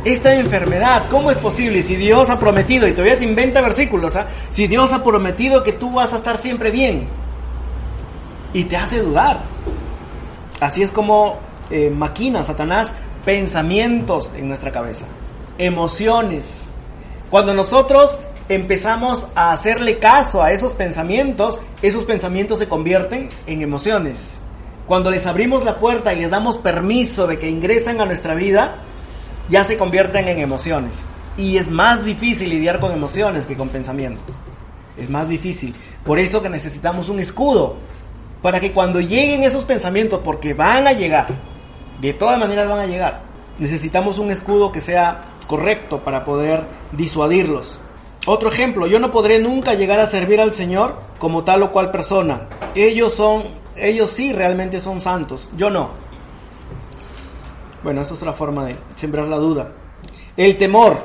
Esta 0.04 0.34
enfermedad, 0.34 1.04
¿cómo 1.10 1.30
es 1.30 1.36
posible? 1.36 1.82
Si 1.82 1.96
Dios 1.96 2.30
ha 2.30 2.38
prometido, 2.38 2.88
y 2.88 2.92
todavía 2.92 3.18
te 3.18 3.24
inventa 3.24 3.60
versículos, 3.60 4.16
¿ah? 4.16 4.26
si 4.52 4.66
Dios 4.66 4.92
ha 4.92 5.04
prometido 5.04 5.62
que 5.62 5.72
tú 5.72 5.92
vas 5.92 6.12
a 6.12 6.16
estar 6.16 6.38
siempre 6.38 6.70
bien, 6.70 7.06
y 8.52 8.64
te 8.64 8.76
hace 8.76 9.02
dudar. 9.02 9.40
Así 10.60 10.82
es 10.82 10.90
como 10.90 11.38
eh, 11.70 11.90
maquina 11.90 12.42
Satanás 12.42 12.92
pensamientos 13.24 14.30
en 14.36 14.48
nuestra 14.48 14.72
cabeza, 14.72 15.04
emociones. 15.58 16.64
Cuando 17.30 17.54
nosotros 17.54 18.18
empezamos 18.48 19.26
a 19.34 19.52
hacerle 19.52 19.98
caso 19.98 20.42
a 20.42 20.52
esos 20.52 20.72
pensamientos, 20.72 21.60
esos 21.82 22.04
pensamientos 22.04 22.58
se 22.58 22.68
convierten 22.68 23.28
en 23.46 23.62
emociones. 23.62 24.38
Cuando 24.86 25.10
les 25.10 25.26
abrimos 25.26 25.64
la 25.64 25.78
puerta 25.78 26.12
y 26.12 26.16
les 26.16 26.30
damos 26.30 26.58
permiso 26.58 27.26
de 27.26 27.38
que 27.38 27.48
ingresen 27.48 28.00
a 28.00 28.06
nuestra 28.06 28.34
vida, 28.34 28.74
ya 29.48 29.64
se 29.64 29.76
convierten 29.76 30.26
en 30.26 30.40
emociones. 30.40 30.98
Y 31.36 31.58
es 31.58 31.70
más 31.70 32.04
difícil 32.04 32.50
lidiar 32.50 32.80
con 32.80 32.92
emociones 32.92 33.46
que 33.46 33.56
con 33.56 33.68
pensamientos. 33.68 34.36
Es 34.96 35.08
más 35.08 35.28
difícil. 35.28 35.74
Por 36.04 36.18
eso 36.18 36.42
que 36.42 36.48
necesitamos 36.48 37.08
un 37.08 37.20
escudo 37.20 37.76
para 38.42 38.58
que 38.58 38.72
cuando 38.72 39.00
lleguen 39.00 39.42
esos 39.42 39.64
pensamientos, 39.64 40.20
porque 40.24 40.54
van 40.54 40.86
a 40.86 40.92
llegar, 40.92 41.28
de 42.00 42.12
todas 42.14 42.38
maneras 42.38 42.68
van 42.68 42.78
a 42.78 42.86
llegar, 42.86 43.22
necesitamos 43.58 44.18
un 44.18 44.30
escudo 44.30 44.72
que 44.72 44.80
sea 44.80 45.20
correcto 45.46 45.98
para 45.98 46.24
poder 46.24 46.64
disuadirlos. 46.92 47.78
Otro 48.26 48.50
ejemplo, 48.50 48.86
yo 48.86 48.98
no 48.98 49.10
podré 49.10 49.38
nunca 49.38 49.74
llegar 49.74 50.00
a 50.00 50.06
servir 50.06 50.40
al 50.40 50.52
Señor 50.54 50.94
como 51.18 51.44
tal 51.44 51.62
o 51.62 51.72
cual 51.72 51.90
persona. 51.90 52.48
Ellos 52.74 53.14
son, 53.14 53.44
ellos 53.76 54.10
sí 54.10 54.32
realmente 54.32 54.80
son 54.80 55.00
santos, 55.00 55.48
yo 55.56 55.70
no. 55.70 55.90
Bueno, 57.82 58.02
es 58.02 58.12
otra 58.12 58.32
forma 58.32 58.64
de 58.66 58.76
sembrar 58.96 59.26
la 59.28 59.36
duda. 59.36 59.72
El 60.36 60.58
temor. 60.58 60.98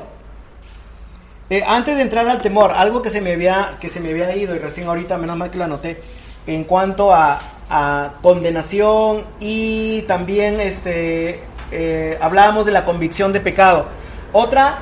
Eh, 1.48 1.62
antes 1.66 1.96
de 1.96 2.02
entrar 2.02 2.26
al 2.28 2.42
temor, 2.42 2.72
algo 2.72 3.00
que 3.00 3.08
se 3.08 3.20
me 3.20 3.32
había 3.32 3.70
que 3.80 3.88
se 3.88 4.00
me 4.00 4.10
había 4.10 4.34
ido 4.36 4.54
y 4.54 4.58
recién 4.58 4.88
ahorita 4.88 5.16
menos 5.16 5.36
mal 5.36 5.50
que 5.50 5.58
lo 5.58 5.64
anoté 5.64 6.02
en 6.46 6.64
cuanto 6.64 7.14
a, 7.14 7.40
a 7.68 8.12
condenación 8.22 9.24
y 9.40 10.02
también 10.02 10.60
este, 10.60 11.42
eh, 11.70 12.18
hablábamos 12.20 12.66
de 12.66 12.72
la 12.72 12.84
convicción 12.84 13.32
de 13.32 13.40
pecado. 13.40 13.86
Otra 14.32 14.78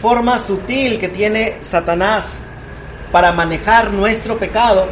forma 0.00 0.38
sutil 0.38 0.98
que 0.98 1.08
tiene 1.08 1.56
Satanás 1.62 2.38
para 3.12 3.32
manejar 3.32 3.90
nuestro 3.90 4.36
pecado 4.36 4.86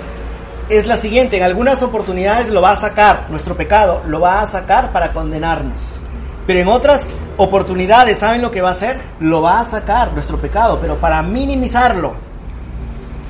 es 0.69 0.87
la 0.87 0.97
siguiente, 0.97 1.37
en 1.37 1.43
algunas 1.43 1.83
oportunidades 1.83 2.51
lo 2.51 2.63
va 2.63 2.73
a 2.73 2.77
sacar, 2.77 3.27
nuestro 3.29 3.55
pecado 3.55 4.03
lo 4.07 4.21
va 4.21 4.41
a 4.41 4.47
sacar 4.47 4.93
para 4.93 5.13
condenarnos, 5.13 6.01
pero 6.47 6.61
en 6.61 6.69
otras 6.69 7.07
oportunidades, 7.37 8.19
¿saben 8.19 8.43
lo 8.43 8.51
que 8.51 8.63
va 8.63 8.71
a 8.71 8.73
hacer? 8.73 9.01
Lo 9.21 9.43
va 9.43 9.61
a 9.61 9.65
sacar 9.65 10.13
nuestro 10.13 10.39
pecado, 10.39 10.79
pero 10.81 10.97
para 10.97 11.23
minimizarlo. 11.23 12.15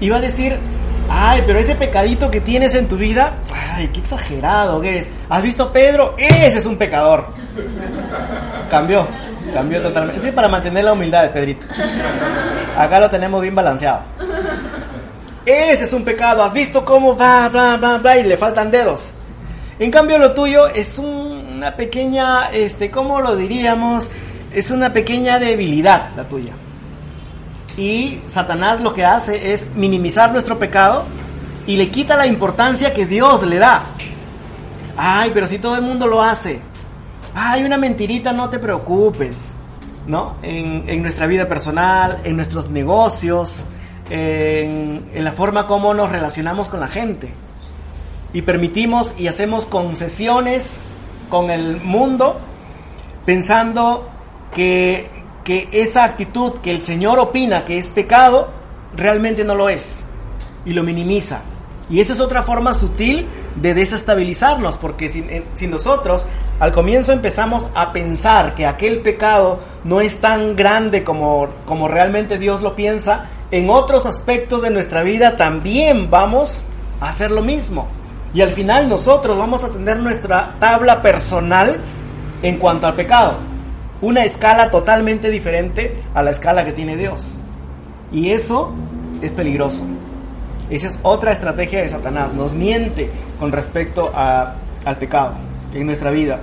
Y 0.01 0.11
va 0.11 0.19
a 0.19 0.21
decir, 0.21 0.59
ay, 1.09 1.43
pero 1.47 1.59
ese 1.59 1.75
pecadito 1.75 2.31
que 2.31 2.41
tienes 2.41 2.75
en 2.75 2.89
tu 2.89 2.97
vida, 2.97 3.35
ay, 3.53 3.89
qué 3.89 4.01
exagerado 4.01 4.81
que 4.81 4.99
es. 4.99 5.11
¿Has 5.29 5.43
visto 5.43 5.73
Pedro? 5.73 6.15
Ese 6.19 6.59
es 6.59 6.67
un 6.67 6.77
pecador. 6.77 7.27
Cambió, 8.71 9.07
cambió 9.53 9.81
totalmente. 9.83 10.29
Es 10.29 10.35
para 10.35 10.49
mantener 10.49 10.85
la 10.85 10.93
humildad 10.93 11.23
de 11.23 11.29
Pedrito. 11.29 11.67
Acá 12.77 13.01
lo 13.01 13.11
tenemos 13.11 13.41
bien 13.41 13.55
balanceado. 13.55 14.03
Ese 15.47 15.85
es 15.85 15.93
un 15.93 16.05
pecado. 16.05 16.43
¿Has 16.43 16.53
visto 16.53 16.85
cómo 16.85 17.17
va, 17.17 17.49
bla, 17.49 17.77
bla, 17.77 17.99
bla, 17.99 18.19
y 18.19 18.25
le 18.25 18.37
faltan 18.37 18.71
dedos? 18.71 19.13
En 19.79 19.91
cambio, 19.91 20.19
lo 20.19 20.33
tuyo 20.33 20.69
es 20.69 20.99
una 20.99 21.75
pequeña, 21.77 22.51
este, 22.53 22.91
¿cómo 22.91 23.21
lo 23.21 23.37
diríamos? 23.37 24.09
Es 24.53 24.71
una 24.71 24.93
pequeña 24.93 25.39
debilidad 25.39 26.11
la 26.17 26.25
tuya. 26.25 26.53
Y 27.77 28.21
Satanás 28.29 28.81
lo 28.81 28.95
que 28.95 29.05
hace 29.05 29.53
es 29.53 29.67
minimizar 29.75 30.33
nuestro 30.33 30.59
pecado 30.59 31.05
y 31.67 31.77
le 31.77 31.91
quita 31.91 32.17
la 32.17 32.27
importancia 32.27 32.95
que 32.95 33.07
Dios 33.07 33.45
le 33.45 33.59
da. 33.59 33.83
Ay, 34.97 35.31
pero 35.35 35.47
si 35.47 35.59
todo 35.59 35.77
el 35.77 35.83
mundo 35.83 36.07
lo 36.07 36.23
hace. 36.23 36.61
Ay, 37.35 37.65
una 37.65 37.77
mentirita, 37.77 38.33
no 38.33 38.49
te 38.49 38.59
preocupes. 38.59 39.51
¿No? 40.07 40.35
En, 40.43 41.03
nuestra 41.03 41.27
vida 41.27 41.49
personal, 41.49 42.21
en 42.25 42.37
nuestros 42.37 42.69
negocios, 42.69 43.65
en, 44.11 45.07
en 45.15 45.25
la 45.25 45.33
forma 45.33 45.67
como 45.67 45.95
nos 45.95 46.11
relacionamos 46.11 46.69
con 46.69 46.81
la 46.81 46.89
gente. 46.89 47.33
Y 48.35 48.43
permitimos 48.43 49.15
y 49.17 49.29
hacemos 49.29 49.65
concesiones 49.65 50.77
con 51.31 51.51
el 51.51 51.81
mundo 51.81 52.39
pensando 53.25 54.07
que, 54.55 55.09
que 55.45 55.69
esa 55.73 56.05
actitud 56.05 56.55
que 56.63 56.71
el 56.71 56.81
Señor 56.83 57.19
opina 57.19 57.65
que 57.65 57.79
es 57.79 57.89
pecado, 57.89 58.49
realmente 58.97 59.45
no 59.45 59.55
lo 59.55 59.69
es. 59.69 60.01
Y 60.65 60.73
lo 60.73 60.83
minimiza. 60.83 61.43
Y 61.91 62.01
esa 62.01 62.15
es 62.15 62.21
otra 62.21 62.43
forma 62.43 62.73
sutil 62.73 63.27
de 63.57 63.75
desestabilizarnos, 63.75 64.79
porque 64.79 65.09
si, 65.09 65.25
si, 65.53 65.67
nosotros 65.67 66.27
al 66.59 66.73
comienzo 66.73 67.13
empezamos 67.13 67.67
a 67.75 67.93
pensar 67.93 68.55
que 68.55 68.67
aquel 68.67 69.01
pecado 69.01 69.61
no 69.85 70.01
es 70.01 70.19
tan 70.19 70.57
grande 70.57 71.05
como, 71.05 71.49
como 71.67 71.87
realmente 71.87 72.39
Dios 72.39 72.63
lo 72.63 72.75
piensa, 72.75 73.27
en 73.51 73.69
otros 73.71 74.07
aspectos 74.07 74.63
de 74.63 74.71
nuestra 74.71 75.03
vida 75.03 75.37
también 75.37 76.11
vamos 76.11 76.65
a 77.01 77.11
hacer 77.11 77.31
lo 77.31 77.43
mismo. 77.43 77.87
Y 78.33 78.41
al 78.41 78.53
final 78.53 78.89
nosotros 78.89 79.39
vamos 79.39 79.63
a 79.63 79.69
tener 79.69 79.99
nuestra 79.99 80.57
tabla 80.59 81.03
personal 81.03 81.77
en 82.43 82.57
cuanto 82.59 82.87
al 82.87 82.95
pecado. 82.95 83.37
Una 84.05 84.23
escala 84.23 84.71
totalmente 84.71 85.31
diferente 85.31 85.97
a 86.13 86.23
la 86.23 86.31
escala 86.31 86.67
que 86.67 86.73
tiene 86.73 86.95
Dios. 86.95 87.33
Y 88.13 88.33
eso 88.33 88.75
es 89.23 89.31
peligroso. 89.31 89.83
Esa 90.69 90.89
es 90.89 90.99
otra 91.03 91.33
estrategia 91.33 91.81
de 91.81 91.89
Satanás. 91.89 92.35
Nos 92.35 92.55
miente 92.55 93.09
con 93.41 93.51
respecto 93.51 94.13
a, 94.15 94.57
al 94.85 94.99
pecado 94.99 95.37
en 95.73 95.87
nuestra 95.87 96.11
vida. 96.11 96.41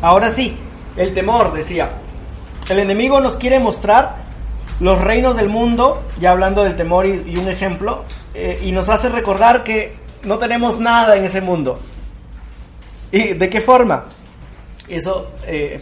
Ahora 0.00 0.30
sí, 0.30 0.56
el 0.96 1.12
temor, 1.12 1.52
decía. 1.52 1.90
El 2.70 2.78
enemigo 2.78 3.20
nos 3.20 3.36
quiere 3.36 3.60
mostrar 3.60 4.16
los 4.80 4.98
reinos 4.98 5.36
del 5.36 5.50
mundo, 5.50 6.04
ya 6.22 6.30
hablando 6.30 6.64
del 6.64 6.74
temor 6.74 7.04
y, 7.04 7.36
un 7.36 7.48
ejemplo, 7.48 8.04
eh, 8.32 8.60
y 8.62 8.72
nos 8.72 8.88
hace 8.88 9.10
recordar 9.10 9.62
que 9.62 9.94
no 10.22 10.38
tenemos 10.38 10.80
nada 10.80 11.16
en 11.16 11.24
ese 11.26 11.42
mundo. 11.42 11.78
¿Y 13.12 13.34
de 13.34 13.50
qué 13.50 13.60
forma? 13.60 14.06
Eso, 14.88 15.32
eh, 15.46 15.80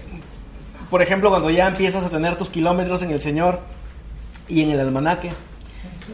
por 0.94 1.02
ejemplo, 1.02 1.28
cuando 1.28 1.50
ya 1.50 1.66
empiezas 1.66 2.04
a 2.04 2.08
tener 2.08 2.36
tus 2.36 2.50
kilómetros 2.50 3.02
en 3.02 3.10
el 3.10 3.20
Señor 3.20 3.58
y 4.46 4.62
en 4.62 4.70
el 4.70 4.78
almanaque, 4.78 5.32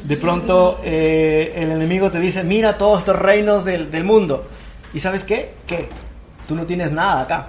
de 0.04 0.16
pronto 0.16 0.80
eh, 0.82 1.52
el 1.54 1.70
enemigo 1.70 2.10
te 2.10 2.18
dice, 2.18 2.44
mira 2.44 2.78
todos 2.78 3.00
estos 3.00 3.18
reinos 3.18 3.66
del, 3.66 4.04
mundo. 4.04 4.46
¿Y 4.94 5.00
sabes 5.00 5.24
qué? 5.24 5.52
¿Qué? 5.66 5.86
Tú 6.48 6.54
no 6.54 6.64
tienes 6.64 6.92
nada 6.92 7.20
acá. 7.20 7.48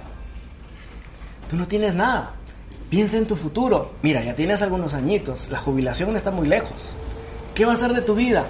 Tú 1.48 1.56
no 1.56 1.66
tienes 1.66 1.94
nada. 1.94 2.34
Piensa 2.90 3.16
en 3.16 3.26
tu 3.26 3.34
futuro. 3.34 3.92
Mira, 4.02 4.22
ya 4.22 4.34
tienes 4.34 4.60
algunos 4.60 4.92
añitos. 4.92 5.48
La 5.48 5.58
jubilación 5.58 6.14
está 6.18 6.30
muy 6.30 6.46
lejos. 6.46 6.98
¿Qué 7.54 7.64
va 7.64 7.72
a 7.72 7.76
ser 7.76 7.94
de 7.94 8.02
tu 8.02 8.14
vida? 8.14 8.44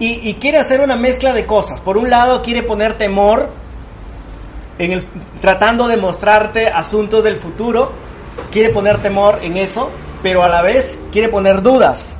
Y, 0.00 0.34
quiere 0.40 0.58
hacer 0.58 0.80
una 0.80 0.96
mezcla 0.96 1.32
de 1.32 1.46
cosas. 1.46 1.80
Por 1.80 1.98
un 1.98 2.10
lado, 2.10 2.42
quiere 2.42 2.64
poner 2.64 2.98
temor, 2.98 3.48
en 4.78 5.04
tratando 5.40 5.88
de 5.88 5.96
mostrarte 5.96 6.68
asuntos 6.68 7.24
del 7.24 7.36
futuro. 7.36 7.92
Quiere 8.50 8.70
poner 8.70 8.98
temor 8.98 9.40
en 9.42 9.56
eso, 9.56 9.90
pero 10.22 10.42
a 10.42 10.48
la 10.48 10.62
vez 10.62 10.98
quiere 11.12 11.28
poner 11.28 11.62
dudas 11.62 12.16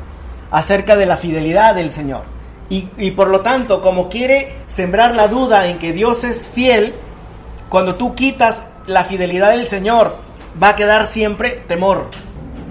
acerca 0.50 0.96
de 0.96 1.06
la 1.06 1.16
fidelidad 1.16 1.74
del 1.74 1.92
Señor. 1.92 2.22
Y, 2.68 2.88
y 2.98 3.12
por 3.12 3.28
lo 3.28 3.40
tanto, 3.40 3.80
como 3.80 4.08
quiere 4.08 4.54
sembrar 4.66 5.14
la 5.14 5.28
duda 5.28 5.68
en 5.68 5.78
que 5.78 5.92
Dios 5.92 6.24
es 6.24 6.48
fiel, 6.48 6.94
cuando 7.68 7.94
tú 7.94 8.14
quitas 8.14 8.62
la 8.86 9.04
fidelidad 9.04 9.50
del 9.50 9.66
Señor, 9.66 10.16
va 10.62 10.70
a 10.70 10.76
quedar 10.76 11.08
siempre 11.08 11.62
temor. 11.68 12.08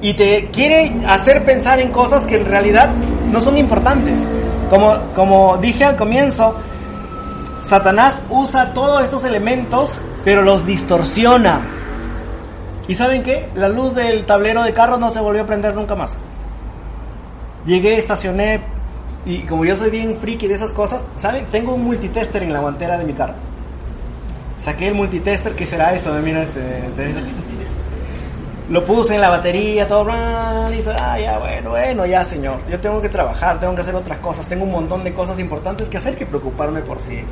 Y 0.01 0.13
te 0.13 0.49
quiere 0.51 0.93
hacer 1.07 1.45
pensar 1.45 1.79
en 1.79 1.91
cosas 1.91 2.25
que 2.25 2.35
en 2.35 2.45
realidad 2.45 2.89
no 3.31 3.41
son 3.41 3.57
importantes. 3.57 4.19
Como, 4.69 4.97
como 5.13 5.57
dije 5.57 5.85
al 5.85 5.95
comienzo, 5.95 6.55
Satanás 7.67 8.21
usa 8.29 8.73
todos 8.73 9.03
estos 9.03 9.23
elementos, 9.23 9.97
pero 10.23 10.43
los 10.43 10.67
distorsiona. 10.67 11.61
¿Y 12.87 12.93
saben 12.93 13.23
qué? 13.23 13.49
La 13.55 13.69
luz 13.69 13.95
del 13.95 14.25
tablero 14.25 14.61
de 14.61 14.71
carro 14.71 14.97
no 14.97 15.09
se 15.09 15.19
volvió 15.19 15.41
a 15.41 15.47
prender 15.47 15.73
nunca 15.73 15.95
más. 15.95 16.13
Llegué, 17.65 17.97
estacioné, 17.97 18.61
y 19.25 19.39
como 19.39 19.65
yo 19.65 19.75
soy 19.75 19.89
bien 19.89 20.15
friki 20.17 20.45
de 20.47 20.53
esas 20.53 20.71
cosas, 20.71 21.03
¿saben? 21.19 21.47
Tengo 21.47 21.73
un 21.73 21.83
multitester 21.83 22.43
en 22.43 22.53
la 22.53 22.59
guantera 22.59 22.99
de 22.99 23.05
mi 23.05 23.13
carro. 23.13 23.33
Saqué 24.59 24.89
el 24.89 24.93
multitester, 24.93 25.53
¿qué 25.53 25.65
será 25.65 25.91
eso? 25.93 26.13
Mira 26.21 26.43
este, 26.43 26.85
este 26.85 27.15
lo 28.69 28.83
puse 28.83 29.13
en 29.13 29.21
la 29.21 29.29
batería, 29.29 29.87
todo, 29.87 30.07
dice, 30.71 30.91
ah, 30.99 31.19
ya, 31.19 31.37
bueno, 31.37 31.69
bueno, 31.71 32.05
ya, 32.05 32.23
señor, 32.23 32.57
yo 32.67 32.79
tengo 32.79 32.99
que 32.99 33.09
trabajar, 33.09 33.59
tengo 33.59 33.75
que 33.75 33.81
hacer 33.81 33.93
otras 33.93 34.17
cosas, 34.19 34.47
tengo 34.47 34.63
un 34.63 34.71
montón 34.71 35.03
de 35.03 35.13
cosas 35.13 35.39
importantes 35.39 35.87
que 35.87 35.97
hacer 35.97 36.17
que 36.17 36.25
preocuparme 36.25 36.81
por 36.81 36.99
si 36.99 37.23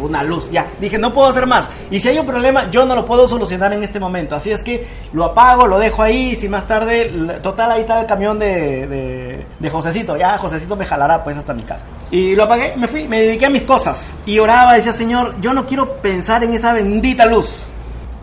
una 0.00 0.22
luz, 0.22 0.50
ya, 0.50 0.68
dije, 0.80 0.98
no 0.98 1.12
puedo 1.12 1.28
hacer 1.28 1.46
más, 1.46 1.68
y 1.90 2.00
si 2.00 2.08
hay 2.08 2.18
un 2.18 2.26
problema, 2.26 2.70
yo 2.70 2.86
no 2.86 2.94
lo 2.94 3.04
puedo 3.04 3.28
solucionar 3.28 3.72
en 3.72 3.82
este 3.82 4.00
momento, 4.00 4.36
así 4.36 4.50
es 4.50 4.62
que 4.62 4.86
lo 5.12 5.24
apago, 5.24 5.66
lo 5.66 5.78
dejo 5.78 6.02
ahí, 6.02 6.34
si 6.36 6.48
más 6.48 6.66
tarde, 6.66 7.38
total, 7.42 7.72
ahí 7.72 7.82
está 7.82 8.00
el 8.00 8.06
camión 8.06 8.38
de, 8.38 9.44
Josecito, 9.70 10.16
ya, 10.16 10.38
Josecito 10.38 10.76
me 10.76 10.84
jalará 10.84 11.22
pues 11.22 11.36
hasta 11.36 11.54
mi 11.54 11.62
casa. 11.62 11.84
Y 12.10 12.34
lo 12.34 12.44
apagué, 12.44 12.74
me 12.76 12.88
fui, 12.88 13.06
me 13.06 13.22
dediqué 13.22 13.46
a 13.46 13.50
mis 13.50 13.62
cosas, 13.62 14.12
y 14.26 14.38
oraba, 14.38 14.74
decía, 14.74 14.92
Señor, 14.92 15.34
yo 15.40 15.54
no 15.54 15.66
quiero 15.66 15.94
pensar 15.96 16.42
en 16.44 16.54
esa 16.54 16.72
bendita 16.72 17.26
luz, 17.26 17.64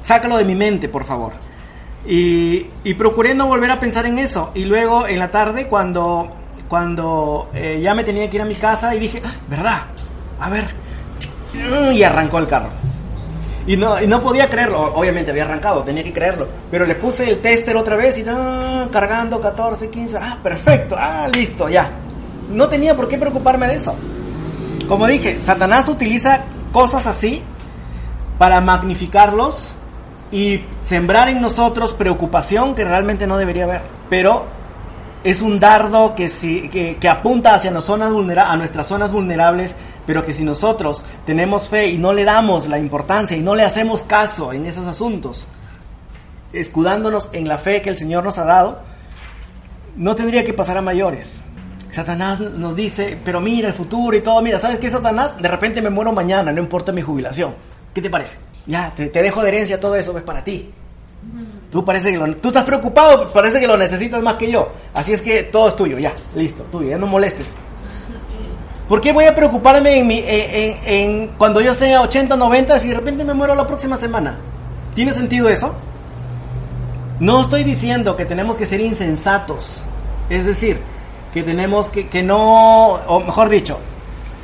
sácalo 0.03 0.37
de 0.37 0.45
mi 0.45 0.55
mente, 0.55 0.89
por 0.89 1.03
favor. 1.03 1.47
Y, 2.07 2.93
procuré 2.93 3.35
no 3.35 3.47
volver 3.47 3.69
a 3.71 3.79
pensar 3.79 4.05
en 4.05 4.17
eso. 4.17 4.51
Y 4.55 4.63
luego 4.63 5.07
en 5.07 5.19
la 5.19 5.29
tarde, 5.29 5.67
cuando, 5.67 6.29
cuando 6.69 7.49
eh, 7.53 7.79
ya 7.81 7.93
me 7.93 8.03
tenía 8.03 8.29
que 8.29 8.37
ir 8.37 8.41
a 8.41 8.45
mi 8.45 8.55
casa, 8.55 8.95
y 8.95 8.99
dije, 8.99 9.21
¿verdad? 9.49 9.81
A 10.39 10.49
ver. 10.49 10.86
Y 11.91 12.03
arrancó 12.03 12.39
el 12.39 12.47
carro. 12.47 12.69
Y 13.65 13.75
no, 13.75 13.99
no 14.01 14.21
podía 14.21 14.49
creerlo. 14.49 14.93
Obviamente 14.95 15.31
había 15.31 15.43
arrancado, 15.43 15.83
tenía 15.83 16.03
que 16.03 16.13
creerlo. 16.13 16.47
Pero 16.71 16.85
le 16.85 16.95
puse 16.95 17.29
el 17.29 17.39
tester 17.39 17.75
otra 17.75 17.95
vez 17.95 18.17
y 18.17 18.23
ah, 18.27 18.87
cargando 18.91 19.41
14, 19.41 19.89
15. 19.89 20.17
Ah, 20.17 20.37
perfecto. 20.41 20.95
Ah, 20.97 21.27
listo, 21.33 21.67
ya. 21.67 21.89
No 22.49 22.69
tenía 22.69 22.95
por 22.95 23.07
qué 23.09 23.17
preocuparme 23.17 23.67
de 23.67 23.75
eso. 23.75 23.93
Como 24.87 25.05
dije, 25.05 25.41
Satanás 25.41 25.89
utiliza 25.89 26.43
cosas 26.71 27.05
así 27.07 27.41
para 28.37 28.61
magnificarlos 28.61 29.73
y 30.31 30.61
sembrar 30.83 31.29
en 31.29 31.41
nosotros 31.41 31.93
preocupación 31.93 32.75
que 32.75 32.85
realmente 32.85 33.27
no 33.27 33.37
debería 33.37 33.65
haber. 33.65 33.81
Pero 34.09 34.45
es 35.23 35.41
un 35.41 35.59
dardo 35.59 36.15
que, 36.15 36.29
si, 36.29 36.69
que, 36.69 37.09
apunta 37.09 37.53
hacia 37.53 37.71
nos 37.71 37.85
zonas 37.85 38.11
a 38.11 38.55
nuestras 38.55 38.87
zonas 38.87 39.11
vulnerables, 39.11 39.75
pero 40.07 40.25
que 40.25 40.33
si 40.33 40.43
nosotros 40.43 41.03
tenemos 41.25 41.67
fe 41.67 41.89
y 41.89 41.97
no 41.97 42.13
le 42.13 42.23
damos 42.23 42.67
la 42.67 42.79
importancia 42.79 43.35
y 43.35 43.41
no 43.41 43.53
le 43.53 43.63
hacemos 43.63 44.03
caso 44.03 44.53
en 44.53 44.65
esos 44.65 44.87
asuntos, 44.87 45.45
escudándonos 46.53 47.29
en 47.33 47.47
la 47.47 47.57
fe 47.57 47.81
que 47.81 47.89
el 47.89 47.97
Señor 47.97 48.23
nos 48.23 48.37
ha 48.37 48.45
dado, 48.45 48.79
no 49.97 50.15
tendría 50.15 50.45
que 50.45 50.53
pasar 50.53 50.77
a 50.77 50.81
mayores. 50.81 51.41
Satanás 51.91 52.39
nos 52.39 52.73
dice, 52.75 53.17
pero 53.23 53.41
mira 53.41 53.67
el 53.67 53.73
futuro 53.73 54.15
y 54.15 54.21
todo, 54.21 54.41
mira, 54.41 54.59
¿sabes 54.59 54.79
qué, 54.79 54.89
Satanás? 54.89 55.35
De 55.41 55.47
repente 55.49 55.81
me 55.81 55.89
muero 55.89 56.13
mañana, 56.13 56.53
no 56.53 56.61
importa 56.61 56.93
mi 56.93 57.01
jubilación. 57.01 57.53
¿Qué 57.93 58.01
te 58.01 58.09
parece? 58.09 58.37
Ya, 58.65 58.91
te, 58.95 59.07
te 59.07 59.21
dejo 59.21 59.41
de 59.41 59.49
herencia 59.49 59.79
todo 59.79 59.95
eso, 59.95 60.17
es 60.17 60.23
para 60.23 60.41
ti. 60.41 60.71
Tú 61.69 61.83
parece 61.83 62.11
que 62.13 62.17
lo, 62.17 62.33
tú 62.37 62.47
estás 62.47 62.63
preocupado, 62.63 63.29
parece 63.33 63.59
que 63.59 63.67
lo 63.67 63.75
necesitas 63.75 64.23
más 64.23 64.35
que 64.35 64.49
yo. 64.49 64.71
Así 64.93 65.11
es 65.11 65.21
que 65.21 65.43
todo 65.43 65.67
es 65.67 65.75
tuyo, 65.75 65.99
ya, 65.99 66.13
listo, 66.33 66.63
tuyo, 66.71 66.89
ya 66.91 66.97
no 66.97 67.07
molestes. 67.07 67.47
¿Por 68.87 69.01
qué 69.01 69.11
voy 69.11 69.25
a 69.25 69.35
preocuparme 69.35 69.99
en, 69.99 70.07
mi, 70.07 70.23
en, 70.25 71.27
cuando 71.37 71.59
yo 71.59 71.73
sea 71.73 72.01
80, 72.01 72.37
90 72.37 72.79
si 72.79 72.87
de 72.87 72.93
repente 72.93 73.25
me 73.25 73.33
muero 73.33 73.53
la 73.53 73.67
próxima 73.67 73.97
semana? 73.97 74.37
¿Tiene 74.95 75.13
sentido 75.13 75.49
eso? 75.49 75.73
No 77.19 77.41
estoy 77.41 77.65
diciendo 77.65 78.15
que 78.15 78.25
tenemos 78.25 78.55
que 78.55 78.65
ser 78.65 78.79
insensatos. 78.79 79.83
Es 80.29 80.45
decir, 80.45 80.79
que 81.33 81.43
tenemos 81.43 81.89
que, 81.89 82.07
que 82.07 82.23
no, 82.23 82.93
o 82.93 83.19
mejor 83.19 83.49
dicho, 83.49 83.77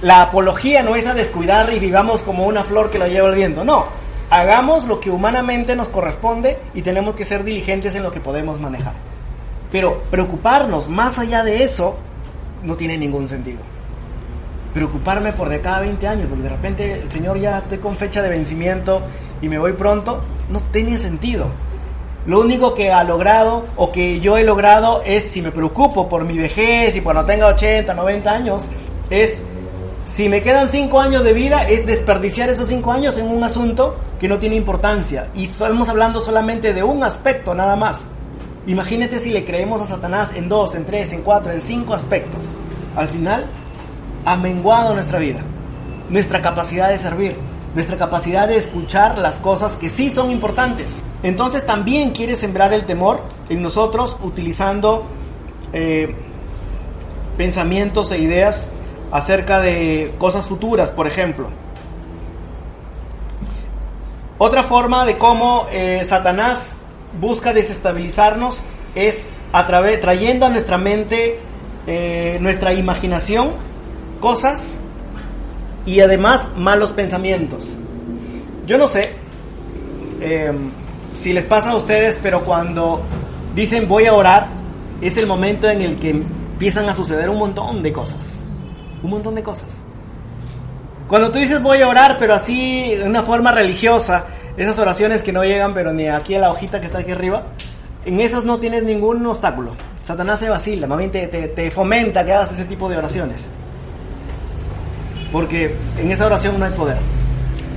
la 0.02 0.24
apología 0.24 0.84
no 0.84 0.96
es 0.96 1.08
a 1.08 1.14
descuidar 1.14 1.72
y 1.74 1.80
vivamos 1.80 2.22
como 2.22 2.46
una 2.46 2.64
flor 2.64 2.90
que 2.90 3.00
la 3.00 3.08
lleva 3.08 3.30
el 3.30 3.36
viento. 3.36 3.64
No, 3.64 3.86
hagamos 4.30 4.86
lo 4.88 5.00
que 5.00 5.10
humanamente 5.10 5.78
nos 5.78 5.88
corresponde 5.88 6.60
y 6.74 6.82
tenemos 6.82 7.16
que 7.16 7.24
ser 7.24 7.46
diligentes 7.46 7.96
en 7.96 8.04
lo 8.04 8.12
que 8.12 8.20
podemos 8.20 8.60
manejar. 8.60 8.94
Pero 9.72 10.04
preocuparnos 10.12 10.90
más 10.90 11.18
allá 11.18 11.46
de 11.46 11.64
eso 11.64 11.96
no 12.62 12.76
tiene 12.76 12.98
ningún 12.98 13.30
sentido. 13.30 13.73
Preocuparme 14.74 15.34
por 15.34 15.50
de 15.50 15.62
cada 15.62 15.82
20 15.82 16.08
años, 16.08 16.28
porque 16.28 16.44
de 16.44 16.50
repente 16.50 16.94
el 17.02 17.10
Señor 17.12 17.40
ya 17.40 17.60
estoy 17.60 17.78
con 17.78 17.96
fecha 17.98 18.22
de 18.22 18.30
vencimiento 18.30 19.02
y 19.42 19.50
me 19.50 19.58
voy 19.58 19.74
pronto, 19.74 20.22
no 20.50 20.60
tiene 20.72 20.98
sentido. 20.98 21.48
Lo 22.26 22.40
único 22.40 22.74
que 22.74 22.92
ha 22.92 23.04
logrado 23.04 23.66
o 23.76 23.92
que 23.92 24.22
yo 24.22 24.38
he 24.38 24.44
logrado 24.44 25.04
es, 25.06 25.24
si 25.24 25.42
me 25.42 25.52
preocupo 25.52 26.08
por 26.08 26.24
mi 26.24 26.38
vejez 26.38 26.96
y 26.96 27.02
cuando 27.02 27.26
tenga 27.26 27.48
80, 27.48 27.94
90 27.94 28.32
años, 28.32 28.66
es, 29.10 29.42
si 30.06 30.30
me 30.30 30.42
quedan 30.42 30.70
5 30.70 31.00
años 31.00 31.24
de 31.24 31.34
vida, 31.34 31.64
es 31.68 31.86
desperdiciar 31.86 32.50
esos 32.50 32.70
5 32.70 32.92
años 32.94 33.18
en 33.18 33.28
un 33.28 33.44
asunto 33.44 33.98
que 34.20 34.30
no 34.30 34.38
tiene 34.38 34.56
importancia. 34.56 35.28
Y 35.36 35.44
estamos 35.44 35.90
hablando 35.90 36.22
solamente 36.22 36.74
de 36.74 36.82
un 36.82 37.04
aspecto 37.04 37.54
nada 37.54 37.76
más. 37.76 38.06
Imagínate 38.68 39.20
si 39.20 39.30
le 39.30 39.44
creemos 39.44 39.82
a 39.82 39.86
Satanás 39.86 40.32
en 40.34 40.48
dos, 40.48 40.76
en 40.76 40.86
tres, 40.86 41.12
en 41.12 41.24
cuatro, 41.24 41.52
en 41.52 41.62
cinco 41.62 41.94
aspectos. 41.94 42.46
Al 42.96 43.10
final, 43.10 43.44
ha 44.26 44.38
menguado 44.38 44.94
nuestra 44.94 45.20
vida, 45.20 45.42
nuestra 46.10 46.42
capacidad 46.42 46.90
de 46.90 46.98
servir, 46.98 47.36
nuestra 47.76 47.98
capacidad 47.98 48.48
de 48.48 48.58
escuchar 48.58 49.18
las 49.18 49.40
cosas 49.40 49.76
que 49.76 49.90
sí 49.90 50.10
son 50.10 50.32
importantes. 50.32 51.04
Entonces 51.24 51.66
también 51.66 52.12
quiere 52.12 52.36
sembrar 52.36 52.74
el 52.74 52.84
temor 52.84 53.24
en 53.50 53.62
nosotros 53.62 54.18
utilizando 54.22 55.06
eh, 55.72 56.14
pensamientos 57.38 58.12
e 58.12 58.20
ideas 58.20 58.68
acerca 59.12 59.60
de 59.60 60.14
cosas 60.18 60.48
futuras, 60.48 60.90
por 60.92 61.08
ejemplo. 61.08 61.48
Otra 64.38 64.64
forma 64.64 65.06
de 65.06 65.18
cómo 65.18 65.68
eh, 65.72 66.04
Satanás 66.06 66.74
busca 67.20 67.54
desestabilizarnos 67.54 68.60
es 68.96 69.24
a 69.52 69.66
través, 69.68 70.02
trayendo 70.02 70.46
a 70.46 70.50
nuestra 70.50 70.78
mente, 70.78 71.40
eh, 71.88 72.38
nuestra 72.42 72.74
imaginación, 72.74 73.52
cosas 74.24 74.76
y 75.86 76.00
además 76.00 76.48
malos 76.56 76.94
pensamientos. 76.94 77.68
Yo 78.66 78.78
no 78.78 78.88
sé 78.88 79.12
em, 80.22 80.72
si 81.14 81.34
les 81.34 81.44
pasa 81.44 81.72
a 81.72 81.76
ustedes, 81.76 82.18
pero 82.24 82.40
cuando 82.40 83.02
dicen 83.54 83.90
voy 83.90 84.06
a 84.06 84.14
orar, 84.14 84.48
es 85.02 85.18
el 85.18 85.28
momento 85.28 85.70
en 85.70 85.82
el 85.82 86.00
que 86.00 86.12
empiezan 86.12 86.88
a 86.88 86.96
suceder 86.96 87.30
un 87.30 87.38
montón 87.38 87.84
de 87.84 87.92
cosas. 87.92 88.38
Un 89.04 89.10
montón 89.10 89.36
de 89.36 89.44
cosas. 89.44 89.68
Cuando 91.10 91.30
tú 91.30 91.40
dices 91.40 91.62
voy 91.62 91.82
a 91.82 91.90
orar, 91.90 92.16
pero 92.18 92.34
así, 92.34 92.96
de 92.96 93.04
una 93.04 93.24
forma 93.24 93.52
religiosa, 93.52 94.24
esas 94.56 94.80
oraciones 94.80 95.22
que 95.22 95.34
no 95.34 95.44
llegan, 95.44 95.74
pero 95.74 95.92
ni 95.92 96.08
aquí 96.08 96.36
a 96.36 96.40
la 96.40 96.50
hojita 96.50 96.80
que 96.80 96.86
está 96.86 97.00
aquí 97.00 97.12
arriba, 97.12 97.44
en 98.06 98.22
esas 98.22 98.46
no 98.46 98.58
tienes 98.58 98.84
ningún 98.84 99.26
obstáculo. 99.26 99.72
Satanás 100.02 100.40
se 100.40 100.48
vacila, 100.48 100.88
más 100.88 100.98
bien 100.98 101.12
te, 101.12 101.28
te, 101.28 101.72
fomenta 101.72 102.24
que 102.24 102.32
hagas 102.32 102.54
ese 102.54 102.64
tipo 102.64 102.88
de 102.88 102.96
oraciones. 102.96 103.48
Porque 105.34 105.76
en 105.98 106.12
esa 106.12 106.28
oración 106.28 106.60
no 106.60 106.66
hay 106.66 106.72
poder. 106.74 107.00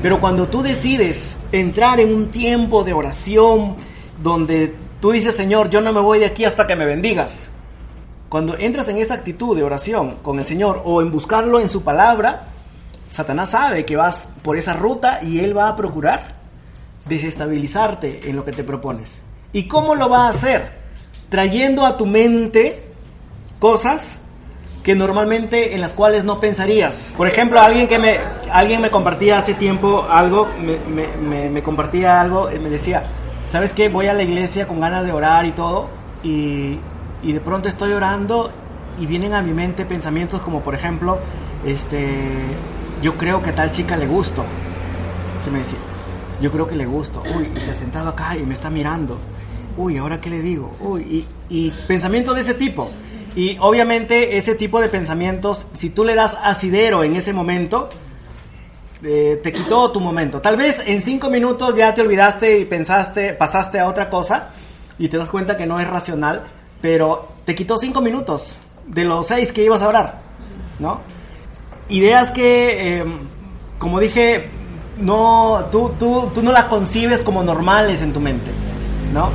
Pero 0.03 0.21
cuando 0.21 0.47
tú 0.47 0.63
decides 0.63 1.37
entrar 1.51 1.99
en 2.01 2.15
un 2.15 2.31
tiempo 2.31 2.85
de 2.85 2.93
oración 2.93 3.77
donde 4.23 4.75
tú 5.01 5.11
dices, 5.11 5.35
Señor, 5.35 5.71
yo 5.71 5.81
no 5.81 5.91
me 5.95 6.01
voy 6.01 6.19
de 6.19 6.27
aquí 6.27 6.45
hasta 6.45 6.67
que 6.67 6.77
me 6.77 6.85
bendigas. 6.85 7.49
Cuando 8.29 8.59
entras 8.59 8.89
en 8.89 8.99
esa 8.99 9.15
actitud 9.15 9.57
de 9.57 9.63
oración 9.63 10.19
con 10.23 10.39
el 10.39 10.45
Señor 10.45 10.83
o 10.85 11.01
en 11.01 11.11
buscarlo 11.11 11.59
en 11.59 11.71
su 11.71 11.83
palabra, 11.83 12.45
Satanás 13.09 13.51
sabe 13.51 13.87
que 13.87 13.97
vas 13.97 14.29
por 14.43 14.59
esa 14.59 14.75
ruta 14.75 15.21
y 15.23 15.39
él 15.39 15.57
va 15.57 15.71
a 15.71 15.77
procurar 15.77 16.37
desestabilizarte 17.09 18.29
en 18.29 18.37
lo 18.37 18.45
que 18.45 18.53
te 18.53 18.65
propones. 18.65 19.23
¿Y 19.55 19.67
cómo 19.67 19.95
lo 19.95 20.11
va 20.11 20.27
a 20.27 20.29
hacer? 20.29 20.73
Trayendo 21.31 21.87
a 21.87 21.97
tu 21.97 22.05
mente 22.05 22.83
cosas 23.59 24.19
que 24.87 24.95
normalmente 24.95 25.75
en 25.75 25.81
las 25.81 25.95
cuales 25.95 26.23
no 26.23 26.39
pensarías. 26.39 27.13
Por 27.17 27.27
ejemplo, 27.27 27.59
alguien 27.59 27.89
que 27.89 27.99
me, 27.99 28.19
alguien 28.53 28.81
me 28.81 28.89
compartía 28.89 29.37
hace 29.37 29.55
tiempo 29.55 30.07
algo, 30.09 30.49
me, 30.89 31.49
me, 31.49 31.61
compartía 31.61 32.21
algo, 32.21 32.49
me 32.63 32.71
decía, 32.71 33.03
¿sabes 33.49 33.75
qué? 33.75 33.89
Voy 33.89 34.07
a 34.07 34.15
la 34.15 34.23
iglesia 34.23 34.69
con 34.69 34.79
ganas 34.79 35.05
de 35.05 35.11
orar 35.11 35.45
y 35.45 35.51
todo, 35.51 35.89
y, 36.23 36.79
y 37.21 37.33
de 37.33 37.41
pronto 37.41 37.69
estoy 37.69 37.95
orando 37.95 38.53
y 39.01 39.07
vienen 39.07 39.35
a 39.35 39.43
mi 39.43 39.51
mente 39.51 39.85
pensamientos 39.87 40.41
como, 40.41 40.61
por 40.61 40.77
ejemplo, 40.77 41.19
este, 41.67 42.07
yo 43.03 43.17
creo 43.17 43.43
que 43.43 43.51
a 43.51 43.55
tal 43.57 43.73
chica 43.73 43.97
le 43.97 44.07
gusto. 44.07 44.45
Se 45.45 45.51
me 45.51 45.59
decía, 45.59 45.79
yo 46.41 46.53
creo 46.53 46.69
que 46.69 46.77
le 46.77 46.87
gusto. 46.87 47.25
Uy, 47.37 47.51
y 47.57 47.59
se 47.59 47.73
ha 47.73 47.75
sentado 47.75 48.11
acá 48.11 48.37
y 48.37 48.45
me 48.45 48.55
está 48.55 48.71
mirando. 48.71 49.19
Uy, 49.77 49.99
¿ahora 49.99 50.21
qué 50.21 50.31
le 50.31 50.41
digo? 50.41 50.71
Uy, 50.79 51.27
y, 51.51 51.71
pensamientos 51.89 52.37
de 52.37 52.43
ese 52.43 52.55
tipo. 52.55 52.89
Y 53.37 53.59
obviamente 53.61 54.39
ese 54.39 54.55
tipo 54.55 54.81
de 54.81 54.89
pensamientos, 54.89 55.65
si 55.75 55.91
tú 55.91 56.05
le 56.05 56.15
das 56.15 56.37
asidero 56.43 57.05
en 57.05 57.15
ese 57.17 57.35
momento, 57.35 57.91
eh, 59.05 59.39
te 59.43 59.53
quitó 59.53 59.93
tu 59.93 60.01
momento. 60.01 60.41
Tal 60.41 60.57
vez 60.57 60.83
en 60.87 61.03
cinco 61.03 61.29
minutos 61.29 61.77
ya 61.77 61.93
te 61.93 62.01
olvidaste 62.01 62.59
y 62.59 62.65
pensaste, 62.65 63.35
pasaste 63.35 63.79
a 63.79 63.89
otra 63.89 64.09
cosa 64.09 64.49
y 64.99 65.09
te 65.09 65.19
das 65.19 65.29
cuenta 65.29 65.55
que 65.59 65.67
no 65.67 65.79
es 65.79 65.87
racional, 65.87 66.45
pero 66.81 67.29
te 67.45 67.55
quitó 67.55 67.77
cinco 67.77 68.01
minutos 68.01 68.57
de 68.87 69.05
los 69.05 69.27
seis 69.27 69.53
que 69.53 69.65
ibas 69.65 69.83
a 69.83 69.85
hablar, 69.85 70.19
¿no? 70.79 71.01
Ideas 71.91 72.33
que, 72.33 73.01
em, 73.01 73.19
como 73.79 74.01
dije, 74.01 74.49
no, 74.99 75.67
tú, 75.71 75.93
tú, 75.99 76.31
tú 76.35 76.43
no 76.43 76.53
las 76.53 76.65
concibes 76.65 77.23
como 77.23 77.43
normales 77.43 78.01
en 78.01 78.15
tu 78.15 78.21
mente, 78.21 78.51
¿no? 79.13 79.29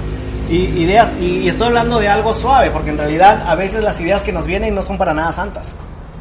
Y, 0.52 0.84
ideas, 0.84 1.10
y, 1.20 1.48
estoy 1.48 1.68
hablando 1.68 1.98
de 2.00 2.10
algo 2.10 2.34
suave, 2.34 2.70
porque 2.72 2.90
en 2.90 2.98
realidad 2.98 3.44
a 3.48 3.56
veces 3.56 3.82
las 3.82 4.00
ideas 4.02 4.22
que 4.22 4.34
nos 4.34 4.46
vienen 4.46 4.76
no 4.76 4.82
son 4.82 4.98
para 4.98 5.14
nada 5.14 5.32
santas, 5.32 5.72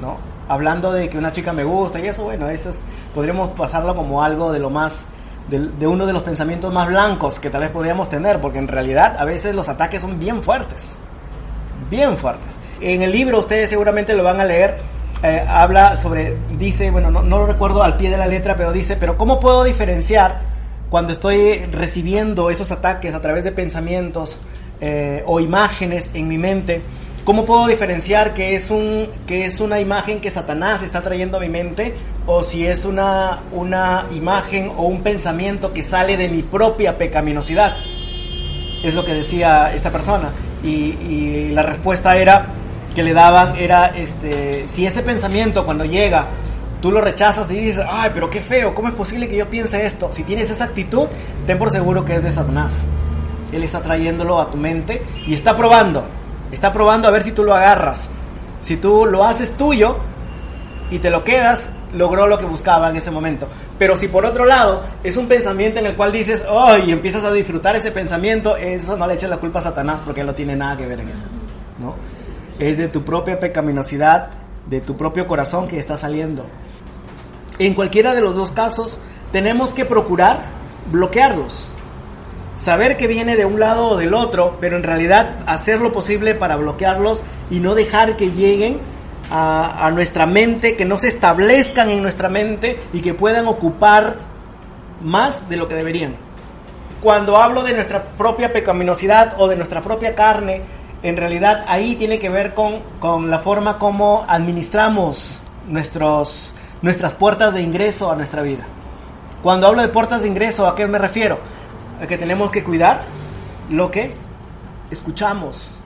¿no? 0.01 0.19
Hablando 0.49 0.93
de 0.93 1.09
que 1.09 1.19
una 1.19 1.33
chica 1.33 1.53
me 1.53 1.65
gusta 1.65 1.99
y 1.99 2.07
eso, 2.07 2.23
bueno, 2.23 2.49
eso 2.49 2.71
podríamos 3.13 3.51
pasarlo 3.53 3.97
como 3.97 4.23
algo 4.23 4.53
de 4.53 4.61
lo 4.61 4.71
más, 4.71 5.07
de, 5.49 5.59
de, 5.59 5.87
uno 5.87 6.07
de 6.07 6.13
los 6.13 6.23
pensamientos 6.23 6.73
más 6.73 6.87
blancos 6.87 7.41
que 7.41 7.51
tal 7.51 7.63
vez 7.63 7.71
podríamos 7.71 8.09
tener, 8.09 8.41
porque 8.41 8.59
en 8.59 8.69
realidad 8.69 9.17
a 9.19 9.25
veces 9.25 9.53
los 9.53 9.69
ataques 9.69 10.01
son 10.01 10.21
bien 10.21 10.43
fuertes, 10.45 10.95
bien 11.91 12.17
fuertes. 12.17 12.55
En 12.81 13.03
el 13.03 13.11
libro 13.11 13.41
ustedes 13.41 13.69
seguramente 13.69 14.15
lo 14.15 14.23
van 14.23 14.41
a 14.41 14.45
leer 14.45 14.79
eh, 15.23 15.45
habla 15.47 15.97
sobre, 15.97 16.35
dice, 16.57 16.91
bueno, 16.91 17.11
no, 17.11 17.23
lo 17.23 17.47
recuerdo 17.47 17.83
al 17.83 17.97
pie 17.97 18.09
de 18.09 18.17
la 18.17 18.27
letra, 18.27 18.57
pero 18.57 18.73
dice, 18.73 18.97
pero 18.97 19.19
¿cómo 19.19 19.39
puedo 19.39 19.65
diferenciar 19.65 20.41
cuando 20.91 21.13
estoy 21.13 21.67
recibiendo 21.67 22.51
esos 22.51 22.71
ataques 22.73 23.15
a 23.15 23.23
través 23.23 23.45
de 23.45 23.53
pensamientos 23.53 24.37
eh, 24.81 25.23
o 25.27 25.41
imágenes 25.41 26.11
en 26.15 26.29
mi 26.29 26.37
mente? 26.37 26.83
¿Cómo 27.25 27.45
puedo 27.45 27.67
diferenciar 27.69 28.35
que 28.35 28.57
es, 28.57 28.71
un, 28.71 29.09
que 29.27 29.45
es 29.45 29.61
una 29.61 29.79
imagen 29.79 30.21
que 30.21 30.31
Satanás 30.31 30.83
está 30.83 31.01
trayendo 31.01 31.37
a 31.37 31.41
mi 31.41 31.49
mente 31.49 31.95
o 32.27 32.43
si 32.43 32.67
es 32.67 32.85
una, 32.85 33.41
una 33.53 34.07
imagen 34.13 34.73
o 34.77 34.87
un 34.87 35.03
pensamiento 35.03 35.73
que 35.73 35.83
sale 35.83 36.17
de 36.17 36.29
mi 36.29 36.43
propia 36.43 36.99
pecaminosidad? 36.99 37.77
Es 38.83 38.95
lo 38.95 39.05
que 39.05 39.13
decía 39.13 39.73
esta 39.75 39.91
persona. 39.91 40.31
Y, 40.65 40.97
y 41.09 41.51
la 41.55 41.63
respuesta 41.63 42.17
era, 42.17 42.47
que 42.95 43.03
le 43.03 43.13
daban 43.13 43.57
era, 43.59 43.89
este, 43.89 44.67
si 44.67 44.87
ese 44.87 45.03
pensamiento 45.03 45.65
cuando 45.65 45.85
llega, 45.85 46.27
tú 46.81 46.91
lo 46.91 47.01
rechazas 47.01 47.51
y 47.51 47.55
dices, 47.55 47.85
ay, 47.89 48.11
pero 48.13 48.31
qué 48.31 48.41
feo, 48.41 48.75
¿cómo 48.75 48.89
es 48.89 48.95
posible 48.95 49.29
que 49.29 49.37
yo 49.37 49.49
piense 49.49 49.85
esto? 49.85 50.11
Si 50.13 50.23
tienes 50.25 50.51
esa 50.51 50.65
actitud, 50.65 51.09
ten 51.47 51.59
por 51.59 51.71
seguro 51.71 52.05
que 52.05 52.17
es 52.17 52.23
de 52.23 52.33
Satanás. 52.33 52.79
Él 53.53 53.63
está 53.63 53.81
trayéndolo 53.81 54.41
a 54.41 54.51
tu 54.51 54.57
mente 54.57 55.03
y 55.27 55.35
está 55.35 55.57
probando, 55.57 56.05
está 56.53 56.73
probando 56.73 57.09
a 57.09 57.11
ver 57.11 57.23
si 57.23 57.33
tú 57.33 57.43
lo 57.43 57.55
agarras. 57.55 58.09
Si 58.63 58.77
tú 58.77 59.07
lo 59.07 59.25
haces 59.25 59.57
tuyo 59.57 59.97
y 60.91 60.99
te 60.99 61.11
lo 61.11 61.25
quedas, 61.25 61.71
logró 61.95 62.27
lo 62.27 62.39
que 62.39 62.45
buscaba 62.45 62.91
en 62.91 62.97
ese 62.97 63.11
momento. 63.11 63.49
Pero 63.79 63.97
si 63.97 64.09
por 64.09 64.27
otro 64.27 64.45
lado 64.45 64.83
es 65.03 65.17
un 65.17 65.27
pensamiento 65.27 65.79
en 65.81 65.87
el 65.87 65.97
cual 65.97 66.13
dices, 66.13 66.45
ay, 66.49 66.85
y 66.87 66.93
empiezas 66.93 67.25
a 67.25 67.33
disfrutar 67.33 67.75
ese 67.77 67.91
pensamiento, 67.91 68.57
eso 68.57 68.97
no 68.97 69.07
le 69.07 69.15
eches 69.15 69.31
la 69.31 69.39
culpa 69.39 69.61
a 69.61 69.63
Satanás 69.63 69.99
porque 70.05 70.21
él 70.21 70.27
no 70.27 70.35
tiene 70.35 70.55
nada 70.55 70.77
que 70.77 70.87
ver 70.87 71.01
en 71.01 71.09
eso. 71.09 71.25
¿no? 71.79 71.95
es 72.61 72.77
de 72.77 72.89
tu 72.89 73.03
propia 73.05 73.41
pecaminosidad, 73.41 74.29
de 74.67 74.81
tu 74.81 74.97
propio 74.97 75.27
corazón 75.27 75.67
que 75.67 75.79
está 75.79 75.97
saliendo. 75.97 76.45
En 77.61 77.75
cualquiera 77.75 78.15
de 78.15 78.23
los 78.23 78.35
dos 78.35 78.53
casos, 78.53 78.99
tenemos 79.33 79.75
que 79.75 79.85
procurar 79.85 80.41
bloquearlos. 80.91 81.69
Saber 82.57 82.97
que 82.97 83.07
viene 83.07 83.37
de 83.37 83.45
un 83.45 83.61
lado 83.61 83.89
o 83.89 83.97
del 83.99 84.15
otro, 84.15 84.57
pero 84.63 84.79
en 84.79 84.83
realidad 84.83 85.41
hacer 85.45 85.79
lo 85.83 85.93
posible 85.93 86.35
para 86.35 86.57
bloquearlos 86.57 87.23
y 87.51 87.61
no 87.61 87.75
dejar 87.75 88.17
que 88.17 88.31
lleguen 88.31 88.79
a, 89.31 89.91
nuestra 89.93 90.25
mente, 90.25 90.75
que 90.75 90.87
no 90.87 90.99
se 90.99 91.09
establezcan 91.09 91.91
en 91.91 92.01
nuestra 92.01 92.31
mente 92.31 92.81
y 92.95 93.03
que 93.03 93.13
puedan 93.13 93.47
ocupar 93.47 94.17
más 95.03 95.51
de 95.51 95.59
lo 95.59 95.69
que 95.69 95.75
deberían. 95.75 96.17
cuando 97.03 97.37
hablo 97.37 97.63
de 97.63 97.75
nuestra 97.75 98.05
propia 98.05 98.55
pecaminosidad 98.55 99.35
o 99.39 99.49
de 99.49 99.57
nuestra 99.57 99.83
propia 99.83 100.15
carne, 100.15 100.63
en 101.03 101.17
realidad 101.19 101.65
ahí 101.69 101.95
tiene 101.95 102.19
que 102.19 102.31
ver 102.31 102.55
con, 102.55 102.81
con 103.01 103.31
la 103.31 103.39
forma 103.39 103.79
como 103.79 104.25
administramos 104.27 105.41
nuestros, 105.69 106.53
nuestras 106.83 107.13
puertas 107.15 107.55
de 107.55 107.63
ingreso 107.63 108.11
a 108.11 108.17
nuestra 108.17 108.43
vida. 108.43 108.65
Cuando 109.43 109.67
hablo 109.67 109.83
de 109.83 109.89
puertas 109.89 110.23
de 110.23 110.29
ingreso, 110.29 110.67
¿a 110.67 110.75
qué 110.75 110.87
me 110.87 110.99
refiero? 110.99 111.39
A 112.03 112.07
que 112.07 112.19
tenemos 112.19 112.51
que 112.51 112.65
cuidar 112.65 113.03
lo 113.71 113.91
que 113.91 114.15
escuchamos, 114.91 115.79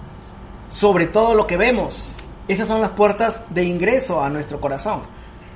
sobre 0.68 1.06
todo 1.06 1.34
lo 1.34 1.46
que 1.46 1.56
vemos. 1.56 2.14
Esas 2.48 2.66
son 2.66 2.80
las 2.80 2.90
puertas 2.90 3.44
de 3.50 3.64
ingreso 3.64 4.22
a 4.22 4.28
nuestro 4.28 4.60
corazón. 4.60 5.00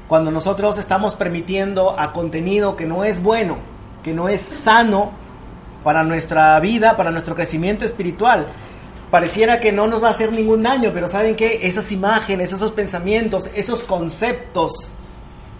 Cuando 0.08 0.30
nosotros 0.30 0.78
estamos 0.78 1.14
permitiendo 1.14 1.98
a 1.98 2.12
contenido 2.12 2.76
que 2.76 2.86
no 2.86 3.04
es 3.04 3.22
bueno, 3.22 3.58
que 4.02 4.12
no 4.12 4.28
es 4.28 4.40
sano 4.40 5.10
para 5.84 6.02
nuestra 6.02 6.58
vida, 6.60 6.96
para 6.96 7.10
nuestro 7.10 7.34
crecimiento 7.34 7.84
espiritual, 7.84 8.46
pareciera 9.10 9.60
que 9.60 9.72
no 9.72 9.86
nos 9.86 10.02
va 10.02 10.08
a 10.08 10.12
hacer 10.12 10.32
ningún 10.32 10.62
daño, 10.62 10.92
pero 10.94 11.08
¿saben 11.08 11.36
qué? 11.36 11.60
Esas 11.62 11.92
imágenes, 11.92 12.52
esos 12.52 12.72
pensamientos, 12.72 13.50
esos 13.54 13.82
conceptos, 13.84 14.90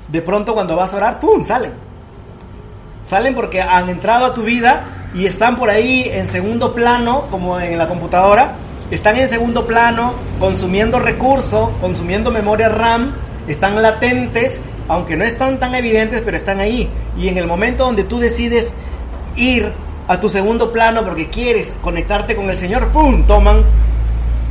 de 0.08 0.22
pronto 0.22 0.54
cuando 0.54 0.76
vas 0.76 0.92
a 0.94 0.96
orar, 0.96 1.20
¡pum!, 1.20 1.44
salen. 1.44 1.72
Salen 3.04 3.34
porque 3.34 3.62
han 3.62 3.88
entrado 3.88 4.26
a 4.26 4.34
tu 4.34 4.42
vida 4.42 4.84
y 5.14 5.26
están 5.26 5.56
por 5.56 5.70
ahí 5.70 6.10
en 6.12 6.26
segundo 6.26 6.74
plano, 6.74 7.24
como 7.30 7.58
en 7.58 7.78
la 7.78 7.88
computadora, 7.88 8.54
están 8.90 9.16
en 9.16 9.28
segundo 9.28 9.66
plano, 9.66 10.14
consumiendo 10.40 10.98
recursos, 10.98 11.70
consumiendo 11.80 12.30
memoria 12.30 12.68
RAM, 12.68 13.12
están 13.46 13.80
latentes, 13.80 14.60
aunque 14.88 15.16
no 15.16 15.24
están 15.24 15.58
tan 15.58 15.74
evidentes, 15.74 16.22
pero 16.22 16.36
están 16.36 16.60
ahí. 16.60 16.88
Y 17.16 17.28
en 17.28 17.38
el 17.38 17.46
momento 17.46 17.84
donde 17.84 18.04
tú 18.04 18.18
decides 18.18 18.70
ir 19.36 19.72
a 20.06 20.18
tu 20.20 20.28
segundo 20.28 20.72
plano 20.72 21.04
porque 21.04 21.28
quieres 21.28 21.74
conectarte 21.82 22.34
con 22.34 22.48
el 22.48 22.56
Señor, 22.56 22.88
¡pum! 22.88 23.24
toman 23.26 23.62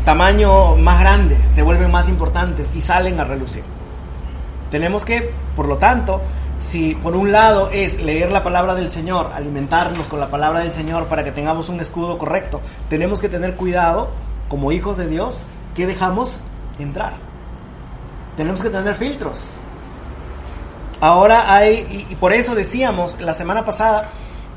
tamaño 0.05 0.76
más 0.76 0.99
grande, 0.99 1.38
se 1.51 1.64
vuelven 1.64 1.91
más 1.91 2.08
importantes 2.08 2.70
y 2.76 2.82
salen 2.82 3.20
a 3.20 3.24
relucir. 3.24 3.64
Tenemos 4.72 5.05
que, 5.05 5.32
por 5.55 5.68
lo 5.68 5.78
tanto, 5.78 6.22
si 6.59 6.95
por 6.95 7.15
un 7.15 7.32
lado 7.32 7.70
es 7.72 8.01
leer 8.01 8.32
la 8.32 8.43
palabra 8.43 8.76
del 8.76 8.89
Señor, 8.89 9.32
alimentarnos 9.34 10.07
con 10.07 10.20
la 10.20 10.30
palabra 10.30 10.61
del 10.61 10.72
Señor 10.72 11.05
para 11.05 11.24
que 11.24 11.32
tengamos 11.32 11.70
un 11.70 11.80
escudo 11.80 12.18
correcto, 12.18 12.61
tenemos 12.89 13.22
que 13.22 13.30
tener 13.30 13.55
cuidado 13.55 14.09
como 14.49 14.72
hijos 14.72 14.97
de 14.97 15.07
Dios 15.07 15.45
que 15.76 15.86
dejamos 15.88 16.38
entrar. 16.80 17.13
Tenemos 18.36 18.61
que 18.61 18.70
tener 18.70 18.95
filtros. 18.95 19.55
Ahora 20.99 21.53
hay, 21.53 22.07
y 22.09 22.15
por 22.15 22.34
eso 22.34 22.55
decíamos 22.55 23.22
la 23.22 23.34
semana 23.34 23.63
pasada, 23.63 24.09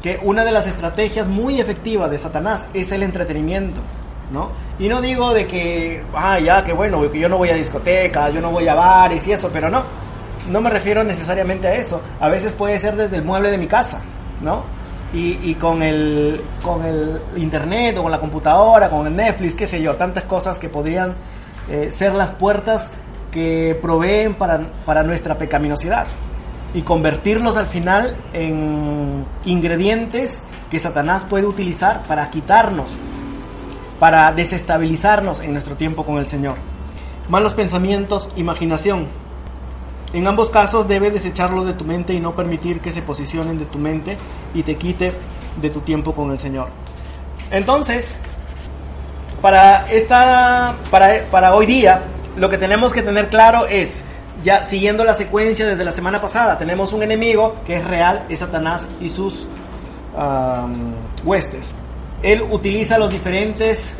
que 0.02 0.18
una 0.22 0.44
de 0.44 0.52
las 0.52 0.66
estrategias 0.66 1.28
muy 1.28 1.61
efectivas 1.61 2.11
de 2.11 2.16
Satanás 2.16 2.66
es 2.72 2.90
el 2.92 3.02
entretenimiento, 3.02 3.82
¿no? 4.31 4.51
Y 4.78 4.89
no 4.89 5.01
digo 5.01 5.35
de 5.35 5.47
que, 5.47 6.03
ah, 6.14 6.39
ya, 6.39 6.62
que 6.64 6.72
bueno, 6.72 7.11
que 7.11 7.18
yo 7.18 7.28
no 7.28 7.39
voy 7.39 7.51
a 7.51 7.55
discoteca, 7.55 8.31
yo 8.31 8.41
no 8.41 8.51
voy 8.51 8.68
a 8.68 8.74
bares 8.74 9.26
y 9.26 9.33
eso, 9.33 9.51
pero 9.53 9.68
no, 9.68 9.83
no 10.49 10.61
me 10.61 10.70
refiero 10.70 11.05
necesariamente 11.05 11.66
a 11.66 11.74
eso. 11.74 12.01
A 12.20 12.28
veces 12.28 12.53
puede 12.53 12.78
ser 12.81 12.97
desde 12.97 13.16
el 13.16 13.24
mueble 13.24 13.51
de 13.51 13.59
mi 13.59 13.66
casa, 13.66 14.01
¿no? 14.41 14.62
Y, 15.12 15.39
y 15.43 15.55
con, 15.55 15.83
el, 15.83 16.41
con 16.62 16.85
el 16.85 17.20
internet 17.37 17.97
o 17.99 18.03
con 18.03 18.12
la 18.12 18.20
computadora, 18.20 18.89
con 18.89 19.07
el 19.07 19.16
Netflix, 19.16 19.55
qué 19.55 19.66
sé 19.66 19.83
yo, 19.83 19.97
tantas 19.97 20.24
cosas 20.24 20.59
que 20.59 20.68
podrían 20.68 21.14
eh, 21.68 21.91
ser 21.91 22.14
las 22.14 22.31
puertas 22.31 22.89
que 23.33 23.78
proveen 23.81 24.35
para, 24.35 24.61
para 24.87 25.03
nuestra 25.03 25.37
pecaminosidad 25.37 26.07
y 26.74 26.83
convertirlos 26.83 27.57
al 27.57 27.66
final 27.66 28.16
en 28.33 29.24
ingredientes 29.45 30.43
que 30.70 30.78
Satanás 30.78 31.24
puede 31.28 31.47
utilizar 31.47 32.03
para 32.05 32.31
quitarnos, 32.31 32.97
para 34.01 34.32
desestabilizarnos 34.32 35.38
en 35.38 35.53
nuestro 35.53 35.76
tiempo 35.76 36.05
con 36.05 36.16
el 36.16 36.26
Señor. 36.26 36.57
Malos 37.28 37.55
pensamientos, 37.55 38.30
imaginación. 38.34 39.07
En 40.12 40.26
ambos 40.26 40.51
casos 40.51 40.88
debes 40.88 41.12
desecharlos 41.12 41.66
de 41.66 41.74
tu 41.74 41.84
mente 41.84 42.14
y 42.14 42.18
no 42.18 42.34
permitir 42.34 42.80
que 42.80 42.90
se 42.90 43.03
posicionen 43.03 43.61
de 43.61 43.66
tu 43.66 43.78
mente 43.78 44.16
y 44.55 44.64
te 44.64 44.74
quite 44.74 45.12
de 45.61 45.70
tu 45.70 45.80
tiempo 45.80 46.12
con 46.14 46.32
el 46.32 46.38
Señor. 46.38 46.68
Entonces, 47.53 48.16
para, 49.40 49.86
esta, 49.90 50.74
para, 50.90 51.24
para 51.30 51.55
hoy 51.55 51.66
día, 51.66 52.01
lo 52.36 52.48
que 52.48 52.59
tenemos 52.59 52.92
que 52.92 53.03
tener 53.03 53.28
claro 53.28 53.66
es 53.66 54.03
ya 54.42 54.64
siguiendo 54.64 55.05
la 55.05 55.14
secuencia 55.14 55.66
desde 55.66 55.84
la 55.84 55.92
semana 55.92 56.20
pasada, 56.20 56.57
tenemos 56.57 56.92
un 56.92 57.03
enemigo 57.03 57.57
que 57.66 57.76
es 57.76 57.84
real, 57.84 58.24
es 58.28 58.38
Satanás 58.38 58.88
y 59.01 59.11
sus 59.11 59.46
huestes. 61.24 61.74
Él 62.23 62.43
utiliza 62.51 62.99
los 62.99 63.11
diferentes 63.11 63.95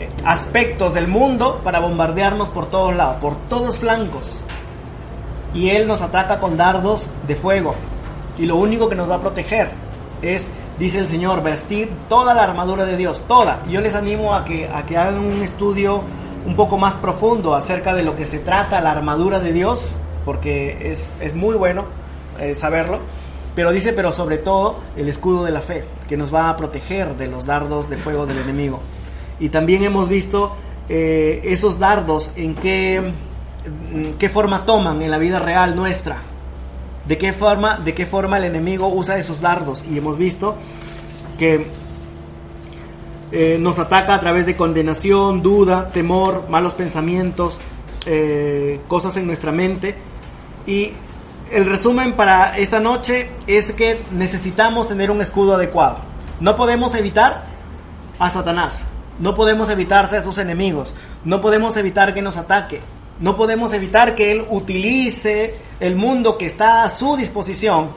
eh, 0.00 0.08
aspectos 0.24 0.94
del 0.94 1.08
mundo 1.08 1.60
para 1.62 1.80
bombardearnos 1.80 2.48
por 2.48 2.66
todos 2.66 2.94
lados, 2.94 3.16
por 3.16 3.36
todos 3.48 3.78
flancos. 3.78 4.40
Y 5.52 5.70
Él 5.70 5.86
nos 5.86 6.00
ataca 6.00 6.40
con 6.40 6.56
dardos 6.56 7.08
de 7.26 7.36
fuego. 7.36 7.74
Y 8.38 8.46
lo 8.46 8.56
único 8.56 8.88
que 8.88 8.94
nos 8.94 9.10
va 9.10 9.16
a 9.16 9.20
proteger 9.20 9.70
es, 10.22 10.48
dice 10.78 10.98
el 10.98 11.06
Señor, 11.06 11.42
vestir 11.42 11.90
toda 12.08 12.34
la 12.34 12.44
armadura 12.44 12.86
de 12.86 12.96
Dios, 12.96 13.22
toda. 13.28 13.62
Yo 13.68 13.80
les 13.80 13.94
animo 13.94 14.34
a 14.34 14.44
que, 14.44 14.68
a 14.68 14.86
que 14.86 14.96
hagan 14.96 15.18
un 15.18 15.42
estudio 15.42 16.02
un 16.46 16.56
poco 16.56 16.78
más 16.78 16.96
profundo 16.96 17.54
acerca 17.54 17.94
de 17.94 18.02
lo 18.02 18.16
que 18.16 18.26
se 18.26 18.38
trata 18.38 18.80
la 18.80 18.92
armadura 18.92 19.38
de 19.38 19.52
Dios, 19.52 19.96
porque 20.24 20.90
es, 20.92 21.10
es 21.20 21.34
muy 21.34 21.56
bueno 21.56 21.84
eh, 22.40 22.54
saberlo. 22.54 23.00
Pero 23.54 23.70
dice, 23.70 23.92
pero 23.92 24.12
sobre 24.12 24.38
todo 24.38 24.80
el 24.96 25.08
escudo 25.08 25.44
de 25.44 25.52
la 25.52 25.60
fe, 25.60 25.84
que 26.08 26.16
nos 26.16 26.34
va 26.34 26.50
a 26.50 26.56
proteger 26.56 27.16
de 27.16 27.28
los 27.28 27.46
dardos 27.46 27.88
de 27.88 27.96
fuego 27.96 28.26
del 28.26 28.38
enemigo. 28.38 28.80
Y 29.38 29.48
también 29.48 29.84
hemos 29.84 30.08
visto 30.08 30.56
eh, 30.88 31.40
esos 31.44 31.78
dardos 31.78 32.32
en 32.36 32.54
qué, 32.54 33.12
qué 34.18 34.28
forma 34.28 34.64
toman 34.64 35.02
en 35.02 35.10
la 35.10 35.18
vida 35.18 35.38
real 35.38 35.76
nuestra. 35.76 36.18
De 37.06 37.18
qué 37.18 37.32
forma, 37.32 37.78
de 37.78 37.94
qué 37.94 38.06
forma 38.06 38.38
el 38.38 38.44
enemigo 38.44 38.88
usa 38.88 39.18
esos 39.18 39.40
dardos. 39.40 39.84
Y 39.90 39.98
hemos 39.98 40.18
visto 40.18 40.56
que 41.38 41.66
eh, 43.30 43.56
nos 43.60 43.78
ataca 43.78 44.14
a 44.14 44.20
través 44.20 44.46
de 44.46 44.56
condenación, 44.56 45.42
duda, 45.42 45.90
temor, 45.90 46.44
malos 46.48 46.74
pensamientos, 46.74 47.60
eh, 48.06 48.80
cosas 48.88 49.16
en 49.16 49.26
nuestra 49.26 49.52
mente. 49.52 49.94
Y 50.66 50.92
el 51.54 51.66
resumen 51.66 52.14
para 52.14 52.58
esta 52.58 52.80
noche 52.80 53.30
es 53.46 53.70
que 53.72 54.02
necesitamos 54.10 54.88
tener 54.88 55.12
un 55.12 55.20
escudo 55.20 55.54
adecuado. 55.54 55.98
No 56.40 56.56
podemos 56.56 56.96
evitar 56.96 57.44
a 58.18 58.28
Satanás, 58.28 58.80
no 59.20 59.36
podemos 59.36 59.70
evitarse 59.70 60.16
a 60.16 60.24
sus 60.24 60.38
enemigos, 60.38 60.94
no 61.24 61.40
podemos 61.40 61.76
evitar 61.76 62.12
que 62.12 62.22
nos 62.22 62.36
ataque, 62.36 62.80
no 63.20 63.36
podemos 63.36 63.72
evitar 63.72 64.16
que 64.16 64.32
Él 64.32 64.44
utilice 64.50 65.54
el 65.78 65.94
mundo 65.94 66.38
que 66.38 66.46
está 66.46 66.82
a 66.82 66.90
su 66.90 67.16
disposición 67.16 67.90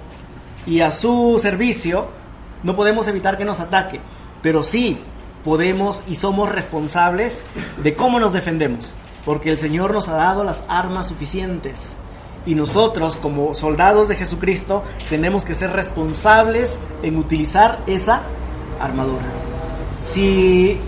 y 0.68 0.82
a 0.82 0.92
su 0.92 1.40
servicio, 1.42 2.10
no 2.62 2.76
podemos 2.76 3.08
evitar 3.08 3.40
que 3.40 3.46
nos 3.46 3.60
ataque, 3.60 4.00
pero 4.44 4.64
sí 4.64 5.00
podemos 5.44 6.04
y 6.08 6.16
somos 6.16 6.48
responsables 6.50 7.44
de 7.82 7.96
cómo 7.96 8.20
nos 8.20 8.34
defendemos, 8.34 8.94
porque 9.26 9.50
el 9.50 9.58
Señor 9.58 9.94
nos 9.94 10.10
ha 10.10 10.14
dado 10.14 10.44
las 10.44 10.64
armas 10.68 11.08
suficientes. 11.08 11.98
Y 12.48 12.56
nosotros, 12.56 13.18
como 13.18 13.54
soldados 13.54 14.08
de 14.08 14.16
Jesucristo, 14.16 14.82
tenemos 15.10 15.44
que 15.44 15.54
ser 15.54 15.72
responsables 15.72 16.80
en 17.04 17.18
utilizar 17.18 17.80
esa 17.88 18.22
armadura. 18.80 19.26
Si 20.06 20.80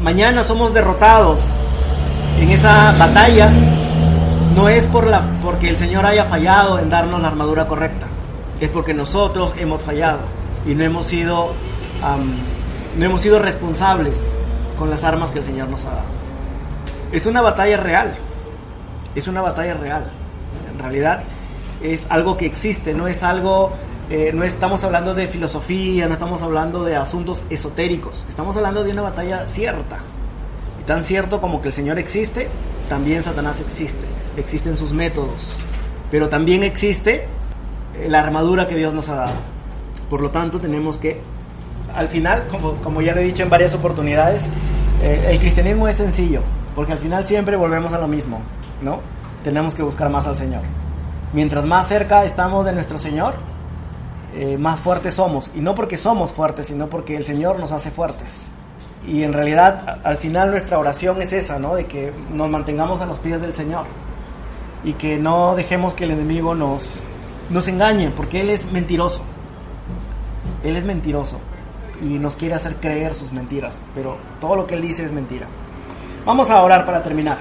mañana 0.00 0.44
somos 0.44 0.72
derrotados 0.72 1.42
en 2.40 2.50
esa 2.50 2.92
batalla, 2.92 3.50
no 4.54 4.68
es 4.68 4.86
por 4.86 5.08
la, 5.08 5.22
porque 5.42 5.68
el 5.68 5.76
Señor 5.76 6.06
haya 6.06 6.24
fallado 6.24 6.78
en 6.78 6.88
darnos 6.88 7.20
la 7.20 7.28
armadura 7.28 7.66
correcta, 7.66 8.06
es 8.60 8.68
porque 8.68 8.94
nosotros 8.94 9.54
hemos 9.58 9.82
fallado 9.82 10.20
y 10.66 10.74
no 10.74 10.84
hemos 10.84 11.06
sido 11.06 11.52
no 12.96 13.04
hemos 13.04 13.20
sido 13.20 13.38
responsables 13.40 14.24
con 14.78 14.88
las 14.88 15.02
armas 15.02 15.30
que 15.30 15.40
el 15.40 15.44
Señor 15.44 15.68
nos 15.68 15.84
ha 15.84 15.90
dado. 15.90 16.16
Es 17.10 17.26
una 17.26 17.42
batalla 17.42 17.76
real, 17.76 18.14
es 19.16 19.26
una 19.26 19.42
batalla 19.42 19.74
real. 19.74 20.04
En 20.76 20.82
realidad 20.82 21.22
es 21.82 22.06
algo 22.10 22.36
que 22.36 22.44
existe, 22.44 22.92
no 22.92 23.08
es 23.08 23.22
algo, 23.22 23.72
eh, 24.10 24.30
no 24.34 24.44
estamos 24.44 24.84
hablando 24.84 25.14
de 25.14 25.26
filosofía, 25.26 26.06
no 26.06 26.12
estamos 26.12 26.42
hablando 26.42 26.84
de 26.84 26.96
asuntos 26.96 27.44
esotéricos, 27.48 28.26
estamos 28.28 28.56
hablando 28.58 28.84
de 28.84 28.92
una 28.92 29.00
batalla 29.02 29.46
cierta. 29.46 29.98
Y 30.82 30.84
tan 30.84 31.02
cierto 31.02 31.40
como 31.40 31.62
que 31.62 31.68
el 31.68 31.74
Señor 31.74 31.98
existe, 31.98 32.48
también 32.90 33.22
Satanás 33.22 33.58
existe, 33.60 34.04
existen 34.36 34.76
sus 34.76 34.92
métodos, 34.92 35.48
pero 36.10 36.28
también 36.28 36.62
existe 36.62 37.24
eh, 37.98 38.08
la 38.10 38.20
armadura 38.20 38.68
que 38.68 38.76
Dios 38.76 38.92
nos 38.92 39.08
ha 39.08 39.14
dado. 39.16 39.36
Por 40.10 40.20
lo 40.20 40.30
tanto, 40.30 40.60
tenemos 40.60 40.98
que 40.98 41.20
al 41.94 42.08
final, 42.08 42.44
como, 42.82 43.00
ya 43.00 43.14
lo 43.14 43.20
he 43.20 43.24
dicho 43.24 43.42
en 43.42 43.48
varias 43.48 43.74
oportunidades, 43.74 44.44
eh, 45.02 45.28
el 45.30 45.38
cristianismo 45.38 45.88
es 45.88 45.96
sencillo, 45.96 46.42
porque 46.74 46.92
al 46.92 46.98
final 46.98 47.24
siempre 47.24 47.56
volvemos 47.56 47.94
a 47.94 47.98
lo 47.98 48.06
mismo, 48.06 48.42
¿no? 48.82 49.00
Tenemos 49.46 49.74
que 49.74 49.84
buscar 49.84 50.10
más 50.10 50.26
al 50.26 50.34
Señor. 50.34 50.62
Mientras 51.32 51.64
más 51.64 51.86
cerca 51.86 52.24
estamos 52.24 52.64
de 52.64 52.72
nuestro 52.72 52.98
Señor, 52.98 53.36
eh, 54.34 54.58
más 54.58 54.80
fuertes 54.80 55.14
somos. 55.14 55.52
Y 55.54 55.60
no 55.60 55.72
porque 55.72 55.96
somos 55.96 56.32
fuertes, 56.32 56.66
sino 56.66 56.88
porque 56.88 57.16
el 57.16 57.24
Señor 57.24 57.60
nos 57.60 57.70
hace 57.70 57.92
fuertes. 57.92 58.42
Y 59.06 59.22
en 59.22 59.32
realidad, 59.32 60.00
al 60.02 60.16
final 60.16 60.50
nuestra 60.50 60.80
oración 60.80 61.22
es 61.22 61.32
esa, 61.32 61.60
¿no? 61.60 61.76
De 61.76 61.84
que 61.84 62.12
nos 62.34 62.50
mantengamos 62.50 63.00
a 63.02 63.06
los 63.06 63.20
pies 63.20 63.40
del 63.40 63.52
Señor. 63.52 63.84
Y 64.82 64.94
que 64.94 65.16
no 65.16 65.54
dejemos 65.54 65.94
que 65.94 66.06
el 66.06 66.10
enemigo 66.10 66.56
nos, 66.56 66.98
nos 67.48 67.68
engañe, 67.68 68.10
porque 68.10 68.40
Él 68.40 68.50
es 68.50 68.72
mentiroso. 68.72 69.22
Él 70.64 70.74
es 70.74 70.82
mentiroso. 70.82 71.38
Y 72.02 72.18
nos 72.18 72.34
quiere 72.34 72.56
hacer 72.56 72.74
creer 72.80 73.14
sus 73.14 73.30
mentiras. 73.30 73.76
Pero 73.94 74.16
todo 74.40 74.56
lo 74.56 74.66
que 74.66 74.74
Él 74.74 74.82
dice 74.82 75.04
es 75.04 75.12
mentira. 75.12 75.46
Vamos 76.24 76.50
a 76.50 76.60
orar 76.64 76.84
para 76.84 77.00
terminar. 77.04 77.38